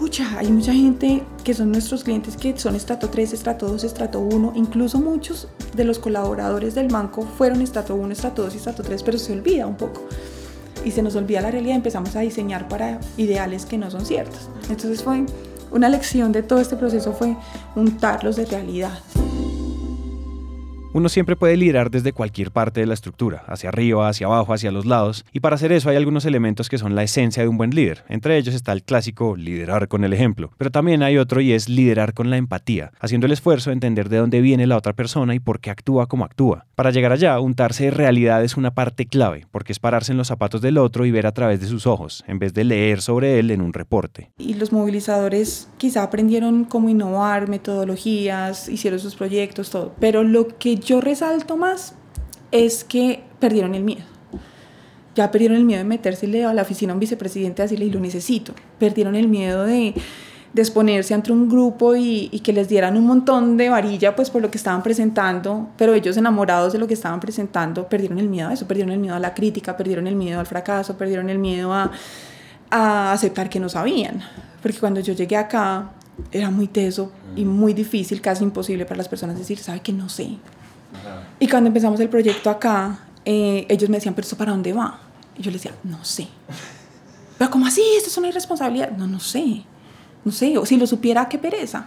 ucha, 0.00 0.38
hay 0.38 0.48
mucha 0.48 0.72
gente 0.72 1.22
que 1.44 1.52
son 1.52 1.70
nuestros 1.70 2.02
clientes 2.02 2.38
que 2.38 2.56
son 2.56 2.74
estrato 2.76 3.10
3, 3.10 3.34
estrato 3.34 3.68
2, 3.68 3.84
estrato 3.84 4.20
1, 4.20 4.54
incluso 4.56 4.98
muchos 5.00 5.48
de 5.76 5.84
los 5.84 5.98
colaboradores 5.98 6.74
del 6.74 6.88
banco 6.88 7.22
fueron 7.36 7.60
estrato 7.60 7.94
1, 7.94 8.10
estrato 8.10 8.42
2 8.42 8.54
y 8.54 8.56
estrato 8.56 8.82
3, 8.82 9.02
pero 9.02 9.18
se 9.18 9.34
olvida 9.34 9.66
un 9.66 9.76
poco. 9.76 10.02
Y 10.82 10.92
se 10.92 11.02
nos 11.02 11.14
olvida 11.14 11.42
la 11.42 11.50
realidad, 11.50 11.76
empezamos 11.76 12.16
a 12.16 12.20
diseñar 12.20 12.68
para 12.68 13.00
ideales 13.18 13.66
que 13.66 13.76
no 13.76 13.90
son 13.90 14.06
ciertos. 14.06 14.48
Entonces 14.70 15.02
fue 15.02 15.26
una 15.74 15.88
lección 15.88 16.30
de 16.30 16.42
todo 16.42 16.60
este 16.60 16.76
proceso 16.76 17.12
fue 17.12 17.36
untarlos 17.74 18.36
de 18.36 18.46
realidad. 18.46 18.92
Uno 20.96 21.08
siempre 21.08 21.34
puede 21.34 21.56
liderar 21.56 21.90
desde 21.90 22.12
cualquier 22.12 22.52
parte 22.52 22.78
de 22.78 22.86
la 22.86 22.94
estructura, 22.94 23.42
hacia 23.48 23.68
arriba, 23.68 24.08
hacia 24.08 24.28
abajo, 24.28 24.54
hacia 24.54 24.70
los 24.70 24.86
lados, 24.86 25.24
y 25.32 25.40
para 25.40 25.56
hacer 25.56 25.72
eso 25.72 25.90
hay 25.90 25.96
algunos 25.96 26.24
elementos 26.24 26.68
que 26.68 26.78
son 26.78 26.94
la 26.94 27.02
esencia 27.02 27.42
de 27.42 27.48
un 27.48 27.56
buen 27.56 27.74
líder. 27.74 28.04
Entre 28.08 28.38
ellos 28.38 28.54
está 28.54 28.70
el 28.70 28.84
clásico 28.84 29.34
liderar 29.34 29.88
con 29.88 30.04
el 30.04 30.12
ejemplo, 30.12 30.52
pero 30.56 30.70
también 30.70 31.02
hay 31.02 31.18
otro 31.18 31.40
y 31.40 31.50
es 31.50 31.68
liderar 31.68 32.14
con 32.14 32.30
la 32.30 32.36
empatía, 32.36 32.92
haciendo 33.00 33.26
el 33.26 33.32
esfuerzo 33.32 33.70
de 33.70 33.74
entender 33.74 34.08
de 34.08 34.18
dónde 34.18 34.40
viene 34.40 34.68
la 34.68 34.76
otra 34.76 34.92
persona 34.92 35.34
y 35.34 35.40
por 35.40 35.58
qué 35.58 35.70
actúa 35.70 36.06
como 36.06 36.24
actúa. 36.24 36.66
Para 36.76 36.92
llegar 36.92 37.10
allá, 37.10 37.40
untarse 37.40 37.86
de 37.86 37.90
realidad 37.90 38.44
es 38.44 38.56
una 38.56 38.72
parte 38.72 39.06
clave, 39.06 39.48
porque 39.50 39.72
es 39.72 39.80
pararse 39.80 40.12
en 40.12 40.18
los 40.18 40.28
zapatos 40.28 40.60
del 40.62 40.78
otro 40.78 41.06
y 41.06 41.10
ver 41.10 41.26
a 41.26 41.32
través 41.32 41.60
de 41.60 41.66
sus 41.66 41.88
ojos, 41.88 42.22
en 42.28 42.38
vez 42.38 42.54
de 42.54 42.62
leer 42.62 43.00
sobre 43.00 43.40
él 43.40 43.50
en 43.50 43.62
un 43.62 43.72
reporte. 43.72 44.30
Y 44.38 44.54
los 44.54 44.72
movilizadores 44.72 45.68
quizá 45.76 46.04
aprendieron 46.04 46.64
cómo 46.64 46.88
innovar, 46.88 47.48
metodologías, 47.48 48.68
hicieron 48.68 49.00
sus 49.00 49.16
proyectos, 49.16 49.70
todo, 49.70 49.92
pero 49.98 50.22
lo 50.22 50.46
que 50.56 50.83
yo 50.84 51.00
resalto 51.00 51.56
más 51.56 51.94
es 52.52 52.84
que 52.84 53.24
perdieron 53.40 53.74
el 53.74 53.82
miedo. 53.82 54.04
Ya 55.14 55.30
perdieron 55.30 55.56
el 55.56 55.64
miedo 55.64 55.78
de 55.78 55.84
meterse 55.84 56.44
a 56.44 56.52
la 56.54 56.62
oficina 56.62 56.92
a 56.92 56.94
un 56.94 57.00
vicepresidente 57.00 57.62
a 57.62 57.64
decirle, 57.64 57.86
y 57.86 57.90
lo 57.90 58.00
necesito. 58.00 58.52
Perdieron 58.78 59.14
el 59.14 59.28
miedo 59.28 59.64
de, 59.64 59.94
de 60.52 60.62
exponerse 60.62 61.14
ante 61.14 61.32
un 61.32 61.48
grupo 61.48 61.94
y, 61.94 62.28
y, 62.32 62.40
que 62.40 62.52
les 62.52 62.68
dieran 62.68 62.96
un 62.96 63.06
montón 63.06 63.56
de 63.56 63.68
varilla 63.68 64.14
pues 64.16 64.30
por 64.30 64.42
lo 64.42 64.50
que 64.50 64.58
estaban 64.58 64.82
presentando, 64.82 65.68
pero 65.76 65.94
ellos 65.94 66.16
enamorados 66.16 66.72
de 66.72 66.78
lo 66.78 66.86
que 66.86 66.94
estaban 66.94 67.20
presentando 67.20 67.88
perdieron 67.88 68.18
el 68.18 68.28
miedo 68.28 68.48
a 68.48 68.52
eso, 68.52 68.66
perdieron 68.66 68.92
el 68.92 68.98
miedo 68.98 69.14
a 69.14 69.20
la 69.20 69.34
crítica, 69.34 69.76
perdieron 69.76 70.06
el 70.06 70.16
miedo 70.16 70.40
al 70.40 70.46
fracaso, 70.46 70.96
perdieron 70.96 71.30
el 71.30 71.38
miedo 71.38 71.72
a, 71.72 71.90
a 72.70 73.12
aceptar 73.12 73.48
que 73.48 73.60
no 73.60 73.68
sabían, 73.68 74.20
porque 74.62 74.78
cuando 74.78 75.00
yo 75.00 75.12
llegué 75.12 75.36
acá 75.36 75.90
era 76.30 76.50
muy 76.50 76.68
teso 76.68 77.12
y 77.36 77.44
muy 77.44 77.74
difícil, 77.74 78.20
casi 78.20 78.44
imposible 78.44 78.84
para 78.84 78.98
las 78.98 79.08
personas 79.08 79.38
decir, 79.38 79.58
sabe 79.58 79.80
que 79.80 79.92
no 79.92 80.08
sé. 80.08 80.38
Y 81.44 81.46
cuando 81.46 81.68
empezamos 81.68 82.00
el 82.00 82.08
proyecto 82.08 82.48
acá, 82.48 83.00
eh, 83.22 83.66
ellos 83.68 83.90
me 83.90 83.98
decían, 83.98 84.14
pero 84.14 84.24
esto 84.24 84.34
para 84.34 84.52
dónde 84.52 84.72
va? 84.72 84.98
Y 85.36 85.42
yo 85.42 85.50
les 85.50 85.62
decía, 85.62 85.76
no 85.84 86.02
sé. 86.02 86.26
Pero 87.36 87.50
¿cómo 87.50 87.66
así? 87.66 87.82
Esto 87.98 88.08
es 88.08 88.16
una 88.16 88.28
irresponsabilidad. 88.28 88.92
No, 88.92 89.06
no 89.06 89.20
sé. 89.20 89.62
No 90.24 90.32
sé. 90.32 90.56
O 90.56 90.64
si 90.64 90.78
lo 90.78 90.86
supiera, 90.86 91.28
qué 91.28 91.36
pereza. 91.36 91.86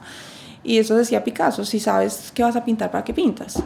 Y 0.64 0.78
eso 0.78 0.96
decía 0.96 1.24
Picasso, 1.24 1.66
si 1.66 1.80
sabes 1.80 2.32
qué 2.36 2.44
vas 2.44 2.56
a 2.56 2.64
pintar, 2.64 2.92
¿para 2.92 3.04
qué 3.04 3.16
pintas? 3.16 3.64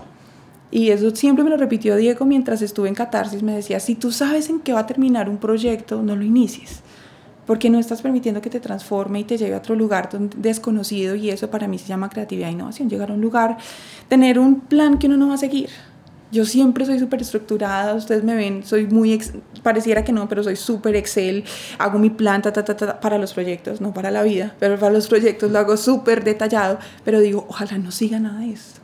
Y 0.72 0.92
eso 0.92 1.14
siempre 1.14 1.44
me 1.44 1.50
lo 1.50 1.58
repitió 1.58 1.98
Diego 1.98 2.24
mientras 2.24 2.62
estuve 2.62 2.88
en 2.88 2.96
Catarsis. 2.96 3.44
Me 3.44 3.54
decía, 3.54 3.82
si 3.82 3.96
tú 3.96 4.14
sabes 4.14 4.50
en 4.50 4.62
qué 4.62 4.72
va 4.72 4.80
a 4.80 4.88
terminar 4.88 5.28
un 5.28 5.40
proyecto, 5.40 6.02
no 6.02 6.16
lo 6.16 6.24
inicies. 6.24 6.84
Porque 7.52 7.70
no 7.70 7.80
estás 7.80 8.02
permitiendo 8.02 8.42
que 8.42 8.50
te 8.50 8.62
transforme 8.62 9.20
y 9.20 9.24
te 9.26 9.38
lleve 9.38 9.56
a 9.56 9.58
otro 9.58 9.76
lugar 9.76 10.08
desconocido. 10.38 11.16
Y 11.16 11.32
eso 11.32 11.50
para 11.50 11.68
mí 11.68 11.78
se 11.78 11.88
llama 11.88 12.08
creatividad 12.10 12.48
e 12.48 12.54
innovación. 12.54 12.90
Llegar 12.90 13.12
a 13.12 13.14
un 13.14 13.20
lugar, 13.20 13.58
tener 14.08 14.40
un 14.40 14.62
plan 14.62 14.98
que 14.98 15.08
uno 15.08 15.18
no 15.18 15.28
va 15.28 15.34
a 15.34 15.38
seguir 15.38 15.70
yo 16.32 16.46
siempre 16.46 16.86
soy 16.86 16.98
súper 16.98 17.22
estructurada, 17.22 17.94
ustedes 17.94 18.24
me 18.24 18.36
ven, 18.36 18.64
soy 18.64 18.86
muy, 18.86 19.22
pareciera 19.64 20.06
que 20.06 20.14
no, 20.14 20.30
pero 20.30 20.44
soy 20.44 20.56
súper 20.56 20.96
Excel, 20.96 21.44
hago 21.78 22.00
mi 22.00 22.10
plan 22.10 22.42
ta, 22.42 22.54
ta, 22.54 22.64
ta, 22.64 23.00
para 23.02 23.18
los 23.18 23.34
proyectos, 23.34 23.82
no 23.82 23.94
para 23.94 24.12
la 24.12 24.24
vida, 24.24 24.56
pero 24.58 24.80
para 24.80 24.94
los 24.94 25.08
proyectos 25.08 25.52
lo 25.52 25.60
hago 25.60 25.76
súper 25.76 26.24
detallado, 26.24 26.80
pero 27.04 27.20
digo, 27.20 27.46
ojalá 27.50 27.78
no 27.78 27.92
siga 27.92 28.18
nada 28.20 28.40
de 28.40 28.52
esto. 28.54 28.81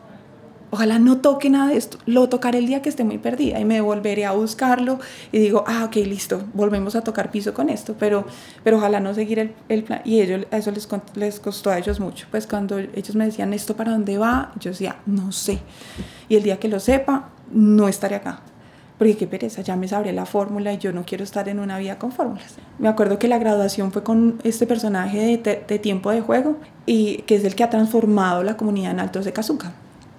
Ojalá 0.69 0.99
no 0.99 1.17
toque 1.17 1.49
nada 1.49 1.69
de 1.69 1.77
esto. 1.77 1.97
Lo 2.05 2.27
tocaré 2.27 2.57
el 2.59 2.67
día 2.67 2.81
que 2.81 2.89
esté 2.89 3.03
muy 3.03 3.17
perdida 3.17 3.59
y 3.59 3.65
me 3.65 3.79
volveré 3.79 4.25
a 4.25 4.33
buscarlo 4.33 4.99
y 5.31 5.39
digo, 5.39 5.63
ah, 5.65 5.85
ok, 5.85 5.95
listo, 5.97 6.43
volvemos 6.53 6.95
a 6.95 7.01
tocar 7.01 7.31
piso 7.31 7.53
con 7.53 7.69
esto, 7.69 7.95
pero, 7.97 8.25
pero 8.63 8.77
ojalá 8.77 8.99
no 8.99 9.13
seguir 9.13 9.39
el, 9.39 9.53
el 9.69 9.83
plan. 9.83 10.01
Y 10.03 10.19
ellos, 10.21 10.45
eso 10.51 10.71
les, 10.71 10.87
les 11.15 11.39
costó 11.39 11.69
a 11.69 11.77
ellos 11.77 11.99
mucho. 11.99 12.27
Pues 12.29 12.47
cuando 12.47 12.77
ellos 12.79 13.15
me 13.15 13.25
decían, 13.25 13.53
¿esto 13.53 13.75
para 13.75 13.91
dónde 13.91 14.17
va? 14.17 14.51
Yo 14.59 14.71
decía, 14.71 14.97
no 15.05 15.31
sé. 15.31 15.59
Y 16.27 16.35
el 16.35 16.43
día 16.43 16.59
que 16.59 16.67
lo 16.67 16.79
sepa, 16.79 17.29
no 17.51 17.87
estaré 17.87 18.15
acá. 18.15 18.41
Porque 18.97 19.15
qué 19.15 19.27
pereza, 19.27 19.61
ya 19.61 19.75
me 19.75 19.87
sabré 19.87 20.11
la 20.11 20.25
fórmula 20.25 20.73
y 20.73 20.79
yo 20.79 20.91
no 20.91 21.05
quiero 21.05 21.23
estar 21.23 21.47
en 21.49 21.59
una 21.59 21.77
vida 21.77 21.99
con 21.99 22.11
fórmulas. 22.11 22.55
Me 22.79 22.87
acuerdo 22.87 23.19
que 23.19 23.27
la 23.27 23.37
graduación 23.37 23.91
fue 23.91 24.01
con 24.03 24.39
este 24.43 24.65
personaje 24.65 25.37
de, 25.37 25.63
de 25.67 25.79
tiempo 25.79 26.09
de 26.09 26.21
juego 26.21 26.57
y 26.87 27.17
que 27.19 27.35
es 27.35 27.43
el 27.43 27.53
que 27.53 27.63
ha 27.63 27.69
transformado 27.69 28.43
la 28.43 28.57
comunidad 28.57 28.91
en 28.91 28.99
Altos 28.99 29.23
de 29.25 29.33
Cazuca, 29.33 29.73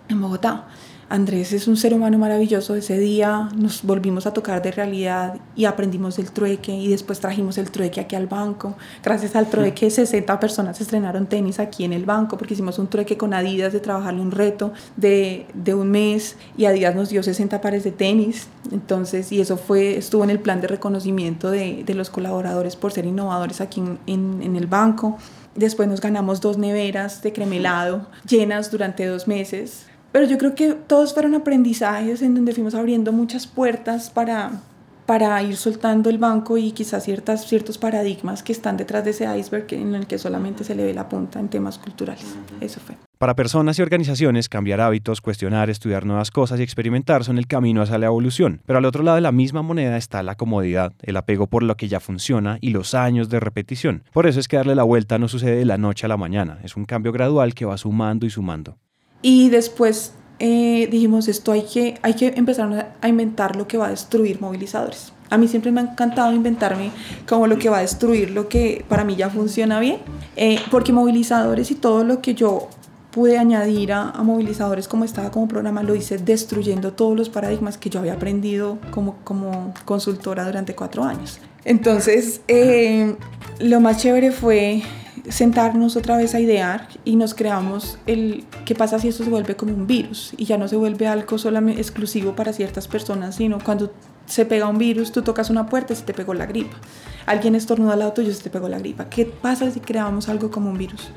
en 0.08 0.20
Bogotá. 0.20 0.66
Andrés 1.10 1.54
es 1.54 1.66
un 1.68 1.76
ser 1.78 1.94
humano 1.94 2.18
maravilloso. 2.18 2.74
Ese 2.74 2.98
día 2.98 3.48
nos 3.56 3.82
volvimos 3.82 4.26
a 4.26 4.34
tocar 4.34 4.60
de 4.60 4.72
realidad 4.72 5.36
y 5.56 5.64
aprendimos 5.64 6.18
el 6.18 6.30
trueque 6.30 6.74
y 6.74 6.88
después 6.88 7.18
trajimos 7.18 7.56
el 7.56 7.70
trueque 7.70 8.00
aquí 8.00 8.14
al 8.14 8.26
banco. 8.26 8.74
Gracias 9.02 9.34
al 9.34 9.48
trueque 9.48 9.88
60 9.90 10.38
personas 10.38 10.80
estrenaron 10.80 11.26
tenis 11.26 11.60
aquí 11.60 11.84
en 11.84 11.94
el 11.94 12.04
banco 12.04 12.36
porque 12.36 12.52
hicimos 12.52 12.78
un 12.78 12.88
trueque 12.88 13.16
con 13.16 13.32
Adidas 13.32 13.72
de 13.72 13.80
trabajarle 13.80 14.20
un 14.20 14.30
reto 14.30 14.72
de, 14.96 15.46
de 15.54 15.74
un 15.74 15.90
mes 15.90 16.36
y 16.58 16.66
Adidas 16.66 16.94
nos 16.94 17.08
dio 17.08 17.22
60 17.22 17.58
pares 17.62 17.84
de 17.84 17.92
tenis. 17.92 18.48
Entonces, 18.70 19.32
y 19.32 19.40
eso 19.40 19.56
fue, 19.56 19.96
estuvo 19.96 20.24
en 20.24 20.30
el 20.30 20.40
plan 20.40 20.60
de 20.60 20.66
reconocimiento 20.66 21.50
de, 21.50 21.84
de 21.84 21.94
los 21.94 22.10
colaboradores 22.10 22.76
por 22.76 22.92
ser 22.92 23.06
innovadores 23.06 23.62
aquí 23.62 23.80
en, 23.80 23.98
en, 24.06 24.42
en 24.42 24.56
el 24.56 24.66
banco. 24.66 25.16
Después 25.54 25.88
nos 25.88 26.02
ganamos 26.02 26.42
dos 26.42 26.58
neveras 26.58 27.22
de 27.22 27.32
cremelado 27.32 28.06
llenas 28.26 28.70
durante 28.70 29.06
dos 29.06 29.26
meses 29.26 29.86
pero 30.18 30.28
yo 30.28 30.36
creo 30.36 30.56
que 30.56 30.72
todos 30.72 31.14
fueron 31.14 31.36
aprendizajes 31.36 32.22
en 32.22 32.34
donde 32.34 32.52
fuimos 32.52 32.74
abriendo 32.74 33.12
muchas 33.12 33.46
puertas 33.46 34.10
para, 34.10 34.50
para 35.06 35.40
ir 35.44 35.56
soltando 35.56 36.10
el 36.10 36.18
banco 36.18 36.58
y 36.58 36.72
quizás 36.72 37.04
ciertas, 37.04 37.46
ciertos 37.46 37.78
paradigmas 37.78 38.42
que 38.42 38.50
están 38.50 38.76
detrás 38.76 39.04
de 39.04 39.10
ese 39.10 39.38
iceberg 39.38 39.72
en 39.74 39.94
el 39.94 40.08
que 40.08 40.18
solamente 40.18 40.64
se 40.64 40.74
le 40.74 40.82
ve 40.82 40.92
la 40.92 41.08
punta 41.08 41.38
en 41.38 41.46
temas 41.46 41.78
culturales. 41.78 42.36
Eso 42.60 42.80
fue. 42.80 42.96
Para 43.16 43.36
personas 43.36 43.78
y 43.78 43.82
organizaciones, 43.82 44.48
cambiar 44.48 44.80
hábitos, 44.80 45.20
cuestionar, 45.20 45.70
estudiar 45.70 46.04
nuevas 46.04 46.32
cosas 46.32 46.58
y 46.58 46.64
experimentar 46.64 47.22
son 47.22 47.38
el 47.38 47.46
camino 47.46 47.80
hacia 47.80 47.98
la 47.98 48.06
evolución. 48.06 48.60
Pero 48.66 48.80
al 48.80 48.86
otro 48.86 49.04
lado 49.04 49.14
de 49.14 49.20
la 49.20 49.30
misma 49.30 49.62
moneda 49.62 49.96
está 49.96 50.24
la 50.24 50.34
comodidad, 50.34 50.94
el 51.00 51.16
apego 51.16 51.46
por 51.46 51.62
lo 51.62 51.76
que 51.76 51.86
ya 51.86 52.00
funciona 52.00 52.58
y 52.60 52.70
los 52.70 52.94
años 52.94 53.28
de 53.28 53.38
repetición. 53.38 54.02
Por 54.12 54.26
eso 54.26 54.40
es 54.40 54.48
que 54.48 54.56
darle 54.56 54.74
la 54.74 54.82
vuelta 54.82 55.16
no 55.16 55.28
sucede 55.28 55.58
de 55.58 55.64
la 55.64 55.78
noche 55.78 56.06
a 56.06 56.08
la 56.08 56.16
mañana, 56.16 56.58
es 56.64 56.74
un 56.74 56.86
cambio 56.86 57.12
gradual 57.12 57.54
que 57.54 57.66
va 57.66 57.78
sumando 57.78 58.26
y 58.26 58.30
sumando. 58.30 58.78
Y 59.22 59.50
después 59.50 60.12
eh, 60.38 60.88
dijimos, 60.90 61.28
esto 61.28 61.52
hay 61.52 61.62
que, 61.62 61.98
hay 62.02 62.14
que 62.14 62.28
empezar 62.36 62.94
a 63.00 63.08
inventar 63.08 63.56
lo 63.56 63.66
que 63.66 63.76
va 63.76 63.86
a 63.86 63.90
destruir 63.90 64.40
movilizadores. 64.40 65.12
A 65.30 65.36
mí 65.36 65.48
siempre 65.48 65.72
me 65.72 65.80
ha 65.80 65.84
encantado 65.84 66.32
inventarme 66.32 66.90
como 67.28 67.46
lo 67.46 67.58
que 67.58 67.68
va 67.68 67.78
a 67.78 67.80
destruir 67.82 68.30
lo 68.30 68.48
que 68.48 68.84
para 68.88 69.04
mí 69.04 69.16
ya 69.16 69.28
funciona 69.28 69.78
bien, 69.78 69.98
eh, 70.36 70.58
porque 70.70 70.92
movilizadores 70.92 71.70
y 71.70 71.74
todo 71.74 72.02
lo 72.04 72.22
que 72.22 72.34
yo 72.34 72.68
pude 73.10 73.36
añadir 73.36 73.92
a, 73.92 74.10
a, 74.10 74.22
movilizadores 74.22 74.86
como 74.86 75.04
estaba 75.04 75.30
como 75.30 75.48
programa 75.48 75.82
lo 75.82 75.94
hice 75.94 76.18
destruyendo 76.18 76.92
todos 76.92 77.16
los 77.16 77.28
paradigmas 77.28 77.76
que 77.76 77.90
yo 77.90 78.00
había 78.00 78.14
aprendido 78.14 78.78
como, 78.90 79.16
como 79.24 79.74
consultora 79.84 80.44
durante 80.44 80.74
cuatro 80.74 81.04
años. 81.04 81.40
Entonces, 81.64 82.40
eh, 82.48 83.16
lo 83.58 83.80
más 83.80 83.98
chévere 83.98 84.30
fue 84.30 84.82
sentarnos 85.28 85.96
otra 85.96 86.16
vez 86.16 86.34
a 86.34 86.40
idear 86.40 86.88
y 87.04 87.16
nos 87.16 87.34
creamos 87.34 87.98
el 88.06 88.44
qué 88.64 88.74
pasa 88.74 88.98
si 88.98 89.08
esto 89.08 89.24
se 89.24 89.30
vuelve 89.30 89.56
como 89.56 89.74
un 89.74 89.86
virus 89.86 90.32
y 90.36 90.44
ya 90.44 90.58
no 90.58 90.68
se 90.68 90.76
vuelve 90.76 91.06
algo 91.06 91.38
solamente 91.38 91.80
exclusivo 91.80 92.34
para 92.34 92.52
ciertas 92.52 92.88
personas, 92.88 93.36
sino 93.36 93.58
cuando 93.62 93.92
se 94.26 94.44
pega 94.44 94.68
un 94.68 94.78
virus, 94.78 95.12
tú 95.12 95.22
tocas 95.22 95.50
una 95.50 95.66
puerta 95.66 95.92
y 95.92 95.96
se 95.96 96.02
te 96.02 96.14
pegó 96.14 96.34
la 96.34 96.46
gripa. 96.46 96.76
Alguien 97.26 97.54
estornuda 97.54 97.94
al 97.94 98.00
lado 98.00 98.12
tuyo 98.12 98.30
y 98.30 98.34
se 98.34 98.42
te 98.42 98.50
pegó 98.50 98.68
la 98.68 98.78
gripa. 98.78 99.06
¿Qué 99.06 99.24
pasa 99.24 99.70
si 99.70 99.80
creamos 99.80 100.28
algo 100.28 100.50
como 100.50 100.70
un 100.70 100.78
virus? 100.78 101.10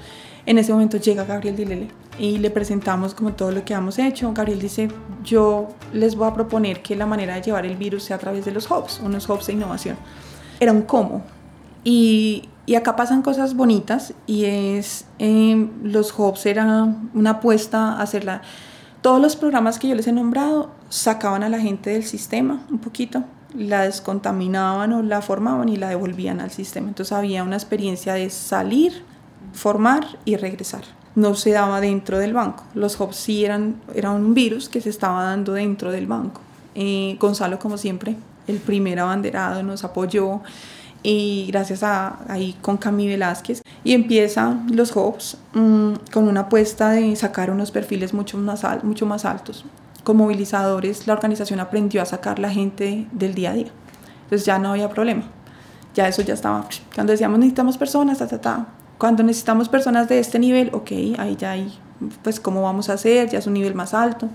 En 0.46 0.58
ese 0.58 0.72
momento 0.72 0.98
llega 0.98 1.26
Gabriel 1.26 1.56
Dilele 1.56 1.88
y 2.18 2.38
le 2.38 2.50
presentamos 2.50 3.14
como 3.14 3.34
todo 3.34 3.52
lo 3.52 3.64
que 3.64 3.74
hemos 3.74 4.00
hecho. 4.00 4.34
Gabriel 4.34 4.60
dice, 4.60 4.90
yo 5.24 5.68
les 5.94 6.16
voy 6.16 6.28
a 6.28 6.34
proponer 6.34 6.82
que 6.82 6.96
la 6.96 7.06
manera 7.06 7.36
de 7.36 7.42
llevar 7.42 7.66
el 7.66 7.78
virus 7.78 8.04
sea 8.04 8.16
a 8.16 8.20
través 8.20 8.46
de 8.46 8.52
los 8.52 8.70
hubs, 8.70 9.02
unos 9.04 9.30
hubs 9.30 9.48
de 9.48 9.54
innovación. 9.54 9.98
Era 10.60 10.72
un 10.72 10.82
cómo. 10.82 11.24
Y 11.84 12.50
y 12.66 12.76
acá 12.76 12.96
pasan 12.96 13.22
cosas 13.22 13.56
bonitas 13.56 14.14
y 14.28 14.46
es, 14.46 15.06
eh, 15.20 15.70
los 15.84 16.18
hubs 16.18 16.46
era 16.46 16.88
una 17.14 17.32
apuesta 17.32 17.94
a 17.94 18.02
hacerla. 18.02 18.42
Todos 19.02 19.20
los 19.20 19.36
programas 19.36 19.80
que 19.80 19.88
yo 19.88 19.96
les 19.96 20.08
he 20.08 20.12
nombrado 20.12 20.70
sacaban 20.90 21.44
a 21.44 21.50
la 21.50 21.60
gente 21.60 21.90
del 21.90 22.04
sistema 22.04 22.64
un 22.70 22.78
poquito, 22.78 23.24
la 23.56 23.82
descontaminaban 23.82 24.94
o 24.94 25.02
la 25.02 25.22
formaban 25.22 25.70
y 25.70 25.76
la 25.76 25.90
devolvían 25.90 26.40
al 26.40 26.52
sistema. 26.52 26.88
Entonces 26.88 27.12
había 27.12 27.44
una 27.44 27.56
experiencia 27.56 28.14
de 28.14 28.30
salir, 28.30 29.04
formar 29.54 30.06
y 30.24 30.36
regresar. 30.36 30.84
No 31.16 31.34
se 31.34 31.52
daba 31.52 31.82
dentro 31.82 32.20
del 32.20 32.34
banco. 32.34 32.64
Los 32.74 33.00
hubs 33.00 33.16
sí 33.18 33.44
eran, 33.44 33.82
eran 33.96 34.14
un 34.16 34.34
virus 34.34 34.70
que 34.70 34.82
se 34.82 34.90
estaba 34.90 35.24
dando 35.24 35.54
dentro 35.54 35.92
del 35.92 36.06
banco. 36.06 36.42
Eh, 36.76 37.18
Gonzalo, 37.20 37.60
como 37.60 37.78
siempre, 37.78 38.16
el 38.48 38.58
primer 38.58 39.00
abanderado, 39.00 39.64
nos 39.64 39.84
apoyó 39.84 40.42
y 41.04 41.48
gracias 41.48 41.84
a 41.84 42.20
ahí 42.28 42.56
con 42.62 42.78
Cami 42.78 43.08
Velázquez 43.08 43.64
y 43.84 43.94
empieza 43.94 44.58
los 44.72 44.96
Hubs 44.96 45.38
mm, 45.54 45.94
con 46.14 46.28
una 46.28 46.42
apuesta 46.42 46.92
de 46.92 47.16
sacar 47.16 47.50
unos 47.50 47.72
perfiles 47.72 48.14
mucho 48.14 48.38
más, 48.38 48.64
mucho 48.84 49.06
más 49.06 49.26
altos. 49.26 49.66
Con 50.04 50.18
movilizadores 50.18 51.08
la 51.08 51.14
organización 51.14 51.60
aprendió 51.60 52.02
a 52.02 52.06
sacar 52.06 52.40
la 52.40 52.50
gente 52.50 53.08
del 53.12 53.34
día 53.34 53.52
a 53.52 53.54
día. 53.54 53.72
Entonces 54.24 54.46
ya 54.46 54.60
no 54.60 54.72
había 54.72 54.90
problema. 54.90 55.24
Ya 55.94 56.08
eso 56.08 56.22
ya 56.22 56.34
estaba. 56.34 56.68
Cuando 56.96 57.12
decíamos 57.12 57.40
necesitamos 57.40 57.78
personas, 57.78 58.20
ta, 58.20 58.28
ta, 58.28 58.40
ta. 58.40 58.68
Cuando 58.98 59.24
necesitamos 59.24 59.68
personas 59.68 60.08
de 60.08 60.20
este 60.20 60.38
nivel, 60.40 60.70
ok, 60.74 60.92
ahí 61.18 61.36
ya 61.38 61.52
hay, 61.52 61.74
pues 62.24 62.40
cómo 62.40 62.62
vamos 62.62 62.90
a 62.90 62.94
hacer, 62.94 63.30
ya 63.30 63.40
es 63.40 63.48
un 63.48 63.54
nivel 63.54 63.74
más 63.74 63.94
alto. 63.94 64.30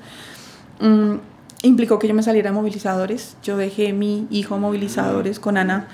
Mm, 0.81 1.14
implicó 1.62 1.98
que 1.98 2.09
yo 2.09 2.14
me 2.14 2.22
saliera 2.22 2.50
a 2.50 2.52
movilizadores. 2.52 3.37
Yo 3.42 3.57
dejé 3.57 3.92
mi 3.92 4.26
hijo 4.31 4.59
movilizadores 4.59 5.38
con 5.38 5.57
Ana 5.57 5.88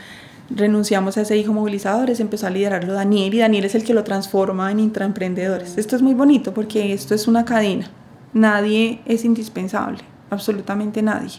renunciamos 0.50 1.16
a 1.16 1.22
ese 1.22 1.36
hijo 1.36 1.52
movilizadores, 1.52 2.20
empezó 2.20 2.46
a 2.46 2.50
liderarlo 2.50 2.92
Daniel 2.92 3.34
y 3.34 3.38
Daniel 3.38 3.64
es 3.64 3.74
el 3.74 3.84
que 3.84 3.94
lo 3.94 4.04
transforma 4.04 4.70
en 4.70 4.80
intraemprendedores. 4.80 5.78
Esto 5.78 5.96
es 5.96 6.02
muy 6.02 6.14
bonito 6.14 6.52
porque 6.52 6.92
esto 6.92 7.14
es 7.14 7.28
una 7.28 7.44
cadena. 7.44 7.90
Nadie 8.32 9.00
es 9.06 9.24
indispensable, 9.24 9.98
absolutamente 10.30 11.02
nadie. 11.02 11.38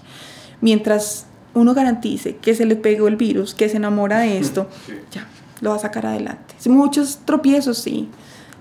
Mientras 0.61 1.25
uno 1.53 1.73
garantice 1.73 2.38
que 2.38 2.55
se 2.55 2.65
le 2.65 2.75
pegó 2.75 3.07
el 3.07 3.15
virus, 3.15 3.53
que 3.53 3.69
se 3.69 3.78
enamora 3.78 4.19
de 4.19 4.38
esto, 4.38 4.67
ya, 5.11 5.28
lo 5.61 5.71
va 5.71 5.75
a 5.78 5.80
sacar 5.80 6.05
adelante. 6.05 6.55
Muchos 6.67 7.19
tropiezos, 7.25 7.78
sí. 7.78 8.09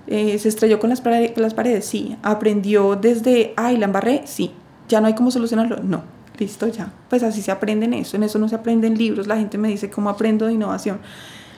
Eh, 0.07 0.37
se 0.37 0.49
estrelló 0.49 0.79
con 0.79 0.89
las, 0.89 1.01
paredes, 1.01 1.37
las 1.37 1.53
paredes, 1.53 1.85
sí. 1.85 2.17
Aprendió 2.23 2.95
desde, 2.95 3.53
ay, 3.55 3.77
la 3.77 3.85
embarré, 3.85 4.23
sí. 4.25 4.51
Ya 4.89 4.99
no 4.99 5.07
hay 5.07 5.15
cómo 5.15 5.31
solucionarlo, 5.31 5.77
no 5.81 6.22
listo 6.37 6.67
ya. 6.67 6.91
Pues 7.09 7.23
así 7.23 7.41
se 7.41 7.51
aprende 7.51 7.85
en 7.85 7.93
eso, 7.93 8.17
en 8.17 8.23
eso 8.23 8.39
no 8.39 8.49
se 8.49 8.55
aprende 8.55 8.87
en 8.87 8.97
libros, 8.97 9.27
la 9.27 9.37
gente 9.37 9.57
me 9.57 9.67
dice 9.67 9.89
cómo 9.89 10.09
aprendo 10.09 10.45
de 10.45 10.53
innovación. 10.53 10.99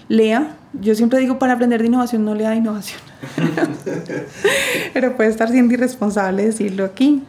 lea. 0.08 0.56
Yo 0.74 0.94
siempre 0.94 1.20
digo, 1.20 1.40
para 1.40 1.54
aprender 1.54 1.82
de 1.82 1.88
innovación 1.88 2.26
no 2.26 2.36
lea 2.36 2.52
de 2.52 2.58
innovación. 2.58 3.00
pero 4.94 5.16
puede 5.16 5.30
estar 5.30 5.50
siendo 5.50 5.74
irresponsable 5.74 6.46
decirlo 6.46 6.86
aquí. 6.86 7.24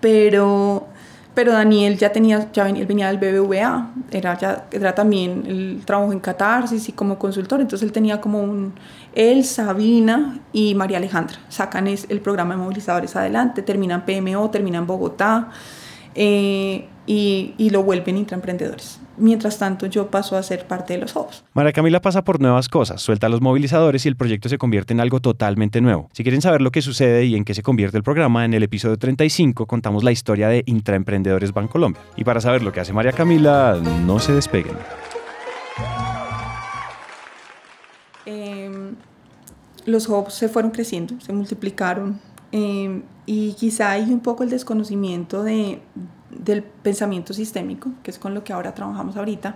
Pero, 0.00 0.88
pero 1.34 1.52
Daniel 1.52 1.98
ya 1.98 2.10
tenía, 2.10 2.50
ya 2.52 2.64
venía, 2.64 2.80
él 2.80 2.86
venía 2.86 3.12
del 3.12 3.18
BBVA, 3.18 3.90
era, 4.10 4.38
ya, 4.38 4.64
era 4.72 4.94
también 4.94 5.44
el 5.46 5.82
trabajo 5.84 6.12
en 6.12 6.20
Catarsis 6.20 6.88
y 6.88 6.92
como 6.92 7.18
consultor, 7.18 7.60
entonces 7.60 7.86
él 7.86 7.92
tenía 7.92 8.18
como 8.18 8.42
un, 8.42 8.72
él, 9.14 9.44
Sabina 9.44 10.40
y 10.54 10.74
María 10.74 10.96
Alejandra, 10.96 11.36
sacan 11.50 11.86
el 11.86 12.20
programa 12.20 12.54
de 12.54 12.62
movilizadores 12.62 13.14
adelante, 13.14 13.60
terminan 13.60 14.06
PMO, 14.06 14.48
terminan 14.50 14.86
Bogotá. 14.86 15.50
Eh, 16.14 16.86
y, 17.06 17.54
y, 17.58 17.70
lo 17.70 17.82
vuelven 17.82 18.16
intraemprendedores. 18.16 19.00
Mientras 19.16 19.58
tanto, 19.58 19.86
yo 19.86 20.10
paso 20.10 20.36
a 20.36 20.42
ser 20.42 20.66
parte 20.66 20.94
de 20.94 21.00
los 21.00 21.16
hubs. 21.16 21.44
María 21.54 21.72
Camila 21.72 22.00
pasa 22.00 22.22
por 22.22 22.40
nuevas 22.40 22.68
cosas, 22.68 23.02
suelta 23.02 23.26
a 23.26 23.30
los 23.30 23.40
movilizadores 23.40 24.06
y 24.06 24.08
el 24.08 24.16
proyecto 24.16 24.48
se 24.48 24.58
convierte 24.58 24.92
en 24.92 25.00
algo 25.00 25.20
totalmente 25.20 25.80
nuevo. 25.80 26.08
Si 26.12 26.22
quieren 26.22 26.40
saber 26.40 26.62
lo 26.62 26.70
que 26.70 26.82
sucede 26.82 27.24
y 27.24 27.34
en 27.34 27.44
qué 27.44 27.54
se 27.54 27.62
convierte 27.62 27.96
el 27.96 28.02
programa, 28.02 28.44
en 28.44 28.54
el 28.54 28.62
episodio 28.62 28.96
35 28.96 29.66
contamos 29.66 30.04
la 30.04 30.12
historia 30.12 30.48
de 30.48 30.62
Intraemprendedores 30.66 31.52
Bancolombia. 31.52 32.00
Y 32.16 32.24
para 32.24 32.40
saber 32.40 32.62
lo 32.62 32.72
que 32.72 32.80
hace 32.80 32.92
María 32.92 33.12
Camila, 33.12 33.80
no 34.06 34.20
se 34.20 34.32
despeguen. 34.32 34.76
Em, 38.24 38.94
los 39.86 40.08
hubs 40.08 40.34
se 40.34 40.48
fueron 40.48 40.70
creciendo, 40.70 41.20
se 41.20 41.32
multiplicaron 41.32 42.20
em, 42.52 43.02
y 43.32 43.52
quizá 43.52 43.92
hay 43.92 44.12
un 44.12 44.18
poco 44.18 44.42
el 44.42 44.50
desconocimiento 44.50 45.44
de, 45.44 45.80
del 46.30 46.64
pensamiento 46.64 47.32
sistémico, 47.32 47.92
que 48.02 48.10
es 48.10 48.18
con 48.18 48.34
lo 48.34 48.42
que 48.42 48.52
ahora 48.52 48.74
trabajamos 48.74 49.16
ahorita, 49.16 49.54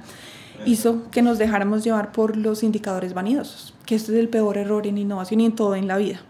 hizo 0.65 1.11
que 1.11 1.23
nos 1.23 1.39
dejáramos 1.39 1.83
llevar 1.83 2.13
por 2.13 2.37
los 2.37 2.63
indicadores 2.63 3.15
vanidosos, 3.15 3.75
que 3.85 3.97
este 3.97 4.13
es 4.13 4.19
el 4.19 4.29
peor 4.29 4.59
error 4.59 4.87
en 4.87 4.97
innovación 4.97 5.41
y 5.41 5.47
en 5.47 5.57
todo 5.57 5.75
en 5.75 5.89
la 5.89 5.97
vida. 5.97 6.21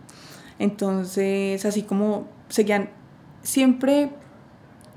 Entonces, 0.58 1.62
así 1.66 1.82
como 1.82 2.28
seguían, 2.48 2.88
siempre 3.42 4.08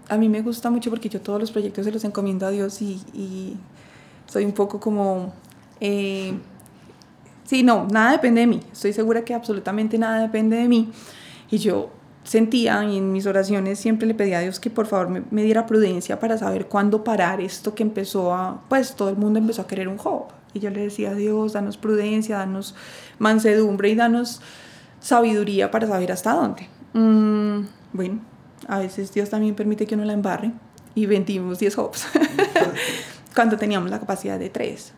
a 0.08 0.16
mí 0.16 0.30
me 0.30 0.42
gusta 0.42 0.70
mucho 0.70 0.90
porque 0.90 1.10
yo 1.10 1.20
todos 1.20 1.42
los 1.42 1.52
proyectos 1.52 1.84
se 1.84 1.92
los 1.92 2.06
encomiendo 2.06 2.46
a 2.46 2.52
Dios 2.52 2.82
y, 2.82 3.02
y 3.14 3.58
soy 4.26 4.46
un 4.46 4.54
poco 4.54 4.80
como... 4.80 5.34
Eh, 5.82 6.32
sí, 7.44 7.62
no, 7.62 7.90
nada 7.92 8.14
depende 8.14 8.40
de 8.40 8.48
mí. 8.48 8.62
Estoy 8.72 8.94
segura 8.94 9.26
que 9.26 9.34
absolutamente 9.34 9.98
nada 9.98 10.22
depende 10.22 10.56
de 10.56 10.70
mí. 10.70 10.94
Y 11.52 11.58
yo 11.58 11.97
sentía 12.28 12.84
y 12.84 12.98
en 12.98 13.14
mis 13.14 13.26
oraciones 13.26 13.80
siempre 13.80 14.06
le 14.06 14.14
pedía 14.14 14.40
a 14.40 14.42
Dios 14.42 14.60
que 14.60 14.70
por 14.70 14.86
favor 14.86 15.24
me, 15.32 15.44
diera 15.44 15.66
prudencia 15.66 16.20
para 16.20 16.38
saber 16.38 16.68
cuándo 16.68 17.04
parar 17.04 17.40
esto 17.40 17.74
que 17.74 17.84
empezó 17.84 18.34
a, 18.34 18.62
pues 18.68 18.96
todo 18.96 19.10
el 19.10 19.16
mundo 19.16 19.40
empezó 19.40 19.62
a 19.62 19.68
querer 19.68 19.88
un 19.88 19.98
Job. 19.98 20.26
Y 20.54 20.60
yo 20.60 20.70
le 20.70 20.82
decía 20.82 21.12
a 21.12 21.14
Dios, 21.14 21.54
danos 21.54 21.78
prudencia, 21.78 22.38
danos 22.38 22.76
mansedumbre 23.18 23.90
y 23.90 23.96
danos 23.96 24.42
sabiduría 25.00 25.72
para 25.72 25.88
saber 25.88 26.12
hasta 26.12 26.34
dónde. 26.34 26.68
Mm, 26.94 27.66
bueno, 27.94 28.20
a 28.68 28.80
veces 28.80 29.14
Dios 29.14 29.30
también 29.30 29.56
permite 29.56 29.88
que 29.88 29.96
uno 29.96 30.04
la 30.04 30.14
embarre 30.14 30.52
y 30.96 31.06
vendimos 31.06 31.60
10 31.60 31.76
Jobs 31.76 32.08
cuando 33.36 33.56
teníamos 33.56 33.90
la 33.90 34.00
capacidad 34.00 34.38
de 34.38 34.50
3. 34.50 34.94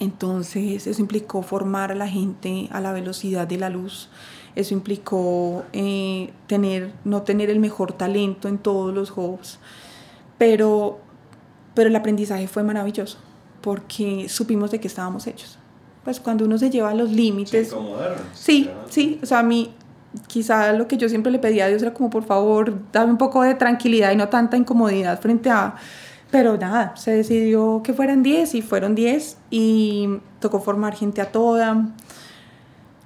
Entonces 0.00 0.88
eso 0.88 1.00
implicó 1.00 1.42
formar 1.42 1.92
a 1.92 1.94
la 1.94 2.08
gente 2.08 2.68
a 2.72 2.80
la 2.80 2.90
velocidad 2.90 3.46
de 3.46 3.58
la 3.58 3.70
luz 3.70 4.10
eso 4.56 4.74
implicó 4.74 5.64
eh, 5.72 6.32
tener, 6.46 6.92
no 7.04 7.22
tener 7.22 7.50
el 7.50 7.58
mejor 7.58 7.92
talento 7.92 8.48
en 8.48 8.58
todos 8.58 8.94
los 8.94 9.10
hubs, 9.10 9.58
pero, 10.38 10.98
pero 11.74 11.88
el 11.88 11.96
aprendizaje 11.96 12.46
fue 12.46 12.62
maravilloso 12.62 13.18
porque 13.60 14.28
supimos 14.28 14.70
de 14.70 14.78
qué 14.78 14.88
estábamos 14.88 15.26
hechos. 15.26 15.58
Pues 16.04 16.20
cuando 16.20 16.44
uno 16.44 16.58
se 16.58 16.68
lleva 16.68 16.90
a 16.90 16.94
los 16.94 17.10
límites... 17.10 17.74
Sí, 18.34 18.70
sí, 18.90 19.18
o 19.22 19.26
sea, 19.26 19.38
a 19.38 19.42
mí 19.42 19.72
quizá 20.26 20.72
lo 20.74 20.86
que 20.86 20.98
yo 20.98 21.08
siempre 21.08 21.32
le 21.32 21.38
pedía 21.38 21.64
a 21.64 21.68
Dios 21.68 21.82
era 21.82 21.94
como 21.94 22.10
por 22.10 22.24
favor, 22.24 22.74
dame 22.92 23.12
un 23.12 23.18
poco 23.18 23.42
de 23.42 23.54
tranquilidad 23.54 24.12
y 24.12 24.16
no 24.16 24.28
tanta 24.28 24.56
incomodidad 24.56 25.20
frente 25.20 25.50
a... 25.50 25.76
Pero 26.30 26.58
nada, 26.58 26.96
se 26.96 27.12
decidió 27.12 27.80
que 27.82 27.94
fueran 27.94 28.22
10 28.22 28.56
y 28.56 28.62
fueron 28.62 28.94
10 28.94 29.38
y 29.50 30.08
tocó 30.40 30.60
formar 30.60 30.94
gente 30.94 31.20
a 31.20 31.30
toda 31.30 31.94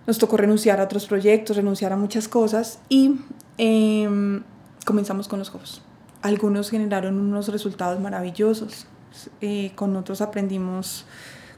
nos 0.08 0.16
tocó 0.16 0.38
renunciar 0.38 0.80
a 0.80 0.84
otros 0.84 1.06
proyectos, 1.06 1.58
renunciar 1.58 1.92
a 1.92 1.96
muchas 1.98 2.28
cosas 2.28 2.80
y 2.88 3.16
em, 3.58 4.42
comenzamos 4.86 5.28
con 5.28 5.38
los 5.38 5.50
juegos. 5.50 5.82
Algunos 6.22 6.70
generaron 6.70 7.20
unos 7.20 7.48
resultados 7.48 8.00
maravillosos, 8.00 8.86
eh, 9.42 9.70
con 9.74 9.94
otros 9.96 10.22
aprendimos 10.22 11.04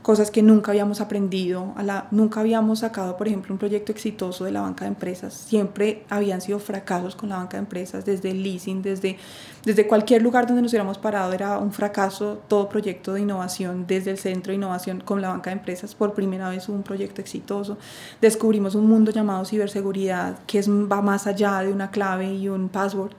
cosas 0.03 0.31
que 0.31 0.43
nunca 0.43 0.73
habíamos 0.73 1.01
aprendido, 1.01 1.75
nunca 2.11 2.41
habíamos 2.41 2.81
sacado, 2.81 3.17
por 3.17 3.29
ejemplo, 3.29 3.53
un 3.53 3.59
proyecto 3.59 3.93
exitoso 3.93 4.45
de 4.45 4.51
la 4.51 4.63
banca 4.63 4.85
de 4.85 4.89
empresas. 4.89 5.35
Siempre 5.35 6.05
habían 6.09 6.41
sido 6.41 6.59
fracasos 6.59 7.15
con 7.15 7.29
la 7.29 7.37
banca 7.37 7.57
de 7.59 7.65
empresas, 7.65 8.05
desde 8.05 8.31
el 8.31 8.43
leasing, 8.43 8.83
desde, 8.83 9.19
desde 9.65 9.87
cualquier 9.87 10.23
lugar 10.23 10.47
donde 10.47 10.63
nos 10.63 10.73
hubiéramos 10.73 10.99
parado, 10.99 11.33
era 11.33 11.59
un 11.59 11.73
fracaso 11.73 12.41
todo 12.49 12.69
proyecto 12.69 13.13
de 13.13 13.21
innovación, 13.21 13.87
desde 13.87 14.13
el 14.13 14.19
centro 14.19 14.53
de 14.53 14.57
innovación 14.57 15.01
con 15.01 15.21
la 15.21 15.29
banca 15.29 15.51
de 15.51 15.57
empresas. 15.57 15.95
Por 15.95 16.15
primera 16.15 16.49
vez 16.49 16.69
hubo 16.69 16.77
un 16.77 16.83
proyecto 16.83 17.21
exitoso. 17.21 17.77
Descubrimos 18.21 18.75
un 18.75 18.87
mundo 18.89 19.11
llamado 19.11 19.45
ciberseguridad, 19.45 20.39
que 20.47 20.59
es, 20.59 20.69
va 20.69 21.03
más 21.03 21.27
allá 21.27 21.61
de 21.61 21.73
una 21.73 21.91
clave 21.91 22.33
y 22.33 22.49
un 22.49 22.69
password. 22.69 23.13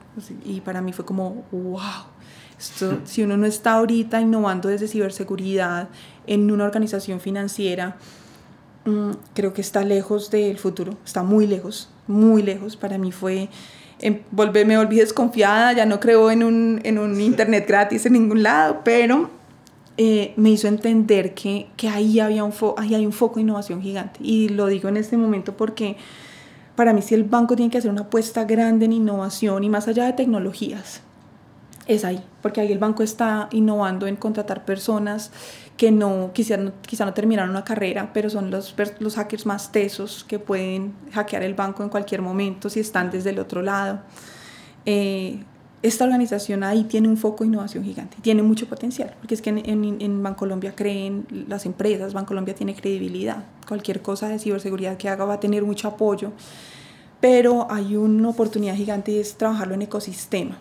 Y 0.44 0.60
para 0.60 0.80
mí 0.80 0.92
fue 0.92 1.04
como, 1.04 1.44
wow. 1.52 2.11
Si 3.04 3.22
uno 3.22 3.36
no 3.36 3.46
está 3.46 3.72
ahorita 3.72 4.20
innovando 4.20 4.68
desde 4.68 4.88
ciberseguridad, 4.88 5.88
en 6.26 6.50
una 6.50 6.64
organización 6.64 7.20
financiera, 7.20 7.96
mm, 8.84 9.10
creo 9.34 9.52
que 9.52 9.60
está 9.60 9.84
lejos 9.84 10.30
del 10.30 10.58
futuro, 10.58 10.96
está 11.04 11.22
muy 11.22 11.46
lejos, 11.46 11.90
muy 12.06 12.42
lejos. 12.42 12.76
Para 12.76 12.98
mí 12.98 13.10
fue, 13.12 13.48
em, 14.00 14.20
me 14.66 14.76
volví 14.76 14.96
desconfiada, 14.96 15.72
ya 15.72 15.86
no 15.86 15.98
creo 15.98 16.30
en 16.30 16.44
un, 16.44 16.80
en 16.84 16.98
un 16.98 17.20
internet 17.20 17.66
gratis 17.66 18.06
en 18.06 18.12
ningún 18.14 18.42
lado, 18.42 18.82
pero 18.84 19.30
eh, 19.96 20.32
me 20.36 20.50
hizo 20.50 20.68
entender 20.68 21.34
que, 21.34 21.68
que 21.76 21.88
ahí, 21.88 22.18
había 22.18 22.44
un 22.44 22.52
ahí 22.78 22.94
hay 22.94 23.04
un 23.04 23.12
foco 23.12 23.36
de 23.36 23.42
innovación 23.42 23.82
gigante. 23.82 24.20
Y 24.22 24.48
lo 24.48 24.66
digo 24.66 24.88
en 24.88 24.96
este 24.96 25.16
momento 25.16 25.56
porque 25.56 25.96
para 26.76 26.92
mí 26.92 27.02
si 27.02 27.14
el 27.14 27.24
banco 27.24 27.56
tiene 27.56 27.70
que 27.70 27.78
hacer 27.78 27.90
una 27.90 28.02
apuesta 28.02 28.44
grande 28.44 28.86
en 28.86 28.92
innovación 28.92 29.64
y 29.64 29.68
más 29.68 29.88
allá 29.88 30.04
de 30.06 30.14
tecnologías, 30.14 31.02
es 31.86 32.04
ahí, 32.04 32.22
porque 32.40 32.60
ahí 32.60 32.70
el 32.70 32.78
banco 32.78 33.02
está 33.02 33.48
innovando 33.50 34.06
en 34.06 34.16
contratar 34.16 34.64
personas 34.64 35.32
que 35.76 35.90
no, 35.90 36.30
quizá, 36.32 36.56
no, 36.56 36.72
quizá 36.82 37.04
no 37.04 37.14
terminaron 37.14 37.50
una 37.50 37.64
carrera, 37.64 38.12
pero 38.12 38.30
son 38.30 38.50
los, 38.50 38.74
los 39.00 39.16
hackers 39.16 39.46
más 39.46 39.72
tesos 39.72 40.24
que 40.24 40.38
pueden 40.38 40.92
hackear 41.12 41.42
el 41.42 41.54
banco 41.54 41.82
en 41.82 41.88
cualquier 41.88 42.22
momento 42.22 42.68
si 42.68 42.80
están 42.80 43.10
desde 43.10 43.30
el 43.30 43.38
otro 43.38 43.62
lado. 43.62 44.00
Eh, 44.86 45.42
esta 45.82 46.04
organización 46.04 46.62
ahí 46.62 46.84
tiene 46.84 47.08
un 47.08 47.16
foco 47.16 47.42
de 47.42 47.48
innovación 47.48 47.82
gigante, 47.82 48.16
tiene 48.22 48.42
mucho 48.42 48.68
potencial, 48.68 49.14
porque 49.18 49.34
es 49.34 49.42
que 49.42 49.50
en, 49.50 49.58
en, 49.58 50.00
en 50.00 50.22
Bancolombia 50.22 50.76
creen 50.76 51.26
las 51.48 51.66
empresas, 51.66 52.12
Bancolombia 52.12 52.54
tiene 52.54 52.76
credibilidad, 52.76 53.44
cualquier 53.66 54.00
cosa 54.00 54.28
de 54.28 54.38
ciberseguridad 54.38 54.96
que 54.96 55.08
haga 55.08 55.24
va 55.24 55.34
a 55.34 55.40
tener 55.40 55.64
mucho 55.64 55.88
apoyo, 55.88 56.30
pero 57.20 57.66
hay 57.68 57.96
una 57.96 58.28
oportunidad 58.28 58.76
gigante 58.76 59.10
y 59.10 59.18
es 59.18 59.36
trabajarlo 59.36 59.74
en 59.74 59.82
ecosistema. 59.82 60.58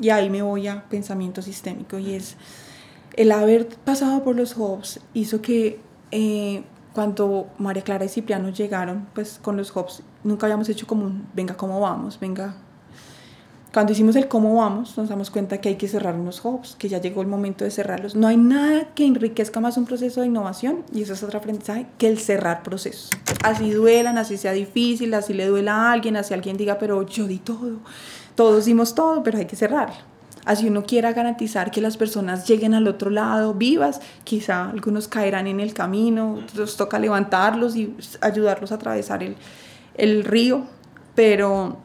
Y 0.00 0.10
ahí 0.10 0.30
me 0.30 0.42
voy 0.42 0.66
a 0.66 0.88
pensamiento 0.88 1.42
sistémico. 1.42 1.98
Y 1.98 2.14
es 2.14 2.36
el 3.16 3.32
haber 3.32 3.68
pasado 3.68 4.24
por 4.24 4.36
los 4.36 4.56
hubs 4.56 5.00
hizo 5.14 5.42
que 5.42 5.80
eh, 6.10 6.62
cuando 6.92 7.48
María 7.58 7.82
Clara 7.82 8.04
y 8.04 8.08
Cipriano 8.08 8.50
llegaron 8.50 9.06
pues 9.14 9.38
con 9.42 9.56
los 9.56 9.74
hubs 9.76 10.02
nunca 10.24 10.46
habíamos 10.46 10.68
hecho 10.68 10.86
como 10.86 11.04
un 11.04 11.26
venga 11.34 11.56
cómo 11.56 11.80
vamos 11.80 12.18
venga 12.18 12.56
cuando 13.72 13.92
hicimos 13.92 14.16
el 14.16 14.26
cómo 14.26 14.56
vamos 14.56 14.96
nos 14.98 15.08
damos 15.08 15.30
cuenta 15.30 15.60
que 15.60 15.68
hay 15.68 15.76
que 15.76 15.86
cerrar 15.86 16.16
unos 16.16 16.44
hubs 16.44 16.74
que 16.76 16.88
ya 16.88 17.00
llegó 17.00 17.22
el 17.22 17.28
momento 17.28 17.64
de 17.64 17.70
cerrarlos. 17.70 18.16
No 18.16 18.26
hay 18.26 18.36
nada 18.36 18.88
que 18.96 19.06
enriquezca 19.06 19.60
más 19.60 19.76
un 19.76 19.84
proceso 19.84 20.22
de 20.22 20.26
innovación 20.26 20.82
y 20.92 21.02
eso 21.02 21.12
es 21.12 21.22
otro 21.22 21.38
aprendizaje 21.38 21.86
que 21.96 22.08
el 22.08 22.18
cerrar 22.18 22.64
procesos. 22.64 23.10
Así 23.44 23.70
duelan 23.70 24.18
así 24.18 24.38
sea 24.38 24.50
difícil 24.50 25.14
así 25.14 25.34
le 25.34 25.46
duela 25.46 25.76
a 25.76 25.92
alguien 25.92 26.16
así 26.16 26.34
alguien 26.34 26.56
diga 26.56 26.80
pero 26.80 27.06
yo 27.06 27.28
di 27.28 27.38
todo 27.38 27.78
todos 28.34 28.64
dimos 28.64 28.94
todo 28.94 29.22
pero 29.22 29.38
hay 29.38 29.46
que 29.46 29.56
cerrarlo 29.56 30.10
Así 30.44 30.66
uno 30.66 30.84
quiera 30.84 31.12
garantizar 31.12 31.70
que 31.70 31.80
las 31.80 31.96
personas 31.96 32.48
lleguen 32.48 32.72
al 32.72 32.88
otro 32.88 33.10
lado 33.10 33.54
vivas, 33.54 34.00
quizá 34.24 34.70
algunos 34.70 35.06
caerán 35.06 35.46
en 35.46 35.60
el 35.60 35.74
camino, 35.74 36.38
nos 36.56 36.76
toca 36.76 36.98
levantarlos 36.98 37.76
y 37.76 37.94
ayudarlos 38.22 38.72
a 38.72 38.76
atravesar 38.76 39.22
el, 39.22 39.36
el 39.96 40.24
río, 40.24 40.64
pero 41.14 41.78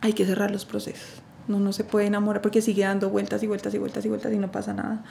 hay 0.00 0.12
que 0.12 0.26
cerrar 0.26 0.50
los 0.50 0.64
procesos. 0.64 1.22
No, 1.46 1.60
no 1.60 1.72
se 1.72 1.84
puede 1.84 2.06
enamorar 2.06 2.42
porque 2.42 2.62
sigue 2.62 2.82
dando 2.82 3.10
vueltas 3.10 3.42
y 3.42 3.46
vueltas 3.46 3.72
y 3.74 3.78
vueltas 3.78 4.04
y 4.04 4.08
vueltas 4.08 4.32
y 4.32 4.38
no 4.38 4.50
pasa 4.50 4.72
nada. 4.72 5.04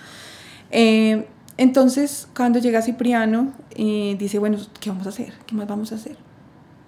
Eh, 0.72 1.26
entonces, 1.56 2.28
cuando 2.36 2.60
llega 2.60 2.82
Cipriano, 2.82 3.54
eh, 3.76 4.16
dice, 4.20 4.40
bueno, 4.40 4.58
¿qué 4.80 4.90
vamos 4.90 5.06
a 5.06 5.10
hacer? 5.10 5.34
¿Qué 5.46 5.56
más 5.56 5.68
vamos 5.68 5.92
a 5.94 5.96
hacer? 5.96 6.18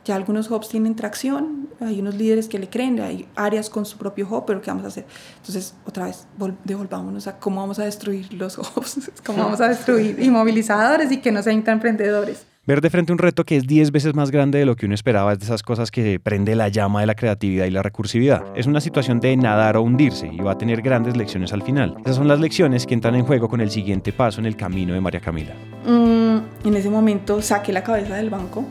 Ya 0.05 0.15
algunos 0.15 0.51
hubs 0.51 0.69
tienen 0.69 0.95
tracción, 0.95 1.67
hay 1.81 1.99
unos 1.99 2.13
líderes 2.13 2.47
que 2.47 2.59
le 2.59 2.69
creen, 2.69 2.99
hay 2.99 3.27
áreas 3.35 3.71
con 3.71 3.85
su 3.85 3.97
propio 3.97 4.27
hub, 4.29 4.45
pero 4.45 4.61
¿qué 4.61 4.69
vamos 4.69 4.85
a 4.85 4.89
hacer? 4.89 5.05
Entonces, 5.37 5.73
otra 5.83 6.05
vez, 6.05 6.27
devolvámonos 6.63 7.25
a 7.25 7.39
cómo 7.39 7.61
vamos 7.61 7.79
a 7.79 7.85
destruir 7.85 8.31
los 8.33 8.57
hubs, 8.59 9.11
cómo 9.25 9.43
vamos 9.43 9.61
a 9.61 9.67
destruir 9.67 10.19
inmovilizadores 10.21 11.11
y 11.11 11.17
que 11.17 11.31
no 11.31 11.41
sean 11.41 11.63
emprendedores. 11.65 12.45
Ver 12.67 12.81
de 12.81 12.89
frente 12.89 13.11
un 13.11 13.19
reto 13.19 13.43
que 13.43 13.57
es 13.57 13.67
10 13.67 13.91
veces 13.91 14.15
más 14.15 14.31
grande 14.31 14.57
de 14.57 14.65
lo 14.65 14.75
que 14.75 14.87
uno 14.87 14.95
esperaba 14.95 15.33
es 15.33 15.39
de 15.39 15.45
esas 15.45 15.61
cosas 15.61 15.91
que 15.91 16.19
prende 16.19 16.55
la 16.55 16.67
llama 16.67 17.01
de 17.01 17.05
la 17.05 17.13
creatividad 17.13 17.65
y 17.65 17.71
la 17.71 17.83
recursividad. 17.83 18.43
Es 18.55 18.65
una 18.65 18.81
situación 18.81 19.19
de 19.19 19.37
nadar 19.37 19.77
o 19.77 19.83
hundirse 19.83 20.27
y 20.27 20.37
va 20.37 20.53
a 20.53 20.57
tener 20.57 20.81
grandes 20.81 21.15
lecciones 21.15 21.53
al 21.53 21.61
final. 21.61 21.95
Esas 22.01 22.15
son 22.15 22.27
las 22.27 22.39
lecciones 22.39 22.87
que 22.87 22.95
entran 22.95 23.13
en 23.13 23.23
juego 23.23 23.49
con 23.49 23.61
el 23.61 23.69
siguiente 23.69 24.13
paso 24.13 24.39
en 24.39 24.47
el 24.47 24.55
camino 24.55 24.95
de 24.95 25.01
María 25.01 25.19
Camila. 25.19 25.53
Mm, 25.85 26.67
en 26.67 26.75
ese 26.75 26.89
momento 26.89 27.39
saqué 27.41 27.71
la 27.71 27.83
cabeza 27.83 28.15
del 28.15 28.31
banco 28.31 28.65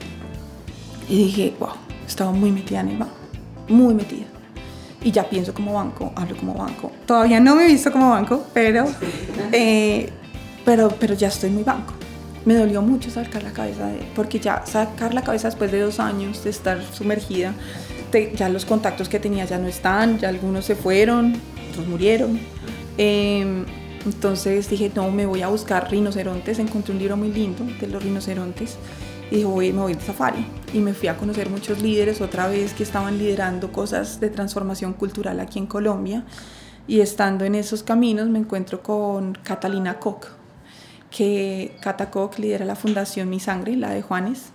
y 1.09 1.25
dije, 1.25 1.55
wow, 1.59 1.71
estaba 2.07 2.33
muy 2.33 2.51
metida 2.51 2.81
en 2.81 2.89
el 2.91 2.99
banco, 2.99 3.15
muy 3.69 3.95
metida. 3.95 4.27
Y 5.03 5.11
ya 5.11 5.29
pienso 5.29 5.53
como 5.53 5.75
banco, 5.75 6.13
hablo 6.17 6.37
como 6.37 6.55
banco. 6.55 6.91
Todavía 7.07 7.39
no 7.41 7.57
me 7.57 7.65
he 7.65 7.69
visto 7.69 7.93
como 7.93 8.11
banco, 8.11 8.45
pero, 8.55 8.87
eh, 9.53 10.11
pero, 10.65 10.89
pero 10.99 11.15
ya 11.15 11.29
estoy 11.29 11.51
muy 11.51 11.63
banco 11.63 11.93
me 12.45 12.55
dolió 12.55 12.83
mucho 12.83 13.11
sacar 13.11 13.43
la 13.43 13.53
cabeza, 13.53 13.87
de, 13.87 14.01
porque 14.15 14.39
ya 14.39 14.65
sacar 14.67 15.15
la 15.15 15.23
cabeza 15.23 15.49
después 15.49 15.73
de 15.73 15.81
dos 15.81 15.99
años 16.01 16.45
de 16.45 16.51
estar 16.51 16.83
sumergida, 16.93 17.55
ya 18.37 18.49
los 18.49 18.65
contactos 18.65 19.09
que 19.09 19.19
tenía 19.19 19.45
ya 19.45 19.59
no 19.59 19.67
están, 19.67 20.19
ya 20.19 20.29
algunos 20.29 20.65
se 20.65 20.77
fueron, 20.77 21.35
otros 21.71 21.87
murieron. 21.89 22.39
Em, 22.97 23.65
entonces 24.07 24.71
dije, 24.71 24.93
no, 24.95 25.11
me 25.11 25.27
voy 25.27 25.43
a 25.43 25.49
buscar 25.49 25.91
rinocerontes, 25.91 26.59
encontré 26.59 26.93
un 26.93 27.01
libro 27.01 27.17
muy 27.17 27.33
lindo 27.33 27.65
de 27.81 27.89
los 27.89 28.03
rinocerontes 28.03 28.77
y 29.31 29.37
dije, 29.37 29.47
voy, 29.47 29.73
me 29.73 29.81
voy 29.81 29.95
de 29.95 30.01
safari. 30.01 30.47
Y 30.73 30.81
me 30.81 30.93
fui 30.93 31.09
a 31.09 31.17
conocer 31.17 31.51
muchos 31.51 31.81
líderes 31.81 32.21
otra 32.21 32.49
vez 32.49 32.73
que 32.75 32.83
estaban 32.83 33.19
liderando 33.19 33.73
cosas 33.73 34.21
de 34.21 34.31
transformación 34.31 34.93
cultural 34.93 35.41
aquí 35.41 35.59
en 35.59 35.67
Colombia. 35.67 36.25
Y 36.87 37.01
estando 37.01 37.45
en 37.45 37.55
esos 37.55 37.83
caminos 37.83 38.29
me 38.29 38.39
encuentro 38.39 38.83
con 38.83 39.35
Catalina 39.43 39.99
Koch, 39.99 40.27
que 41.11 41.77
Catacoc 41.81 42.39
lidera 42.39 42.65
la 42.65 42.77
fundación 42.77 43.31
Mi 43.31 43.41
Sangre, 43.41 43.77
la 43.77 43.91
de 43.91 44.03
Juanes, 44.03 44.51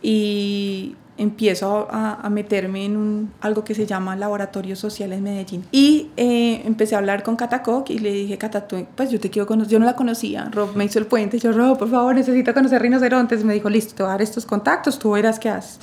y 0.00 0.96
empiezo 1.16 1.88
a, 1.90 2.28
meterme 2.30 2.84
en 2.84 2.96
un, 2.96 3.32
algo 3.40 3.64
que 3.64 3.74
se 3.74 3.86
llama 3.86 4.16
Laboratorio 4.16 4.76
Social 4.76 5.12
en 5.12 5.22
Medellín. 5.22 5.64
Y 5.70 6.10
eh, 6.16 6.62
empecé 6.64 6.94
a 6.94 6.98
hablar 6.98 7.22
con 7.22 7.36
Catacoc 7.36 7.90
y 7.90 7.98
le 7.98 8.12
dije, 8.12 8.38
Cata, 8.38 8.66
pues 8.96 9.10
yo 9.10 9.20
te 9.20 9.30
quiero 9.30 9.46
conocer, 9.46 9.72
yo 9.72 9.78
no 9.78 9.86
la 9.86 9.96
conocía, 9.96 10.48
Rob 10.50 10.74
me 10.74 10.84
hizo 10.84 10.98
el 10.98 11.06
puente, 11.06 11.38
yo, 11.38 11.52
Rob, 11.52 11.78
por 11.78 11.90
favor, 11.90 12.14
necesito 12.14 12.52
conocer 12.52 12.82
rinocerontes. 12.82 13.44
Me 13.44 13.54
dijo, 13.54 13.70
listo, 13.70 13.94
te 13.94 14.02
voy 14.02 14.10
a 14.10 14.12
dar 14.12 14.22
estos 14.22 14.46
contactos, 14.46 14.98
tú 14.98 15.12
verás 15.12 15.38
qué 15.38 15.48
haces. 15.48 15.80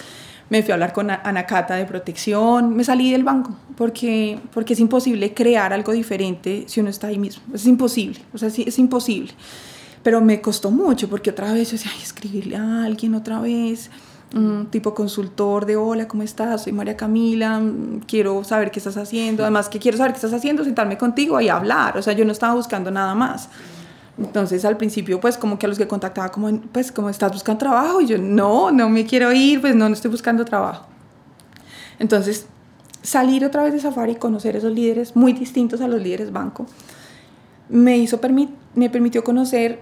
Me 0.50 0.64
fui 0.64 0.72
a 0.72 0.74
hablar 0.74 0.92
con 0.92 1.10
Ana 1.10 1.46
Cata 1.46 1.76
de 1.76 1.86
protección, 1.86 2.76
me 2.76 2.84
salí 2.84 3.12
del 3.12 3.24
banco 3.24 3.56
porque, 3.78 4.38
porque 4.54 4.74
es 4.74 4.82
imposible 4.82 5.34
crear 5.34 5.72
algo 5.72 5.94
diferente 5.94 6.66
si 6.68 6.82
uno 6.82 6.90
está 6.90 7.08
ahí 7.08 7.18
mismo, 7.18 7.42
es 7.54 7.66
imposible, 7.66 8.20
o 8.34 8.38
sea, 8.38 8.50
sí, 8.50 8.66
es 8.68 8.78
imposible. 8.78 9.32
Pero 10.04 10.20
me 10.20 10.42
costó 10.42 10.72
mucho 10.72 11.08
porque 11.10 11.30
otra 11.30 11.54
vez 11.54 11.70
yo 11.70 11.78
decía, 11.78 11.92
ay, 11.96 12.02
escribirle 12.02 12.58
a 12.58 12.84
alguien 12.84 13.16
otra 13.16 13.40
vez, 13.40 13.92
un 14.34 14.68
tipo 14.68 14.94
consultor 14.94 15.66
de 15.66 15.76
hola, 15.76 16.08
¿cómo 16.08 16.24
estás? 16.24 16.64
Soy 16.64 16.74
María 16.74 16.96
Camila, 16.96 17.62
quiero 18.08 18.44
saber 18.44 18.72
qué 18.72 18.80
estás 18.80 18.98
haciendo. 18.98 19.44
Además 19.44 19.70
que 19.70 19.80
quiero 19.80 19.98
saber 19.98 20.14
qué 20.14 20.18
estás 20.18 20.34
haciendo, 20.34 20.64
sentarme 20.64 20.98
contigo 20.98 21.40
y 21.42 21.50
hablar. 21.50 21.98
O 21.98 22.02
sea, 22.02 22.14
yo 22.14 22.26
no 22.26 22.32
estaba 22.32 22.54
buscando 22.54 22.92
nada 22.92 23.14
más. 23.16 23.50
Entonces 24.18 24.66
al 24.66 24.78
principio 24.78 25.20
pues 25.20 25.38
como 25.38 25.58
que 25.58 25.66
a 25.66 25.70
los 25.70 25.78
que 25.78 25.88
contactaba 25.88 26.30
como 26.30 26.62
pues 26.72 26.92
como 26.92 27.10
estás 27.10 27.32
buscando 27.32 27.60
trabajo 27.60 28.02
y 28.02 28.08
yo 28.08 28.18
no, 28.18 28.72
no 28.72 28.90
me 28.90 29.06
quiero 29.06 29.32
ir, 29.32 29.62
pues 29.62 29.76
no, 29.76 29.88
no 29.88 29.96
estoy 29.96 30.12
buscando 30.12 30.46
trabajo. 30.46 30.86
Entonces 31.98 32.46
salir 33.02 33.46
otra 33.46 33.64
vez 33.64 33.74
de 33.74 33.80
Safari 33.80 34.14
y 34.14 34.16
conocer 34.16 34.56
esos 34.56 34.74
líderes 34.74 35.16
muy 35.16 35.34
distintos 35.34 35.82
a 35.82 35.88
los 35.88 36.02
líderes 36.02 36.32
banco 36.32 36.68
me 37.70 37.98
hizo 37.98 38.20
me 38.76 38.90
permitió 38.90 39.24
conocer 39.24 39.80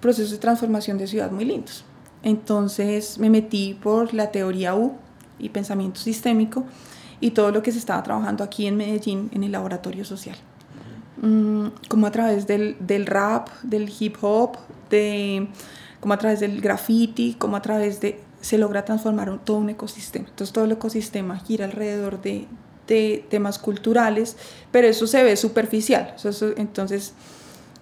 procesos 0.00 0.30
de 0.30 0.38
transformación 0.38 0.96
de 0.96 1.06
ciudad 1.06 1.30
muy 1.30 1.44
lindos. 1.44 1.84
Entonces 2.24 3.18
me 3.18 3.30
metí 3.30 3.74
por 3.74 4.14
la 4.14 4.32
teoría 4.32 4.74
U 4.74 4.94
y 5.38 5.50
pensamiento 5.50 6.00
sistémico 6.00 6.64
y 7.20 7.30
todo 7.30 7.52
lo 7.52 7.62
que 7.62 7.70
se 7.70 7.78
estaba 7.78 8.02
trabajando 8.02 8.42
aquí 8.42 8.66
en 8.66 8.76
Medellín 8.76 9.30
en 9.32 9.44
el 9.44 9.52
laboratorio 9.52 10.04
social. 10.04 10.36
Mm, 11.20 11.66
como 11.88 12.06
a 12.06 12.10
través 12.10 12.46
del, 12.46 12.76
del, 12.80 13.06
rap, 13.06 13.48
del 13.62 13.92
hip 13.98 14.16
hop, 14.22 14.56
de, 14.90 15.48
como 16.00 16.14
a 16.14 16.18
través 16.18 16.40
del 16.40 16.60
graffiti, 16.60 17.34
como 17.34 17.56
a 17.56 17.62
través 17.62 18.00
de... 18.00 18.20
se 18.40 18.58
logra 18.58 18.84
transformar 18.84 19.38
todo 19.44 19.58
un 19.58 19.68
ecosistema. 19.68 20.26
Entonces 20.28 20.52
todo 20.52 20.64
el 20.64 20.72
ecosistema 20.72 21.38
gira 21.38 21.66
alrededor 21.66 22.22
de, 22.22 22.46
de 22.86 23.24
temas 23.28 23.58
culturales, 23.58 24.36
pero 24.70 24.86
eso 24.86 25.06
se 25.06 25.22
ve 25.22 25.36
superficial. 25.36 26.14
entonces 26.56 27.12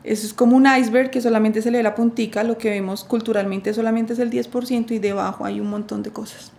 eso 0.05 0.27
es 0.27 0.35
como 0.35 0.57
un 0.57 0.67
iceberg 0.67 1.11
que 1.11 1.21
solamente 1.21 1.63
se 1.63 1.71
le 1.71 1.79
da 1.79 1.85
la 1.85 1.95
puntica, 1.95 2.43
lo 2.43 2.59
que 2.59 2.71
vemos 2.71 3.05
culturalmente 3.05 3.73
solamente 3.73 4.15
es 4.15 4.19
el 4.19 4.31
10% 4.31 4.91
y 4.91 4.99
debajo 4.99 5.45
hay 5.45 5.61
un 5.61 5.71
montón 5.71 6.03
de 6.03 6.11
cosas. 6.11 6.53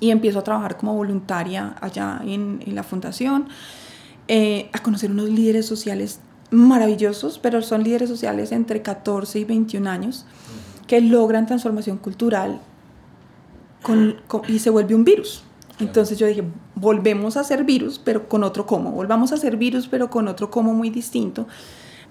Y 0.00 0.10
empiezo 0.10 0.40
a 0.40 0.44
trabajar 0.44 0.76
como 0.76 0.94
voluntaria 0.94 1.76
allá 1.80 2.20
en, 2.24 2.62
en 2.66 2.74
la 2.74 2.82
fundación, 2.82 3.48
eh, 4.28 4.68
a 4.72 4.80
conocer 4.80 5.10
unos 5.10 5.28
líderes 5.28 5.66
sociales 5.66 6.18
maravillosos, 6.50 7.38
pero 7.38 7.62
son 7.62 7.84
líderes 7.84 8.08
sociales 8.08 8.50
entre 8.50 8.82
14 8.82 9.38
y 9.38 9.44
21 9.44 9.88
años 9.88 10.26
que 10.88 11.00
logran 11.00 11.46
transformación 11.46 11.98
cultural 11.98 12.60
con, 13.82 14.16
y 14.48 14.58
se 14.58 14.70
vuelve 14.70 14.94
un 14.94 15.04
virus. 15.04 15.44
Entonces 15.78 16.18
yo 16.18 16.26
dije, 16.26 16.42
volvemos 16.74 17.36
a 17.36 17.44
ser 17.44 17.64
virus, 17.64 18.00
pero 18.02 18.28
con 18.28 18.42
otro 18.42 18.66
cómo, 18.66 18.90
volvamos 18.90 19.32
a 19.32 19.36
ser 19.36 19.56
virus, 19.56 19.86
pero 19.86 20.10
con 20.10 20.26
otro 20.26 20.50
cómo 20.50 20.74
muy 20.74 20.90
distinto 20.90 21.46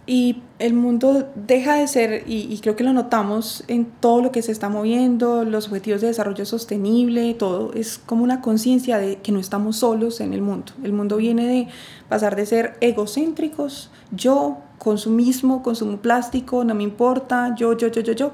y 0.08 0.44
el 0.60 0.74
mundo 0.74 1.32
deja 1.36 1.76
de 1.76 1.88
ser, 1.88 2.24
y, 2.28 2.58
creo 2.60 2.76
que 2.76 2.84
lo 2.84 2.94
notamos 2.94 3.64
en 3.68 3.86
todo 3.86 4.22
lo 4.22 4.32
que 4.32 4.42
se 4.42 4.52
está 4.52 4.70
moviendo, 4.70 5.44
los 5.44 5.68
objetivos 5.68 6.02
de 6.02 6.08
desarrollo 6.08 6.46
sostenible, 6.46 7.34
todo, 7.34 7.74
es 7.74 7.98
como 7.98 8.24
una 8.24 8.42
conciencia 8.42 8.98
de 8.98 9.18
que 9.18 9.32
no 9.32 9.40
estamos 9.40 9.78
solos 9.78 10.22
en 10.22 10.34
el 10.34 10.42
mundo. 10.42 10.74
El 10.84 10.94
mundo 10.94 11.18
viene 11.18 11.48
de 11.48 11.68
pasar 12.08 12.36
de 12.36 12.46
ser 12.46 12.78
egocéntricos, 12.82 13.90
yo, 14.12 14.58
consumismo, 14.78 15.64
consumo 15.64 15.98
plástico, 15.98 16.64
no 16.64 16.76
me 16.76 16.84
importa, 16.84 17.56
yo, 17.56 17.76
yo, 17.76 17.88
yo, 17.88 18.02
yo, 18.02 18.14
yo, 18.14 18.32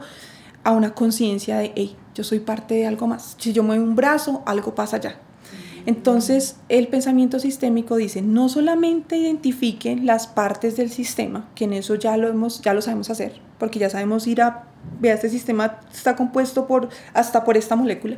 a 0.63 0.71
una 0.71 0.93
conciencia 0.93 1.57
de, 1.57 1.71
hey, 1.75 1.95
yo 2.13 2.23
soy 2.23 2.39
parte 2.39 2.75
de 2.75 2.87
algo 2.87 3.07
más. 3.07 3.35
Si 3.39 3.53
yo 3.53 3.63
muevo 3.63 3.83
un 3.83 3.95
brazo, 3.95 4.43
algo 4.45 4.75
pasa 4.75 4.97
allá. 4.97 5.17
Entonces, 5.85 6.57
el 6.69 6.87
pensamiento 6.87 7.39
sistémico 7.39 7.95
dice, 7.95 8.21
no 8.21 8.49
solamente 8.49 9.17
identifiquen 9.17 10.05
las 10.05 10.27
partes 10.27 10.77
del 10.77 10.89
sistema, 10.89 11.49
que 11.55 11.65
en 11.65 11.73
eso 11.73 11.95
ya 11.95 12.17
lo, 12.17 12.27
hemos, 12.27 12.61
ya 12.61 12.73
lo 12.73 12.81
sabemos 12.81 13.09
hacer, 13.09 13.39
porque 13.57 13.79
ya 13.79 13.89
sabemos 13.89 14.27
ir 14.27 14.41
a, 14.41 14.65
vea, 14.99 15.13
este 15.13 15.29
sistema 15.29 15.79
está 15.93 16.15
compuesto 16.15 16.67
por, 16.67 16.89
hasta 17.13 17.43
por 17.43 17.57
esta 17.57 17.75
molécula, 17.75 18.17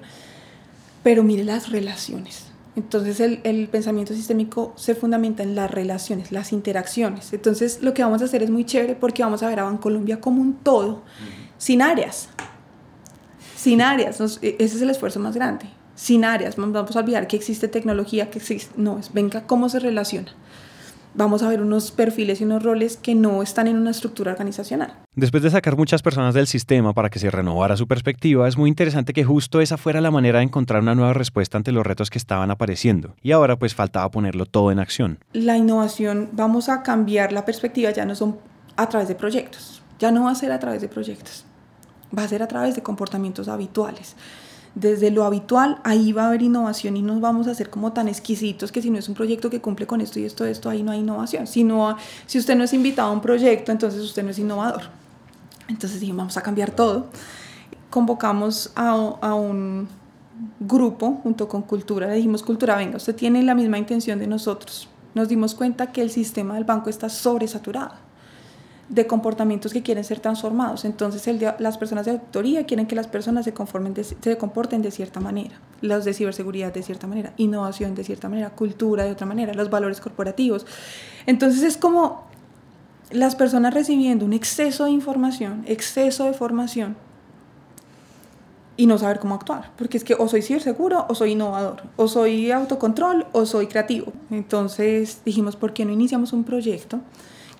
pero 1.04 1.24
mire 1.24 1.44
las 1.44 1.70
relaciones. 1.70 2.48
Entonces 2.76 3.20
el, 3.20 3.40
el, 3.44 3.68
pensamiento 3.68 4.16
sistémico 4.16 4.74
se 4.76 4.96
fundamenta 4.96 5.44
en 5.44 5.54
las 5.54 5.70
relaciones, 5.70 6.32
las 6.32 6.52
interacciones. 6.52 7.32
Entonces 7.32 7.84
lo 7.84 7.94
que 7.94 8.04
vamos 8.04 8.24
a 8.24 8.26
hacer 8.26 8.42
es 8.42 8.50
muy 8.50 8.66
chévere 8.66 8.96
porque 8.96 9.22
vamos 9.22 9.44
a 9.44 9.48
ver 9.48 9.60
a 9.60 9.64
Bancolombia 9.64 10.20
como 10.20 10.42
un 10.42 10.56
todo, 10.56 11.04
sin 11.60 11.84
áreas. 11.84 12.30
Sin 13.56 13.82
áreas, 13.82 14.20
e, 14.42 14.56
ese 14.60 14.76
es 14.76 14.82
el 14.82 14.90
esfuerzo 14.90 15.20
más 15.20 15.36
grande 15.36 15.68
sin 15.96 16.26
áreas, 16.26 16.56
vamos 16.58 16.96
a 16.96 17.00
olvidar 17.00 17.28
que 17.28 17.36
existe 17.36 17.68
tecnología, 17.68 18.30
que 18.30 18.40
existe, 18.40 18.74
no, 18.78 19.00
es 19.00 19.14
venga 19.14 19.46
cómo 19.46 19.70
se 19.70 19.80
relaciona. 19.80 20.32
Vamos 21.16 21.44
a 21.44 21.50
ver 21.50 21.62
unos 21.62 21.92
perfiles 21.92 22.42
y 22.42 22.44
unos 22.44 22.64
roles 22.64 22.98
que 22.98 23.14
no 23.14 23.44
están 23.44 23.68
en 23.68 23.78
una 23.78 23.92
estructura 23.92 24.32
organizacional. 24.32 24.96
Después 25.16 25.44
de 25.44 25.52
sacar 25.52 25.78
muchas 25.78 26.02
personas 26.02 26.34
del 26.34 26.48
sistema 26.48 26.94
para 26.94 27.12
que 27.12 27.20
se 27.20 27.30
renovara 27.30 27.78
su 27.78 27.88
perspectiva, 27.88 28.48
es 28.48 28.58
muy 28.58 28.68
interesante 28.68 29.14
que 29.14 29.24
justo 29.24 29.62
esa 29.62 29.78
fuera 29.78 30.02
la 30.02 30.10
manera 30.10 30.40
de 30.40 30.46
encontrar 30.46 30.82
una 30.82 30.96
nueva 30.96 31.14
respuesta 31.14 31.56
ante 31.56 31.72
los 31.72 31.86
retos 31.86 32.10
que 32.10 32.18
estaban 32.18 32.50
apareciendo. 32.50 33.14
Y 33.22 33.32
ahora 33.32 33.60
pues 33.60 33.76
faltaba 33.76 34.10
ponerlo 34.10 34.48
todo 34.48 34.72
en 34.72 34.80
acción. 34.80 35.20
La 35.34 35.56
innovación, 35.56 36.30
vamos 36.32 36.68
a 36.68 36.82
cambiar 36.82 37.32
la 37.32 37.46
perspectiva, 37.46 37.92
ya 37.92 38.06
no 38.06 38.16
son 38.16 38.40
a 38.76 38.90
través 38.90 39.08
de 39.08 39.14
proyectos, 39.14 39.84
ya 40.00 40.10
no 40.10 40.24
va 40.24 40.32
a 40.32 40.36
ser 40.36 40.52
a 40.52 40.58
través 40.58 40.82
de 40.82 40.88
proyectos, 40.88 41.46
va 42.18 42.24
a 42.24 42.28
ser 42.28 42.42
a 42.42 42.48
través 42.48 42.74
de 42.74 42.82
comportamientos 42.82 43.48
habituales 43.50 44.16
desde 44.76 45.12
lo 45.12 45.24
habitual, 45.24 45.80
ahí 45.84 46.14
va 46.14 46.24
a 46.24 46.28
haber 46.28 46.42
innovación 46.42 46.98
y 46.98 47.02
nos 47.02 47.22
vamos 47.22 47.48
a 47.48 47.52
hacer 47.52 47.70
como 47.70 47.94
tan 47.94 48.08
exquisitos 48.08 48.72
que 48.72 48.82
si 48.82 48.90
no 48.90 48.98
es 48.98 49.08
un 49.08 49.16
proyecto 49.16 49.50
que 49.50 49.62
cumple 49.62 49.86
con 49.86 50.02
esto 50.02 50.20
y 50.20 50.26
esto, 50.26 50.46
esto, 50.46 50.70
ahí 50.70 50.82
no 50.82 50.92
hay 50.92 51.00
innovación. 51.00 51.46
Si, 51.46 51.64
no, 51.64 51.96
si 52.26 52.40
usted 52.40 52.56
no 52.56 52.64
es 52.64 52.74
invitado 52.74 53.10
a 53.10 53.12
un 53.12 53.22
proyecto, 53.22 53.72
entonces 53.72 54.02
usted 54.02 54.24
no 54.24 54.32
es 54.32 54.40
innovador. 54.40 54.82
Entonces 55.68 56.00
dijimos, 56.00 56.18
vamos 56.18 56.38
a 56.38 56.42
cambiar 56.42 56.72
todo. 56.72 57.08
Convocamos 57.90 58.72
a, 58.76 58.90
a 59.22 59.36
un 59.36 59.88
grupo 60.60 61.20
junto 61.22 61.48
con 61.48 61.62
Cultura, 61.62 62.08
le 62.08 62.16
dijimos, 62.16 62.42
Cultura, 62.42 62.76
venga, 62.76 62.98
usted 62.98 63.16
tiene 63.16 63.44
la 63.44 63.54
misma 63.54 63.78
intención 63.78 64.18
de 64.18 64.26
nosotros. 64.26 64.90
Nos 65.14 65.30
dimos 65.30 65.54
cuenta 65.54 65.92
que 65.92 66.02
el 66.02 66.10
sistema 66.10 66.56
del 66.56 66.64
banco 66.64 66.90
está 66.90 67.08
sobresaturado 67.10 67.94
de 68.94 69.08
comportamientos 69.08 69.74
que 69.74 69.82
quieren 69.82 70.04
ser 70.04 70.20
transformados. 70.20 70.86
Entonces 70.86 71.28
el 71.28 71.44
las 71.60 71.78
personas 71.78 72.06
de 72.06 72.12
auditoría 72.12 72.66
quieren 72.66 72.86
que 72.86 72.96
las 72.96 73.08
personas 73.08 73.44
se, 73.44 73.54
conformen 73.54 73.96
se 73.96 74.38
comporten 74.38 74.82
de 74.82 74.92
cierta 74.92 75.20
manera, 75.20 75.60
los 75.82 76.06
de 76.06 76.14
ciberseguridad 76.14 76.72
de 76.72 76.84
cierta 76.84 77.08
manera, 77.08 77.34
innovación 77.38 77.96
de 77.96 78.04
cierta 78.04 78.30
manera, 78.30 78.52
cultura 78.52 79.04
de 79.04 79.12
otra 79.12 79.26
manera, 79.26 79.54
los 79.54 79.70
valores 79.70 80.00
corporativos. 80.00 80.66
Entonces 81.26 81.64
es 81.64 81.76
como 81.76 82.26
las 83.12 83.36
personas 83.36 83.74
recibiendo 83.74 84.26
un 84.26 84.34
exceso 84.34 84.86
de 84.86 84.92
información, 84.92 85.64
exceso 85.66 86.26
de 86.26 86.34
formación 86.34 86.96
y 88.78 88.86
no 88.86 88.98
saber 89.00 89.20
cómo 89.20 89.36
actuar, 89.36 89.72
porque 89.76 89.98
es 89.98 90.04
que 90.04 90.14
o 90.14 90.28
soy 90.28 90.44
ciberseguro 90.44 91.06
o 91.10 91.16
soy 91.16 91.32
innovador, 91.32 91.84
o 91.96 92.08
soy 92.08 92.52
autocontrol 92.52 93.26
o 93.32 93.46
soy 93.48 93.68
creativo. 93.68 94.14
Entonces 94.30 95.22
dijimos, 95.26 95.56
¿por 95.56 95.74
qué 95.74 95.84
no 95.84 95.92
iniciamos 95.92 96.32
un 96.32 96.44
proyecto 96.44 97.00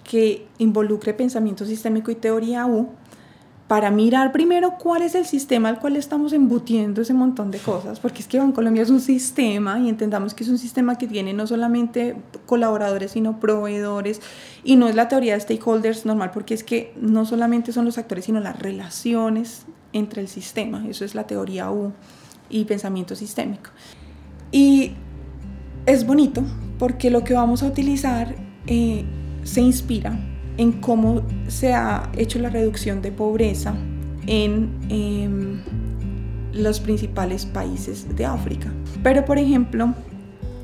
que 0.04 0.48
involucre 0.58 1.14
pensamiento 1.14 1.66
sistémico 1.66 2.12
y 2.12 2.16
teoría 2.16 2.66
U 2.66 2.90
para 3.68 3.90
mirar 3.90 4.32
primero 4.32 4.76
cuál 4.78 5.02
es 5.02 5.16
el 5.16 5.26
sistema 5.26 5.70
al 5.70 5.80
cual 5.80 5.96
estamos 5.96 6.34
embutiendo 6.34 7.02
ese 7.02 7.14
montón 7.14 7.50
de 7.50 7.60
cosas, 7.60 8.00
porque 8.00 8.22
es 8.22 8.28
que 8.28 8.38
Colombia 8.54 8.84
es 8.84 8.90
un 8.90 9.00
sistema 9.00 9.80
y 9.80 9.90
entendamos 9.90 10.34
que 10.34 10.44
es 10.44 10.50
un 10.50 10.58
sistema 10.58 10.98
que 10.98 11.08
tiene 11.08 11.34
no 11.34 11.48
solamente 11.48 12.16
colaboradores, 12.46 13.12
sino 13.12 13.40
proveedores, 13.40 14.22
y 14.64 14.76
no 14.76 14.88
es 14.88 14.96
la 14.96 15.08
teoría 15.08 15.34
de 15.34 15.40
stakeholders 15.40 16.06
normal, 16.06 16.32
porque 16.32 16.54
es 16.54 16.64
que 16.64 16.94
no 17.02 17.26
solamente 17.26 17.72
son 17.72 17.86
los 17.86 17.98
actores, 17.98 18.26
sino 18.26 18.40
las 18.42 18.60
relaciones 18.60 19.66
entre 19.94 20.22
el 20.22 20.28
sistema, 20.28 20.86
eso 20.88 21.06
es 21.06 21.16
la 21.16 21.26
teoría 21.26 21.72
U 21.72 21.94
y 22.50 22.66
pensamiento 22.66 23.16
sistémico. 23.16 23.72
Y 24.52 24.92
es 25.86 26.06
bonito 26.06 26.44
porque 26.78 27.10
lo 27.10 27.24
que 27.24 27.34
vamos 27.34 27.64
a 27.64 27.68
utilizar 27.68 28.36
eh, 28.68 29.06
se 29.44 29.62
inspira 29.62 30.18
en 30.58 30.72
cómo 30.74 31.22
se 31.48 31.74
ha 31.74 32.10
hecho 32.18 32.40
la 32.40 32.50
reducción 32.50 33.02
de 33.02 33.12
pobreza 33.12 33.74
en 34.28 34.70
em, 34.90 35.62
los 36.54 36.80
principales 36.80 37.46
países 37.46 38.16
de 38.16 38.26
África. 38.26 38.72
Pero, 39.02 39.26
por 39.26 39.38
ejemplo, 39.38 39.94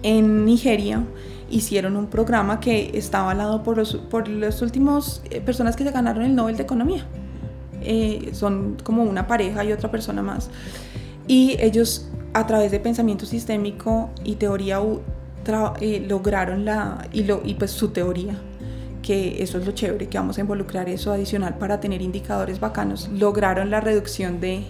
en 0.04 0.46
Nigeria 0.46 1.04
hicieron 1.50 1.96
un 1.96 2.08
programa 2.08 2.60
que 2.60 2.92
estaba 2.94 3.32
avalado 3.32 3.64
por 3.64 3.78
los, 3.78 3.96
por 3.96 4.28
los 4.28 4.62
últimos 4.62 5.22
eh, 5.30 5.42
personas 5.42 5.76
que 5.76 5.84
se 5.84 5.92
ganaron 5.92 6.24
el 6.24 6.36
Nobel 6.36 6.56
de 6.58 6.64
Economía. 6.64 7.06
Eh, 7.82 8.30
son 8.34 8.78
como 8.84 9.04
una 9.04 9.28
pareja 9.28 9.64
y 9.64 9.72
otra 9.72 9.90
persona 9.90 10.22
más. 10.22 10.50
Y 11.28 11.58
ellos, 11.60 12.10
a 12.34 12.46
través 12.46 12.72
de 12.72 12.80
pensamiento 12.80 13.26
sistémico 13.26 14.10
y 14.24 14.36
teoría, 14.36 14.80
eh, 15.82 16.06
lograron 16.08 16.66
la, 16.66 17.08
y, 17.12 17.24
lo, 17.24 17.42
y 17.44 17.56
pues 17.56 17.72
su 17.72 17.90
teoría, 17.90 18.40
que 19.02 19.42
eso 19.42 19.58
es 19.58 19.66
lo 19.66 19.72
chévere, 19.72 20.08
que 20.08 20.18
vamos 20.18 20.38
a 20.38 20.42
involucrar 20.42 20.90
eso 20.90 21.12
adicional 21.12 21.58
para 21.58 21.80
tener 21.80 22.02
indicadores 22.02 22.60
bacanos, 22.60 23.10
lograron 23.10 23.70
la 23.70 23.82
reducción 23.82 24.40
de, 24.40 24.64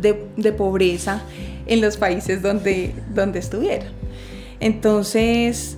de, 0.00 0.52
pobreza 0.52 1.22
en 1.66 1.80
los 1.80 1.96
países 1.96 2.42
donde, 2.42 2.94
donde 3.14 3.38
estuvieron. 3.38 3.88
Entonces, 4.60 5.76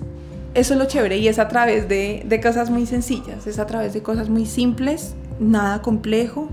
eso 0.53 0.73
es 0.73 0.79
lo 0.79 0.85
chévere 0.85 1.17
y 1.17 1.27
es 1.27 1.39
a 1.39 1.47
través 1.47 1.89
de, 1.89 2.23
de 2.25 2.41
cosas 2.41 2.69
muy 2.69 2.85
sencillas, 2.85 3.47
es 3.47 3.59
a 3.59 3.65
través 3.65 3.93
de 3.93 4.01
cosas 4.01 4.29
muy 4.29 4.45
simples, 4.45 5.15
nada 5.39 5.81
complejo. 5.81 6.49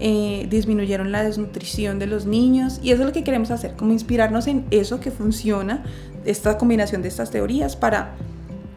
Eh, 0.00 0.48
disminuyeron 0.50 1.12
la 1.12 1.22
desnutrición 1.22 2.00
de 2.00 2.08
los 2.08 2.26
niños 2.26 2.80
y 2.82 2.90
eso 2.90 3.02
es 3.02 3.06
lo 3.06 3.12
que 3.12 3.22
queremos 3.22 3.52
hacer, 3.52 3.76
como 3.76 3.92
inspirarnos 3.92 4.48
en 4.48 4.64
eso 4.72 4.98
que 4.98 5.12
funciona, 5.12 5.84
esta 6.24 6.58
combinación 6.58 7.00
de 7.00 7.06
estas 7.06 7.30
teorías 7.30 7.76
para 7.76 8.16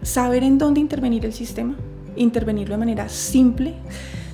saber 0.04 0.44
en 0.44 0.60
dónde 0.60 0.80
intervenir 0.80 1.26
el 1.26 1.34
sistema, 1.34 1.76
intervenirlo 2.18 2.76
de 2.76 2.80
manera 2.80 3.10
simple. 3.10 3.74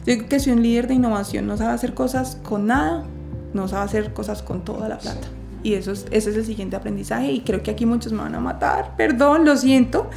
Yo 0.06 0.16
digo 0.16 0.28
que 0.28 0.40
si 0.40 0.52
un 0.52 0.62
líder 0.62 0.88
de 0.88 0.96
innovación 0.96 1.48
no 1.48 1.58
sabe 1.58 1.74
hacer 1.74 1.94
cosas 1.94 2.38
con 2.44 2.68
nada, 2.68 3.06
no 3.54 3.68
sabe 3.68 3.86
hacer 3.86 4.14
cosas 4.14 4.42
con 4.42 4.64
toda 4.64 4.90
la 4.90 4.98
plata. 4.98 5.28
Y 5.64 5.76
eso 5.76 5.92
es, 5.92 6.06
ese 6.12 6.32
es 6.32 6.36
el 6.36 6.46
siguiente 6.46 6.76
aprendizaje 6.76 7.32
y 7.32 7.42
creo 7.42 7.64
que 7.64 7.72
aquí 7.72 7.86
muchos 7.86 8.12
me 8.12 8.20
van 8.20 8.36
a 8.36 8.40
matar. 8.40 8.96
Perdón, 8.98 9.46
lo 9.46 9.56
siento, 9.56 10.10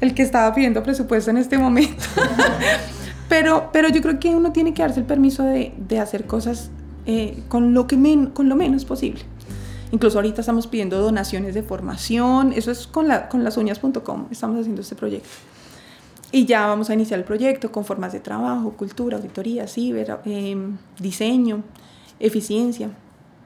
el 0.00 0.14
que 0.14 0.22
estaba 0.22 0.54
pidiendo 0.54 0.82
presupuesto 0.82 1.30
en 1.30 1.38
este 1.38 1.56
momento. 1.56 2.04
pero, 3.28 3.70
pero 3.72 3.88
yo 3.88 4.02
creo 4.02 4.20
que 4.20 4.28
uno 4.34 4.52
tiene 4.52 4.74
que 4.74 4.82
darse 4.82 5.00
el 5.00 5.06
permiso 5.06 5.42
de, 5.42 5.72
de 5.78 5.98
hacer 6.00 6.26
cosas 6.26 6.70
eh, 7.06 7.42
con, 7.48 7.72
lo 7.72 7.86
que 7.86 7.96
con 8.34 8.48
lo 8.48 8.56
menos 8.56 8.84
posible. 8.84 9.22
Incluso 9.90 10.18
ahorita 10.18 10.42
estamos 10.42 10.66
pidiendo 10.66 11.00
donaciones 11.00 11.54
de 11.54 11.62
formación, 11.62 12.52
eso 12.52 12.70
es 12.70 12.86
con, 12.86 13.08
la, 13.08 13.28
con 13.28 13.42
lasuñas.com, 13.42 14.26
estamos 14.30 14.60
haciendo 14.60 14.82
este 14.82 14.94
proyecto. 14.94 15.28
Y 16.32 16.46
ya 16.46 16.66
vamos 16.66 16.90
a 16.90 16.94
iniciar 16.94 17.18
el 17.18 17.24
proyecto 17.24 17.72
con 17.72 17.84
formas 17.84 18.12
de 18.12 18.20
trabajo, 18.20 18.72
cultura, 18.72 19.16
auditoría, 19.16 19.66
ciber, 19.66 20.18
em, 20.24 20.78
diseño, 20.98 21.62
eficiencia. 22.20 22.90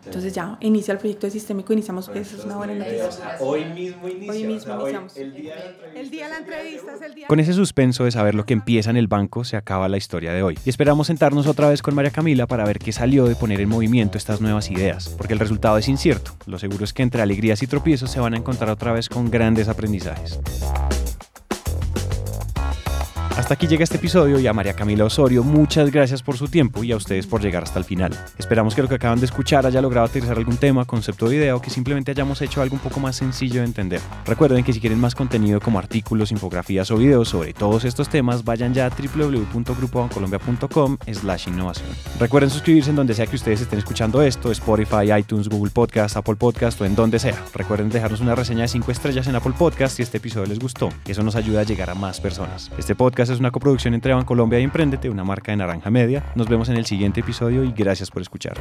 Entonces 0.07 0.35
ya 0.35 0.59
inicia 0.61 0.93
el 0.93 0.99
proyecto 0.99 1.27
de 1.27 1.31
sistémico, 1.31 1.73
iniciamos, 1.73 2.11
eso 2.15 2.37
es 2.37 2.45
una 2.45 2.57
buena 2.57 2.75
noticia. 2.75 3.09
hoy 3.41 3.65
mismo 3.65 4.07
inicia. 4.07 4.33
Hoy 4.33 4.45
mismo 4.45 4.81
iniciamos. 4.83 5.17
el 5.17 5.33
día 5.33 5.55
de 5.55 5.61
la 5.61 5.67
entrevista. 5.71 6.01
El 6.01 6.11
día 6.11 6.25
de 6.25 6.31
la 6.31 6.39
entrevista 6.39 6.95
es 6.95 7.03
el 7.03 7.15
día. 7.15 7.27
Con 7.27 7.41
ese 7.41 7.53
suspenso 7.55 8.05
de 8.05 8.11
saber 8.11 8.35
lo 8.35 8.45
que 8.45 8.53
empieza 8.53 8.91
en 8.91 8.99
el 8.99 9.09
banco, 9.09 9.45
se 9.45 9.57
acaba 9.57 9.89
la 9.89 9.97
historia 9.97 10.35
de 10.35 10.43
hoy. 10.43 10.59
Y 10.65 10.69
esperamos 10.69 11.07
sentarnos 11.07 11.47
otra 11.47 11.71
vez 11.71 11.81
con 11.81 11.95
María 11.95 12.11
Camila 12.11 12.47
para 12.47 12.67
ver 12.67 12.79
qué 12.79 12.93
salió 12.93 13.27
de 13.27 13.35
poner 13.35 13.61
en 13.61 13.69
movimiento 13.71 14.19
estas 14.19 14.43
nuevas 14.43 14.71
ideas, 14.71 15.09
porque 15.09 15.33
el 15.33 15.39
resultado 15.39 15.79
es 15.79 15.89
incierto. 15.89 16.33
Lo 16.47 16.59
seguro 16.59 16.85
es 16.85 16.93
que 16.93 17.03
entre 17.03 17.23
alegrías 17.23 17.63
y 17.63 17.67
tropiezos 17.67 18.11
se 18.11 18.21
van 18.21 18.35
a 18.35 18.37
encontrar 18.37 18.69
otra 18.71 18.93
vez 18.93 19.09
con 19.09 19.31
grandes 19.31 19.69
aprendizajes. 19.69 20.39
Hasta 23.45 23.53
aquí 23.53 23.67
llega 23.67 23.85
este 23.85 23.99
episodio 23.99 24.41
y 24.41 24.47
a 24.47 24.55
María 24.55 24.73
Camila 24.73 25.05
Osorio 25.05 25.45
muchas 25.45 25.91
gracias 25.91 26.23
por 26.23 26.39
su 26.39 26.49
tiempo 26.49 26.83
y 26.83 26.93
a 26.93 26.97
ustedes 26.97 27.27
por 27.27 27.43
llegar 27.43 27.65
hasta 27.65 27.79
el 27.79 27.85
final. 27.85 28.11
Esperamos 28.39 28.75
que 28.75 28.81
lo 28.81 28.89
que 28.89 28.95
acaban 28.95 29.21
de 29.21 29.27
escuchar 29.27 29.67
haya 29.67 29.83
logrado 29.83 30.07
aterrizar 30.07 30.39
algún 30.39 30.57
tema, 30.57 30.87
concepto 30.87 31.27
o 31.27 31.61
que 31.61 31.69
simplemente 31.69 32.11
hayamos 32.11 32.41
hecho 32.41 32.63
algo 32.63 32.77
un 32.77 32.81
poco 32.81 33.01
más 33.01 33.17
sencillo 33.17 33.61
de 33.61 33.67
entender. 33.67 34.01
Recuerden 34.25 34.65
que 34.65 34.73
si 34.73 34.81
quieren 34.81 34.99
más 34.99 35.15
contenido 35.15 35.61
como 35.61 35.79
artículos, 35.79 36.33
infografías 36.33 36.91
o 36.91 36.97
videos 36.97 37.29
sobre 37.29 37.53
todos 37.53 37.85
estos 37.85 38.09
temas, 38.09 38.45
vayan 38.45 38.73
ya 38.73 38.87
a 38.87 38.89
www.grupobancolombia.com 38.89 40.97
slash 41.13 41.49
innovación. 41.49 41.91
Recuerden 42.19 42.49
suscribirse 42.49 42.89
en 42.89 42.97
donde 42.97 43.13
sea 43.13 43.27
que 43.27 43.37
ustedes 43.37 43.61
estén 43.61 43.79
escuchando 43.79 44.23
esto, 44.23 44.53
Spotify, 44.53 45.13
iTunes, 45.19 45.51
Google 45.51 45.71
Podcast, 45.71 46.17
Apple 46.17 46.37
Podcast 46.37 46.81
o 46.81 46.87
en 46.87 46.95
donde 46.95 47.19
sea. 47.19 47.37
Recuerden 47.53 47.91
dejarnos 47.91 48.23
una 48.23 48.35
reseña 48.35 48.63
de 48.63 48.69
5 48.69 48.91
estrellas 48.91 49.27
en 49.27 49.37
Apple 49.37 49.53
Podcast 49.59 49.97
si 49.97 50.03
este 50.03 50.17
episodio 50.17 50.47
les 50.47 50.59
gustó. 50.59 50.89
Eso 51.07 51.23
nos 51.23 51.37
ayuda 51.37 51.61
a 51.61 51.65
llegar 51.65 51.91
a 51.91 51.95
más 51.95 52.23
personas. 52.23 52.71
Este 52.79 52.95
podcast 52.95 53.34
es 53.35 53.41
una 53.41 53.51
coproducción 53.51 53.95
entre 53.95 54.15
Colombia 54.25 54.61
y 54.61 54.63
Emprendete, 54.63 55.11
una 55.11 55.25
marca 55.25 55.53
de 55.53 55.57
Naranja 55.57 55.91
Media. 55.91 56.25
Nos 56.35 56.49
vemos 56.49 56.69
en 56.69 56.77
el 56.77 56.87
siguiente 56.87 57.21
episodio 57.21 57.65
y 57.65 57.73
gracias 57.73 58.11
por 58.11 58.23
escuchar. 58.23 58.57